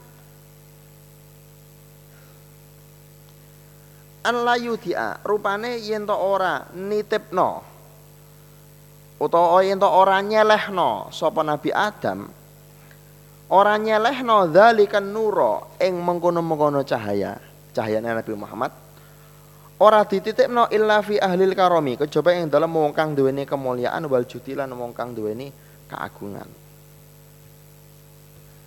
An 4.23 4.37
layu 4.45 4.77
dia 4.77 5.17
rupane 5.25 5.81
yen 5.81 6.05
to 6.05 6.15
ora 6.15 6.69
nitipno. 6.77 7.65
Utawa 9.19 9.65
yen 9.67 9.81
to 9.83 9.89
ora 9.89 10.23
nyelehno 10.23 11.11
sapa 11.11 11.43
Nabi 11.43 11.75
Adam 11.75 12.39
ora 13.49 13.81
nyelehno 13.81 14.53
dzalikan 14.53 15.09
nuro 15.09 15.73
ing 15.81 15.97
mengkono-mengkono 15.97 16.85
cahaya 16.85 17.41
cahayane 17.73 18.13
Nabi 18.13 18.33
Muhammad 18.37 18.73
ora 19.81 20.05
dititipno 20.05 20.69
illa 20.69 21.01
fi 21.01 21.17
ahlil 21.17 21.57
karomi 21.57 21.97
kejaba 21.97 22.37
ing 22.37 22.53
dalam 22.53 22.69
wong 22.69 22.93
kang 22.93 23.17
duweni 23.17 23.49
kemuliaan 23.49 24.05
wal 24.05 24.29
judi 24.29 24.53
lan 24.53 24.69
wong 24.77 24.93
kang 24.93 25.17
duweni 25.17 25.49
keagungan. 25.89 26.49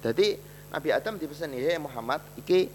Jadi 0.01 0.27
Nabi 0.73 0.89
Adam 0.89 1.21
dipesan 1.21 1.53
hei 1.53 1.77
Muhammad 1.77 2.19
iki 2.39 2.65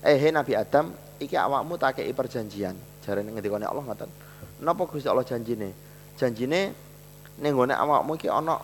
eh 0.00 0.22
Nabi 0.30 0.54
Adam 0.54 0.94
iki 1.18 1.34
awakmu 1.34 1.74
tak 1.76 1.98
kei 1.98 2.14
perjanjian. 2.14 2.78
Jarene 3.02 3.34
ngendikane 3.34 3.66
Allah 3.66 3.82
ngoten. 3.82 4.10
Napa 4.62 4.82
Gusti 4.86 5.08
Allah 5.10 5.26
janjine? 5.26 5.74
Janjine 6.16 6.72
ning 7.42 7.52
awakmu 7.52 8.16
iki 8.16 8.30
ana 8.30 8.62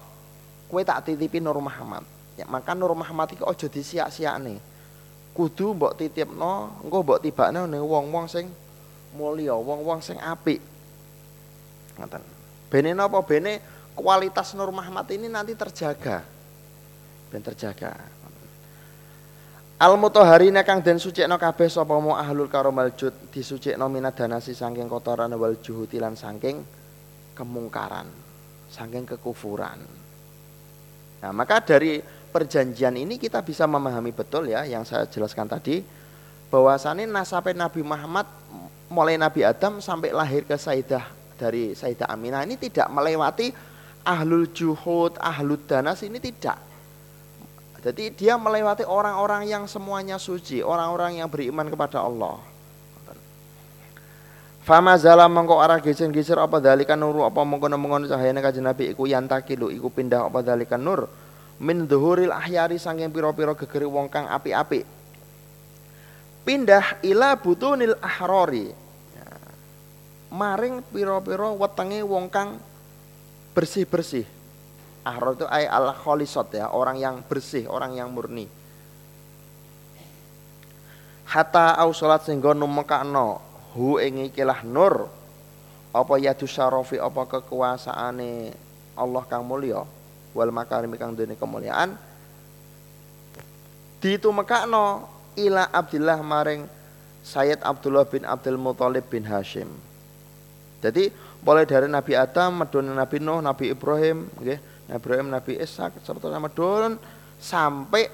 kowe 0.71 0.81
tak 0.87 1.11
titipi 1.11 1.43
Nur 1.43 1.59
Muhammad. 1.61 2.07
Ya 2.39 2.49
maka 2.49 2.73
Nur 2.73 2.97
Muhammad 2.97 3.33
iki 3.35 3.45
aja 3.45 3.67
disiak-siakne. 3.69 4.57
Kudu 5.33 5.73
mbok 5.73 5.97
titipno, 5.97 6.85
engko 6.85 7.01
mbok 7.01 7.21
tibakno 7.25 7.65
ning 7.65 7.81
wong-wong 7.81 8.29
sing 8.29 8.53
mulya, 9.17 9.57
wong-wong 9.57 10.05
sing 10.05 10.21
apik. 10.21 10.61
Ngoten. 11.97 12.21
Bene 12.69 12.93
napa 12.97 13.21
bene 13.25 13.61
kualitas 13.97 14.53
Nur 14.57 14.73
Muhammad 14.73 15.07
ini 15.13 15.29
nanti 15.29 15.53
terjaga. 15.57 16.25
Ben 17.33 17.41
terjaga. 17.41 17.97
Al 19.83 19.99
mutahharina 19.99 20.63
kang 20.63 20.79
den 20.79 21.03
sucikno 21.03 21.35
kabeh 21.35 21.67
sapa 21.67 21.99
mu 21.99 22.15
ahlul 22.15 22.47
karomal 22.47 22.95
jud 22.95 23.11
disucikno 23.35 23.91
minat 23.91 24.15
danasi 24.15 24.55
saking 24.55 24.87
kotoran 24.87 25.35
wal 25.35 25.59
juhuti 25.59 25.99
lan 25.99 26.15
saking 26.15 26.63
kemungkaran, 27.35 28.07
saking 28.71 29.03
kekufuran. 29.03 29.83
Nah, 31.19 31.33
maka 31.35 31.59
dari 31.67 31.99
perjanjian 32.31 32.95
ini 32.95 33.19
kita 33.19 33.43
bisa 33.43 33.67
memahami 33.67 34.15
betul 34.15 34.47
ya 34.47 34.63
yang 34.63 34.87
saya 34.87 35.07
jelaskan 35.11 35.51
tadi 35.51 35.83
bahwasannya 36.53 37.11
nasabah 37.11 37.51
Nabi 37.51 37.83
Muhammad 37.83 38.29
mulai 38.87 39.19
Nabi 39.19 39.43
Adam 39.43 39.83
sampai 39.83 40.15
lahir 40.15 40.45
ke 40.45 40.55
Sayyidah 40.55 41.05
dari 41.41 41.75
Sayyidah 41.75 42.07
Aminah 42.07 42.47
ini 42.47 42.55
tidak 42.55 42.87
melewati 42.93 43.72
ahlul 44.03 44.51
juhud, 44.51 45.17
ahlul 45.19 45.63
danas 45.67 46.03
ini 46.07 46.19
tidak. 46.19 46.59
Jadi 47.83 48.15
dia 48.15 48.39
melewati 48.39 48.87
orang-orang 48.87 49.51
yang 49.51 49.67
semuanya 49.67 50.15
suci, 50.15 50.63
orang-orang 50.63 51.19
yang 51.19 51.27
beriman 51.27 51.67
kepada 51.67 51.99
Allah. 51.99 52.39
Fama 54.63 54.95
zala 54.95 55.27
mengko 55.27 55.59
arah 55.59 55.83
geser-geser 55.83 56.39
apa 56.39 56.63
dalikan 56.63 56.95
nur 56.95 57.27
apa 57.27 57.43
mengkono-mengkono 57.43 58.07
cahayane 58.07 58.39
kanjeng 58.39 58.63
Nabi 58.63 58.95
iku 58.95 59.11
yantakilu 59.11 59.75
iku 59.75 59.91
pindah 59.91 60.31
apa 60.31 60.39
dalikan 60.39 60.79
nur 60.79 61.11
min 61.59 61.91
dhuhuril 61.91 62.31
ahyari 62.31 62.79
saking 62.79 63.11
pira-pira 63.11 63.59
gegere 63.59 63.91
wong 63.91 64.07
kang 64.07 64.31
api-api. 64.31 64.87
Pindah 66.47 67.03
ila 67.03 67.35
butunil 67.35 67.99
ahrori. 67.99 68.71
Ya. 69.19 69.27
Maring 70.31 70.87
pira-pira 70.95 71.51
wetenge 71.51 71.99
wong 72.07 72.31
kang 72.31 72.63
bersih-bersih. 73.53 74.27
Ahrar 75.03 75.35
itu 75.35 75.47
ay 75.51 75.67
al 75.67 75.91
kholisot 75.99 76.55
ya, 76.55 76.71
orang 76.71 76.99
yang 77.01 77.21
bersih, 77.27 77.67
orang 77.67 77.97
yang 77.99 78.09
murni. 78.13 78.47
Hatta 81.27 81.75
au 81.81 81.91
salat 81.97 82.29
sehingga 82.29 82.53
numekakno 82.53 83.41
hu 83.73 83.97
ing 83.97 84.29
ikilah 84.29 84.61
nur 84.69 85.09
apa 85.93 86.15
yadu 86.21 86.45
syarafi 86.45 87.01
apa 87.01 87.25
kekuasaane 87.25 88.53
Allah 88.93 89.25
kang 89.25 89.41
mulya 89.41 89.85
wal 90.37 90.53
makarim 90.53 90.93
kang 91.01 91.17
duwe 91.17 91.33
kemuliaan 91.33 91.97
ditumekakno 94.05 95.09
ila 95.41 95.73
Abdullah 95.73 96.21
maring 96.21 96.69
Sayyid 97.23 97.63
Abdullah 97.63 98.03
bin 98.05 98.27
Abdul 98.27 98.59
Muthalib 98.59 99.07
bin 99.07 99.23
Hashim. 99.23 99.71
Jadi 100.83 101.15
mulai 101.43 101.67
dari 101.67 101.91
Nabi 101.91 102.15
Adam, 102.15 102.63
medun 102.63 102.87
Nabi 102.87 103.19
Nuh, 103.19 103.43
Nabi 103.43 103.75
Ibrahim, 103.75 104.31
okay? 104.39 104.63
Nabi 104.87 104.99
Ibrahim, 105.03 105.27
Nabi 105.31 105.53
Ishak, 105.59 105.99
serta 106.07 106.31
medun 106.39 106.97
sampai 107.43 108.07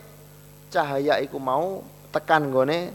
cahaya 0.72 1.20
iku 1.20 1.36
mau 1.36 1.84
tekan 2.08 2.48
gone 2.48 2.92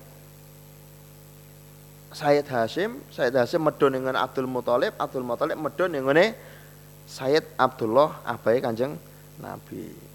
Sayyid 2.13 2.45
Hashim, 2.45 3.01
Sayyid 3.09 3.33
Hashim 3.33 3.61
medun 3.61 3.93
dengan 3.93 4.13
Abdul 4.17 4.49
Muthalib, 4.49 4.93
Abdul 4.97 5.25
Muthalib 5.25 5.57
medun 5.57 5.89
dengan 5.93 6.33
Sayyid 7.09 7.45
Abdullah 7.57 8.21
abai 8.25 8.61
Kanjeng 8.61 8.97
Nabi. 9.41 10.13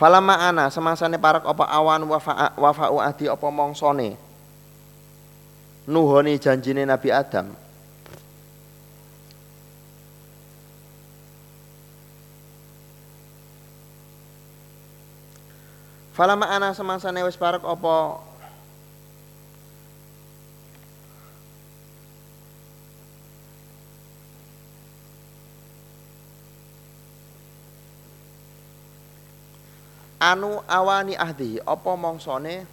Falama 0.00 0.32
ana 0.32 0.72
semangsane 0.72 1.20
parak 1.20 1.44
apa 1.44 1.68
awan 1.68 2.00
wafa 2.08 2.56
wafa'u 2.56 3.04
adi 3.04 3.28
apa 3.28 3.44
mongsone 3.52 4.16
nuhoni 5.90 6.38
janjine 6.38 6.86
Nabi 6.86 7.10
Adam. 7.10 7.50
Falama 16.14 16.46
ana 16.46 16.70
semangsane 16.70 17.26
wis 17.26 17.34
parek 17.34 17.66
apa? 17.66 18.22
Anu 30.20 30.60
awani 30.68 31.16
ahdi 31.16 31.56
apa 31.64 31.96
mongsone 31.96 32.68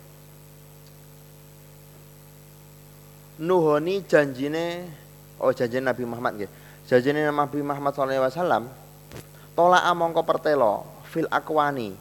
nuhoni 3.37 4.01
janjine 4.05 4.89
oh 5.37 5.53
janjine 5.53 5.85
Nabi 5.85 6.03
Muhammad 6.05 6.33
nggih. 6.37 6.51
Janjine 6.87 7.27
Nabi 7.29 7.59
Muhammad 7.61 7.93
sallallahu 7.93 8.25
alaihi 8.25 8.33
wasallam 8.33 8.63
tolak 9.53 9.83
amongko 9.85 10.21
pertelo 10.25 10.85
fil 11.09 11.29
akwani 11.29 11.93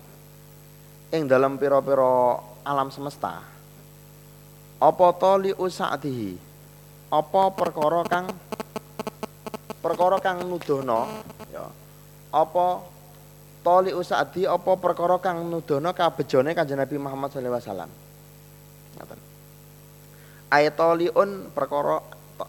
ing 1.12 1.22
dalam 1.28 1.60
pira-pira 1.60 2.40
alam 2.64 2.88
semesta. 2.90 3.42
Apa 4.76 5.06
toli 5.16 5.56
usadihi? 5.56 6.36
Apa 7.08 7.54
perkara 7.54 8.02
kang 8.04 8.26
perkara 9.80 10.18
kang 10.18 10.42
nudono 10.44 11.06
ya. 11.48 11.64
Apa 12.34 12.82
toli 13.66 13.90
usadi 13.90 14.46
apa 14.46 14.78
perkara 14.78 15.18
kang 15.18 15.42
nudono 15.46 15.90
kabejone 15.90 16.54
Kanjeng 16.54 16.78
Nabi 16.78 16.96
Muhammad 16.98 17.34
sallallahu 17.34 17.58
alaihi 17.58 17.70
wasallam. 17.70 17.90
Aitoliun 20.56 21.52
perkara 21.52 22.00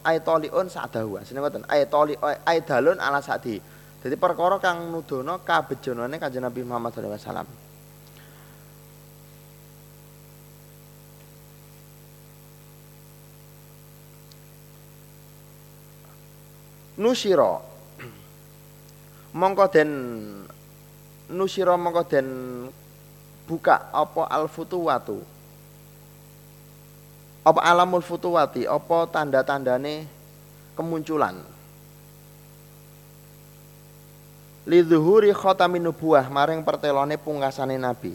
aitoliun 0.03 0.68
sadahu 0.72 1.20
asline 1.20 1.43
ngoten 1.43 1.64
aitoli 1.68 2.16
aidalun 2.47 2.99
ala 3.03 3.20
sadi. 3.20 3.60
Jadi 3.99 4.16
perkara 4.16 4.60
kang 4.64 4.88
nudono 4.91 5.43
kabejonane 5.43 6.16
kanjeng 6.16 6.47
Nabi 6.47 6.64
Muhammad 6.64 6.95
sallallahu 6.95 7.20
alaihi 7.20 7.28
wasallam. 7.28 7.49
Nusira 16.97 17.53
mongko 19.38 19.66
den 19.70 19.91
nusira 21.30 21.78
mongko 21.78 22.03
den 22.10 22.28
buka 23.45 23.93
apa 23.93 24.26
alfutuwatu 24.34 25.22
apa 27.48 27.64
alamul 27.64 28.04
futuwati? 28.04 28.68
Apa 28.68 29.08
tanda-tandane 29.08 30.04
kemunculan? 30.76 31.39
Lidzuhuri 34.68 35.32
khatamin 35.32 35.88
nubuah 35.88 36.28
maring 36.28 36.60
pertelone 36.60 37.16
pungkasane 37.16 37.80
nabi. 37.80 38.12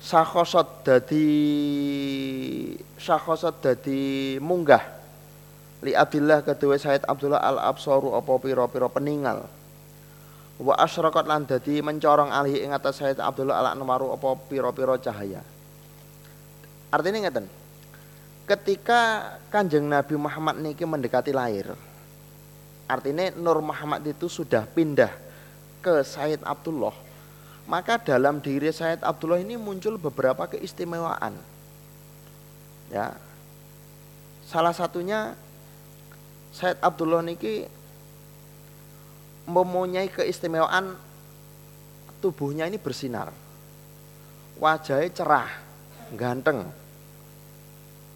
Sakhosot 0.00 0.80
dadi 0.80 1.28
sakhosot 2.96 3.60
dadi 3.60 4.40
munggah. 4.40 4.80
Li 5.84 5.92
Abdillah 5.92 6.40
kedua 6.40 6.80
Said 6.80 7.04
Abdullah 7.04 7.44
al 7.44 7.60
Absaru 7.60 8.16
apa 8.16 8.32
pira-pira 8.40 8.88
peninggal 8.88 9.44
wa 10.54 10.72
asyraqat 10.80 11.28
lan 11.28 11.44
dadi 11.44 11.84
mencorong 11.84 12.32
alih 12.32 12.64
ing 12.64 12.72
atas 12.72 13.04
Said 13.04 13.20
Abdullah 13.20 13.60
al 13.60 13.76
Anwaru 13.76 14.16
apa 14.16 14.32
pira-pira 14.48 14.96
cahaya. 14.96 15.44
Artinya 16.88 17.28
ngeten 17.28 17.63
ketika 18.44 19.34
Kanjeng 19.48 19.88
Nabi 19.88 20.14
Muhammad 20.20 20.60
niki 20.60 20.84
mendekati 20.84 21.32
lahir 21.32 21.72
artinya 22.84 23.32
Nur 23.40 23.64
Muhammad 23.64 24.04
itu 24.04 24.28
sudah 24.28 24.68
pindah 24.68 25.10
ke 25.80 26.04
Said 26.04 26.44
Abdullah 26.44 26.92
maka 27.64 27.96
dalam 27.96 28.44
diri 28.44 28.68
Said 28.68 29.00
Abdullah 29.00 29.40
ini 29.40 29.56
muncul 29.56 29.96
beberapa 29.96 30.44
keistimewaan. 30.44 31.32
Ya. 32.92 33.16
Salah 34.44 34.76
satunya 34.76 35.32
Said 36.52 36.76
Abdullah 36.84 37.24
niki 37.24 37.64
mempunyai 39.48 40.12
keistimewaan 40.12 40.96
tubuhnya 42.20 42.64
ini 42.64 42.80
bersinar 42.80 43.28
wajahnya 44.56 45.12
cerah 45.12 45.50
ganteng 46.16 46.64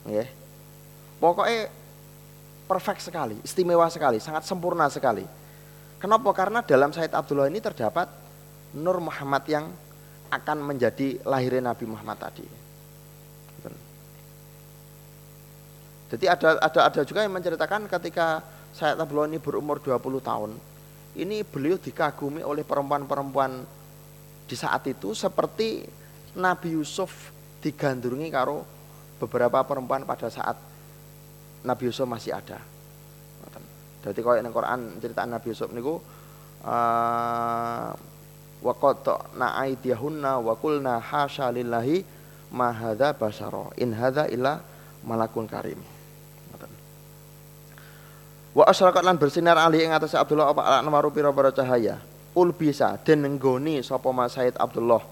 ya 0.06 0.26
pokoknya 1.18 1.72
perfect 2.68 3.00
sekali 3.02 3.36
istimewa 3.42 3.88
sekali 3.88 4.20
sangat 4.20 4.44
sempurna 4.44 4.86
sekali. 4.92 5.24
Kenapa? 5.98 6.30
Karena 6.30 6.62
dalam 6.62 6.94
Said 6.94 7.10
Abdullah 7.10 7.50
ini 7.50 7.58
terdapat 7.58 8.06
Nur 8.78 9.02
Muhammad 9.02 9.42
yang 9.50 9.66
akan 10.30 10.58
menjadi 10.62 11.18
lahirnya 11.26 11.74
Nabi 11.74 11.90
Muhammad 11.90 12.22
tadi. 12.22 12.46
Jadi 16.08 16.24
ada 16.24 16.56
ada 16.62 16.80
ada 16.86 17.00
juga 17.02 17.26
yang 17.26 17.34
menceritakan 17.34 17.90
ketika 17.90 18.44
Said 18.76 19.00
Abdullah 19.00 19.26
ini 19.26 19.42
berumur 19.42 19.82
20 19.82 19.98
tahun 20.22 20.50
ini 21.18 21.42
beliau 21.42 21.76
dikagumi 21.76 22.46
oleh 22.46 22.62
perempuan-perempuan 22.62 23.66
di 24.48 24.56
saat 24.56 24.86
itu 24.86 25.12
seperti 25.12 25.84
Nabi 26.38 26.78
Yusuf 26.78 27.34
digandrungi 27.58 28.30
karo 28.30 28.62
beberapa 29.18 29.58
perempuan 29.66 30.06
pada 30.06 30.30
saat 30.30 30.56
Nabi 31.66 31.90
Yusuf 31.90 32.06
masih 32.06 32.34
ada. 32.34 32.62
Jadi 33.98 34.18
kalau 34.22 34.38
yang 34.38 34.54
Quran 34.54 35.02
cerita 35.02 35.26
Nabi 35.26 35.46
Yusuf 35.50 35.68
niku 35.74 35.98
uh, 36.62 37.90
wa 38.58 38.74
qatna 38.78 39.58
aydiyahunna 39.66 40.38
wa 40.38 40.54
qulna 40.54 41.02
hasya 41.02 41.50
lillahi 41.50 42.06
ma 42.54 42.70
hadza 42.70 43.12
basyara 43.12 43.74
in 43.76 43.90
hadza 43.92 44.30
illa 44.30 44.62
malakun 45.02 45.50
karim. 45.50 45.82
Wa 48.54 48.64
asyraqat 48.70 49.04
lan 49.06 49.18
bersinar 49.20 49.54
ali 49.60 49.86
ing 49.86 49.92
atase 49.94 50.18
Abdullah 50.18 50.50
apa 50.50 50.82
anwaru 50.82 51.12
pira-pira 51.14 51.52
cahaya. 51.52 52.00
Ul 52.38 52.54
bisa 52.54 52.94
den 53.02 53.26
nenggoni 53.26 53.82
sapa 53.82 54.14
Mas 54.14 54.38
Said 54.38 54.54
Abdullah 54.62 55.02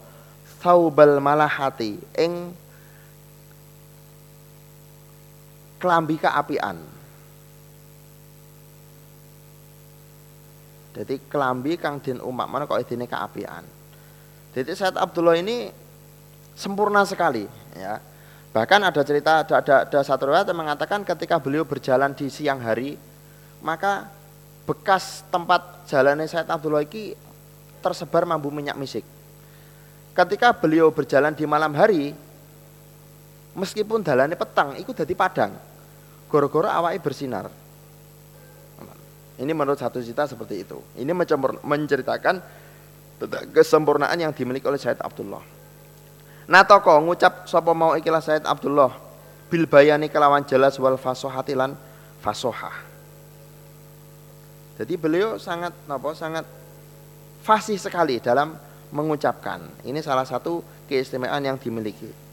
Thaubal 0.62 1.18
malahati 1.18 1.98
ing 2.16 2.54
kelambi 5.76 6.16
keapian. 6.20 6.76
Jadi 10.96 11.20
kelambi 11.28 11.76
kang 11.76 12.00
din 12.00 12.16
umat 12.24 12.48
mana 12.48 12.64
kok 12.64 12.80
idine 12.80 13.04
keapian. 13.04 13.60
Jadi 14.56 14.72
Said 14.72 14.96
Abdullah 14.96 15.36
ini 15.36 15.68
sempurna 16.56 17.04
sekali 17.04 17.44
ya. 17.76 18.00
Bahkan 18.56 18.80
ada 18.80 19.04
cerita 19.04 19.44
ada, 19.44 19.60
ada, 19.60 19.74
ada 19.84 20.00
satu 20.00 20.32
riwayat 20.32 20.48
yang 20.48 20.56
mengatakan 20.56 21.04
ketika 21.04 21.36
beliau 21.36 21.68
berjalan 21.68 22.16
di 22.16 22.32
siang 22.32 22.64
hari 22.64 22.96
maka 23.60 24.08
bekas 24.64 25.20
tempat 25.28 25.84
jalannya 25.84 26.24
Said 26.24 26.48
Abdullah 26.48 26.80
ini 26.88 27.12
tersebar 27.84 28.24
mambu 28.24 28.48
minyak 28.48 28.80
misik. 28.80 29.04
Ketika 30.16 30.56
beliau 30.56 30.88
berjalan 30.88 31.36
di 31.36 31.44
malam 31.44 31.76
hari, 31.76 32.16
meskipun 33.56 34.04
dalannya 34.04 34.36
petang 34.36 34.76
itu 34.76 34.92
jadi 34.92 35.16
padang. 35.16 35.56
Goro-goro 36.28 36.68
awai 36.68 37.00
bersinar. 37.00 37.48
Ini 39.36 39.52
menurut 39.52 39.80
satu 39.80 40.00
cerita 40.00 40.28
seperti 40.28 40.64
itu. 40.64 40.80
Ini 40.96 41.12
menceritakan 41.64 42.40
kesempurnaan 43.52 44.16
yang 44.16 44.32
dimiliki 44.32 44.64
oleh 44.68 44.80
Said 44.80 45.00
Abdullah. 45.00 45.44
Nah 46.46 46.62
toko 46.64 47.00
ngucap 47.02 47.48
sapa 47.48 47.72
mau 47.72 47.96
ikilah 47.96 48.20
Said 48.20 48.44
Abdullah? 48.44 48.92
Bil 49.48 49.68
bayani 49.68 50.08
kelawan 50.08 50.44
jelas 50.44 50.76
wal 50.80 50.96
fasohatilan 50.96 51.76
fasohah. 52.20 52.74
Jadi 54.76 54.94
beliau 55.00 55.40
sangat 55.40 55.72
apa 55.88 56.10
sangat 56.12 56.44
fasih 57.40 57.80
sekali 57.80 58.20
dalam 58.20 58.56
mengucapkan. 58.92 59.64
Ini 59.84 60.00
salah 60.00 60.24
satu 60.24 60.60
keistimewaan 60.88 61.44
yang 61.44 61.56
dimiliki 61.60 62.25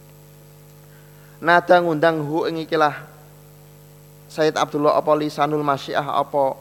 nada 1.44 1.84
ngundang 1.84 2.24
hu 2.24 2.48
ing 2.48 2.64
ikilah 2.64 3.12
Sayyid 4.32 4.56
Abdullah 4.58 4.98
apa 4.98 5.12
lisanul 5.14 5.62
masyiah 5.62 6.08
apa 6.08 6.58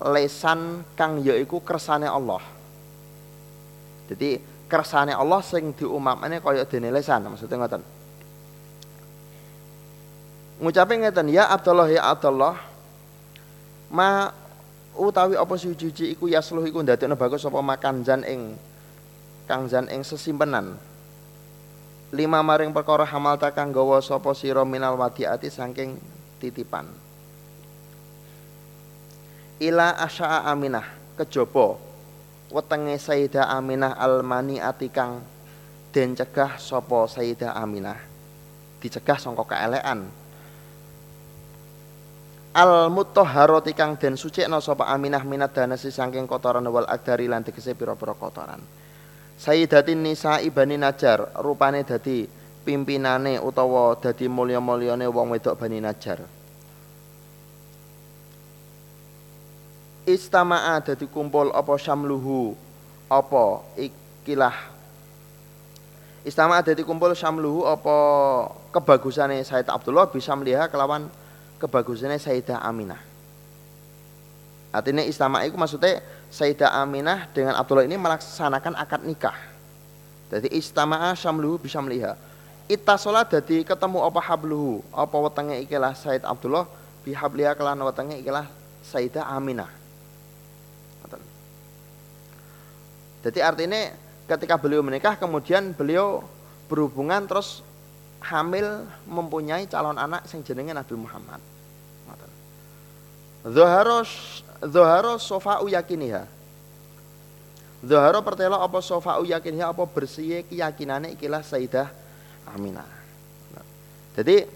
lesan 0.00 0.86
kang 0.96 1.20
yaiku 1.20 1.60
kersane 1.60 2.08
Allah. 2.08 2.40
Jadi 4.08 4.40
kersane 4.70 5.12
Allah 5.12 5.44
sing 5.44 5.76
diumamane 5.76 6.40
kaya 6.40 6.64
dene 6.64 6.88
lesan 6.88 7.28
maksudnya 7.28 7.60
ngoten. 7.60 7.82
Ngucape 10.62 10.94
ngeten 10.94 11.26
ya 11.28 11.52
Abdullah 11.52 11.90
ya 11.90 12.06
Abdullah 12.06 12.56
ma 13.92 14.32
utawi 14.96 15.36
apa 15.36 15.54
suci 15.58 16.16
iku 16.16 16.30
yasluh 16.30 16.64
iku 16.64 16.80
ndadekno 16.80 17.18
bagus 17.18 17.44
apa 17.44 17.60
makan 17.60 18.06
jan 18.06 18.24
ing 18.24 18.56
kang 19.44 19.68
jan 19.68 19.84
ing 19.92 20.00
sesimpenan 20.00 20.80
lima 22.12 22.44
maring 22.44 22.76
perkara 22.76 23.08
hamal 23.08 23.40
takang 23.40 23.72
gawa 23.72 24.04
sapa 24.04 24.36
sira 24.36 24.62
minal 24.68 25.00
wadiati 25.00 25.48
saking 25.48 25.96
titipan. 26.36 26.84
Ila 29.56 29.96
asya'a 29.96 30.52
aminah 30.52 30.84
kejaba. 31.16 31.80
Wetenge 32.52 33.00
Sayyidah 33.00 33.48
Aminah 33.48 33.96
almani 33.96 34.60
atikang 34.60 35.24
den 35.88 36.12
cegah 36.12 36.60
sapa 36.60 37.08
Sayyidah 37.08 37.56
Aminah. 37.56 37.96
Dicegah 38.76 39.16
sangka 39.16 39.48
keelekan. 39.48 40.04
Al 42.52 42.92
mutahharati 42.92 43.72
kang 43.72 43.96
den 43.96 44.20
sucikna 44.20 44.60
sapa 44.60 44.84
Aminah 44.92 45.24
minat 45.24 45.56
danasi 45.56 45.88
saking 45.88 46.28
kotoran 46.28 46.68
wal 46.68 46.84
adari 46.84 47.24
lan 47.24 47.40
tegese 47.40 47.72
pira-pira 47.72 48.12
kotoran 48.12 48.60
Sayyidatin 49.42 49.98
Nisa 49.98 50.38
Ibani 50.38 50.78
Najar 50.78 51.34
rupane 51.42 51.82
dadi 51.82 52.30
pimpinane 52.62 53.42
utawa 53.42 53.98
dadi 53.98 54.30
mulya-mulyane 54.30 55.10
wong 55.10 55.34
wedok 55.34 55.58
Bani 55.58 55.82
Najar. 55.82 56.22
Istama'a 60.06 60.78
dadi 60.86 61.10
kumpul 61.10 61.50
apa 61.50 61.74
syamluhu 61.74 62.54
apa 63.10 63.66
ikilah 63.74 64.54
Istama'a 66.22 66.62
dadi 66.62 66.86
kumpul 66.86 67.10
syamluhu 67.18 67.66
apa 67.66 67.96
kebagusane 68.70 69.42
Said 69.42 69.66
Abdullah 69.66 70.06
bisa 70.06 70.38
melihat 70.38 70.70
kelawan 70.70 71.10
kebagusane 71.58 72.14
Sayyidah 72.14 72.62
Aminah. 72.62 73.02
Artinya 74.70 75.02
istama 75.02 75.42
itu 75.42 75.58
maksudnya 75.58 75.98
Sayyidah 76.32 76.72
Aminah 76.80 77.28
dengan 77.36 77.60
Abdullah 77.60 77.84
ini 77.84 78.00
melaksanakan 78.00 78.72
akad 78.72 79.04
nikah. 79.04 79.36
Jadi 80.32 80.48
istama'a 80.56 81.12
syamluhu 81.12 81.60
bisa 81.60 81.76
melihat. 81.84 82.16
Ita 82.64 82.96
sholat 82.96 83.28
jadi 83.28 83.68
ketemu 83.68 84.00
apa 84.00 84.16
habluhu, 84.16 84.80
apa 84.96 85.12
wetenge 85.12 85.60
ikilah 85.60 85.92
Sayyid 85.92 86.24
Abdullah 86.24 86.64
bihabliha 87.04 87.52
kelan 87.52 87.84
wetenge 87.84 88.16
ikilah 88.24 88.48
Sayyidah 88.80 89.28
Aminah. 89.28 89.68
Jadi 93.22 93.38
artinya 93.38 93.92
ketika 94.26 94.56
beliau 94.56 94.80
menikah 94.80 95.14
kemudian 95.14 95.76
beliau 95.76 96.24
berhubungan 96.66 97.28
terus 97.28 97.60
hamil 98.24 98.88
mempunyai 99.06 99.68
calon 99.68 100.00
anak 100.00 100.26
yang 100.32 100.40
jenenge 100.42 100.72
Nabi 100.72 100.94
Muhammad. 100.96 101.40
Zoharos 103.42 104.42
Zoharo 104.62 105.18
sofa'u 105.18 105.66
yakiniha. 105.66 106.22
Zoharo 107.82 108.22
pertelo 108.22 108.62
apa 108.62 108.78
sofa'u 108.78 109.26
yakiniha 109.26 109.74
apa 109.74 109.82
bersih 109.90 110.46
keyakinannya 110.46 111.18
ikilah 111.18 111.42
Sayyidah 111.42 111.90
Aminah. 112.46 112.86
Jadi 114.14 114.46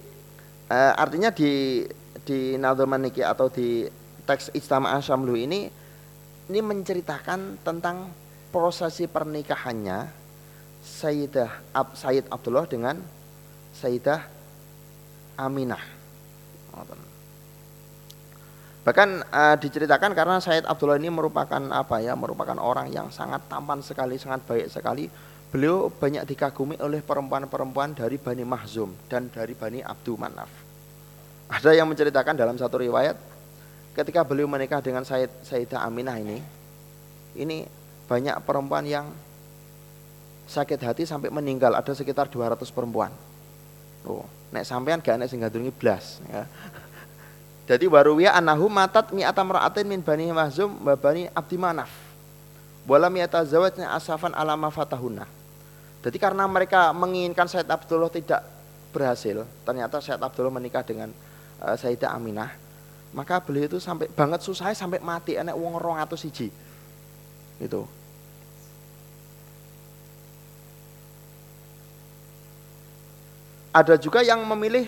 eh, 0.71 0.93
artinya 0.95 1.35
di 1.35 1.83
di 2.23 2.55
Nadhaman 2.55 3.11
niki 3.11 3.23
atau 3.23 3.51
di 3.51 3.87
teks 4.27 4.55
Ijtama'ah 4.55 5.03
Syamlu 5.03 5.35
ini 5.35 5.71
ini 6.47 6.61
menceritakan 6.63 7.63
tentang 7.67 8.11
prosesi 8.55 9.11
pernikahannya 9.11 10.27
Sayyidah 10.87 11.75
Ab, 11.75 11.99
Sayyid 11.99 12.31
Abdullah 12.31 12.67
dengan 12.71 13.03
Sayyidah 13.75 14.23
Aminah. 15.35 15.83
Bahkan 18.87 19.09
uh, 19.35 19.57
diceritakan 19.59 20.15
karena 20.15 20.39
Said 20.39 20.63
Abdullah 20.63 20.95
ini 20.95 21.11
merupakan 21.11 21.59
apa 21.75 21.99
ya, 21.99 22.15
merupakan 22.15 22.55
orang 22.55 22.87
yang 22.95 23.11
sangat 23.11 23.43
tampan 23.51 23.83
sekali, 23.83 24.15
sangat 24.15 24.47
baik 24.47 24.71
sekali. 24.71 25.11
Beliau 25.51 25.91
banyak 25.91 26.23
dikagumi 26.23 26.79
oleh 26.79 27.03
perempuan-perempuan 27.03 27.99
dari 27.99 28.15
Bani 28.15 28.47
Mahzum 28.47 28.95
dan 29.11 29.27
dari 29.27 29.59
Bani 29.59 29.83
Abdul 29.83 30.15
Manaf. 30.15 30.51
Ada 31.51 31.75
yang 31.75 31.91
menceritakan 31.91 32.39
dalam 32.39 32.55
satu 32.55 32.79
riwayat 32.79 33.19
ketika 33.99 34.23
beliau 34.23 34.47
menikah 34.47 34.79
dengan 34.79 35.03
Said 35.03 35.35
Sayyidah 35.43 35.83
Aminah 35.83 36.23
ini, 36.23 36.39
ini 37.35 37.67
banyak 38.07 38.39
perempuan 38.47 38.87
yang 38.87 39.11
sakit 40.47 40.79
hati 40.79 41.03
sampai 41.03 41.27
meninggal, 41.35 41.75
ada 41.75 41.91
sekitar 41.91 42.31
200 42.31 42.63
perempuan. 42.71 43.11
Oh, 44.07 44.23
nek 44.55 44.63
sampean 44.63 45.03
gak 45.03 45.19
nek 45.19 45.27
sing 45.27 45.43
blas 45.75 46.23
ya. 46.31 46.47
Jadi 47.67 47.91
waruwiya 47.91 48.39
anahu 48.39 48.71
matat 48.71 49.11
mi'ata 49.11 49.43
mar'atin 49.43 49.91
min 49.91 49.99
bani 49.99 50.31
Mahzum 50.31 50.71
wa 50.87 50.95
bani 50.95 51.27
Abdi 51.35 51.59
Manaf. 51.59 51.91
Wala 52.87 53.11
mi'ata 53.11 53.43
zawajnya 53.43 53.91
asafan 53.91 54.31
alama 54.39 54.71
fatahuna. 54.71 55.27
Jadi 56.07 56.23
karena 56.23 56.47
mereka 56.47 56.95
menginginkan 56.95 57.51
Said 57.51 57.67
Abdullah 57.67 58.07
tidak 58.07 58.47
berhasil, 58.95 59.43
ternyata 59.67 59.99
Said 59.99 60.23
Abdullah 60.23 60.55
menikah 60.55 60.87
dengan 60.87 61.11
uh, 61.59 61.75
Sayyidah 61.75 62.15
Aminah, 62.15 62.55
maka 63.11 63.43
beliau 63.43 63.67
itu 63.67 63.83
sampai 63.83 64.07
banget 64.15 64.47
susah 64.47 64.71
sampai 64.71 65.03
mati 65.03 65.35
enek 65.35 65.59
wong 65.59 65.75
rong 65.75 65.99
atau 65.99 66.15
siji. 66.15 66.55
Itu. 67.59 67.83
Ada 73.75 73.99
juga 73.99 74.23
yang 74.23 74.39
memilih 74.47 74.87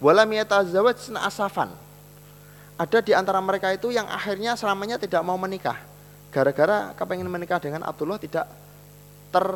wala 0.00 0.24
miyatazawaj 0.24 1.12
asafan 1.20 1.68
ada 2.76 2.98
di 3.00 3.12
antara 3.16 3.40
mereka 3.40 3.72
itu 3.72 3.88
yang 3.88 4.04
akhirnya 4.04 4.52
selamanya 4.52 5.00
tidak 5.00 5.24
mau 5.24 5.40
menikah. 5.40 5.80
Gara-gara 6.28 6.92
kepengen 6.92 7.24
menikah 7.32 7.56
dengan 7.56 7.80
Abdullah 7.88 8.20
tidak 8.20 8.44
ter 9.32 9.46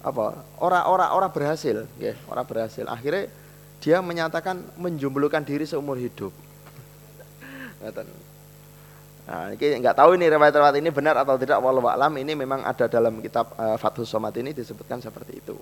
apa 0.00 0.38
orang-orang 0.64 1.10
orang 1.12 1.30
berhasil, 1.32 1.84
ya, 2.00 2.16
orang 2.32 2.46
berhasil. 2.48 2.88
Akhirnya 2.88 3.28
dia 3.84 4.00
menyatakan 4.00 4.64
menjumblukan 4.80 5.44
diri 5.44 5.68
seumur 5.68 6.00
hidup. 6.00 6.32
Nah, 9.26 9.52
ini 9.52 9.82
nggak 9.82 9.96
tahu 9.98 10.16
ini 10.16 10.32
riwayat-riwayat 10.32 10.76
ini 10.80 10.88
benar 10.88 11.20
atau 11.20 11.36
tidak 11.36 11.60
walau 11.60 11.84
alam 11.84 12.14
ini 12.16 12.32
memang 12.32 12.64
ada 12.64 12.88
dalam 12.88 13.20
kitab 13.20 13.52
uh, 13.58 13.76
Fathus 13.76 14.08
Somad 14.08 14.32
ini 14.40 14.56
disebutkan 14.56 15.04
seperti 15.04 15.44
itu. 15.44 15.52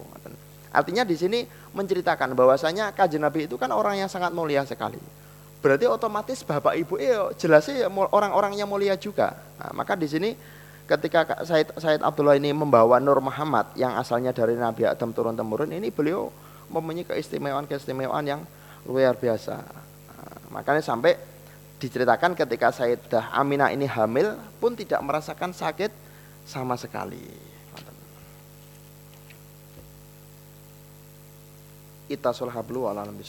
Artinya 0.71 1.03
di 1.03 1.19
sini 1.19 1.43
menceritakan 1.75 2.37
bahwasanya 2.39 2.95
kajian 2.95 3.27
Nabi 3.27 3.51
itu 3.51 3.59
kan 3.59 3.73
orang 3.75 3.99
yang 3.99 4.11
sangat 4.13 4.31
mulia 4.37 4.63
sekali 4.69 5.01
berarti 5.65 5.89
otomatis 5.89 6.45
bapak 6.45 6.77
ibu 6.77 7.01
eh 7.01 7.17
jelasnya 7.41 7.89
orang-orang 7.89 8.53
yang 8.61 8.69
mulia 8.69 9.01
juga. 9.01 9.33
Nah, 9.57 9.73
maka 9.73 9.97
di 9.97 10.05
sini 10.05 10.37
ketika 10.85 11.41
Said, 11.49 11.73
Said 11.81 12.05
Abdullah 12.05 12.37
ini 12.37 12.53
membawa 12.53 13.01
Nur 13.01 13.17
Muhammad 13.25 13.73
yang 13.73 13.97
asalnya 13.97 14.37
dari 14.37 14.61
Nabi 14.61 14.85
Adam 14.85 15.17
turun 15.17 15.33
temurun 15.33 15.73
ini 15.73 15.89
beliau 15.89 16.29
mempunyai 16.69 17.09
keistimewaan-keistimewaan 17.09 18.25
yang 18.29 18.45
luar 18.85 19.17
biasa. 19.17 19.57
Nah, 19.57 20.37
makanya 20.53 20.85
sampai 20.85 21.17
diceritakan 21.81 22.37
ketika 22.37 22.69
Sayyidah 22.69 23.33
Aminah 23.33 23.73
ini 23.73 23.89
hamil 23.89 24.37
pun 24.61 24.77
tidak 24.77 25.01
merasakan 25.01 25.57
sakit 25.57 25.89
sama 26.45 26.77
sekali. 26.77 27.25
Itasul 32.05 32.53
hablu 32.53 32.85
ala 32.85 33.09
nabi 33.09 33.25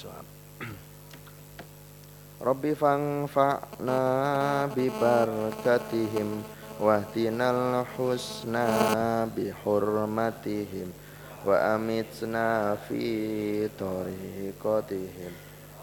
Rabbi 2.45 2.77
fangfa'na 2.77 4.69
bi 4.69 4.85
barakatihim 4.93 6.45
wahdinal 6.77 7.81
husna 7.97 9.25
bi 9.33 9.49
hurmatihim 9.49 10.93
wa 11.41 11.73
amitna 11.73 12.77
fi 12.85 13.65
tariqatihim 13.73 15.33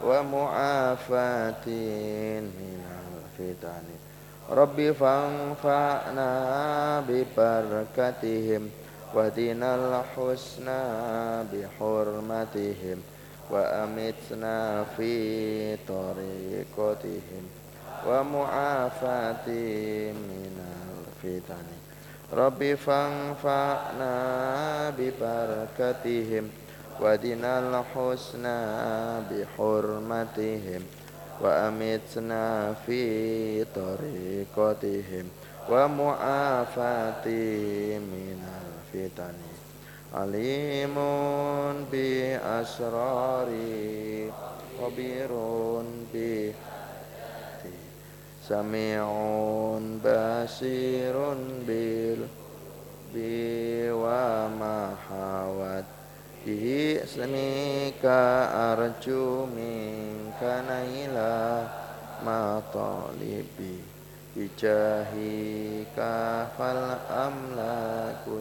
wa 0.07 0.23
mu'afatin 0.23 1.67
minal 2.47 3.27
fitani. 3.35 3.99
Rabbi 4.47 4.95
fangfa'na 4.95 6.31
bi 7.03 7.27
barakatihim 7.27 8.71
wahdinal 9.11 10.07
husna 10.15 11.43
bi 11.51 11.67
hurmatihim 11.75 13.03
وأمتنا 13.52 14.84
في 14.98 15.76
طريقتهم 15.88 17.44
ومعافاتهم 18.08 20.16
من 20.16 20.62
الفتن 21.24 21.66
رب 22.34 22.76
فانفعنا 22.76 24.14
ببركتهم 24.98 26.50
ودنا 27.02 27.60
الحسنى 27.60 28.60
بحرمتهم 29.32 30.82
وأمتنا 31.42 32.74
في 32.86 33.64
طريقتهم 33.64 35.26
ومعافاتهم 36.78 38.02
من 38.02 38.44
الفتن 38.94 39.34
alimun 40.13 41.89
bi 41.89 42.37
asrari 42.37 44.29
khabirun 44.77 46.05
bi 46.13 46.53
sami'un 48.45 49.97
basirun 50.05 51.65
bil 51.65 52.29
bi 53.09 53.89
wa 53.89 54.53
mahawat 54.53 55.89
bihi 56.45 57.01
smika 57.09 58.53
arju 58.77 59.49
minka 59.49 60.61
naila 60.69 61.65
ma 62.21 62.61
talibi. 62.69 63.93
Bijahika 64.33 66.13
fal 66.57 66.97
amlaku 67.13 68.41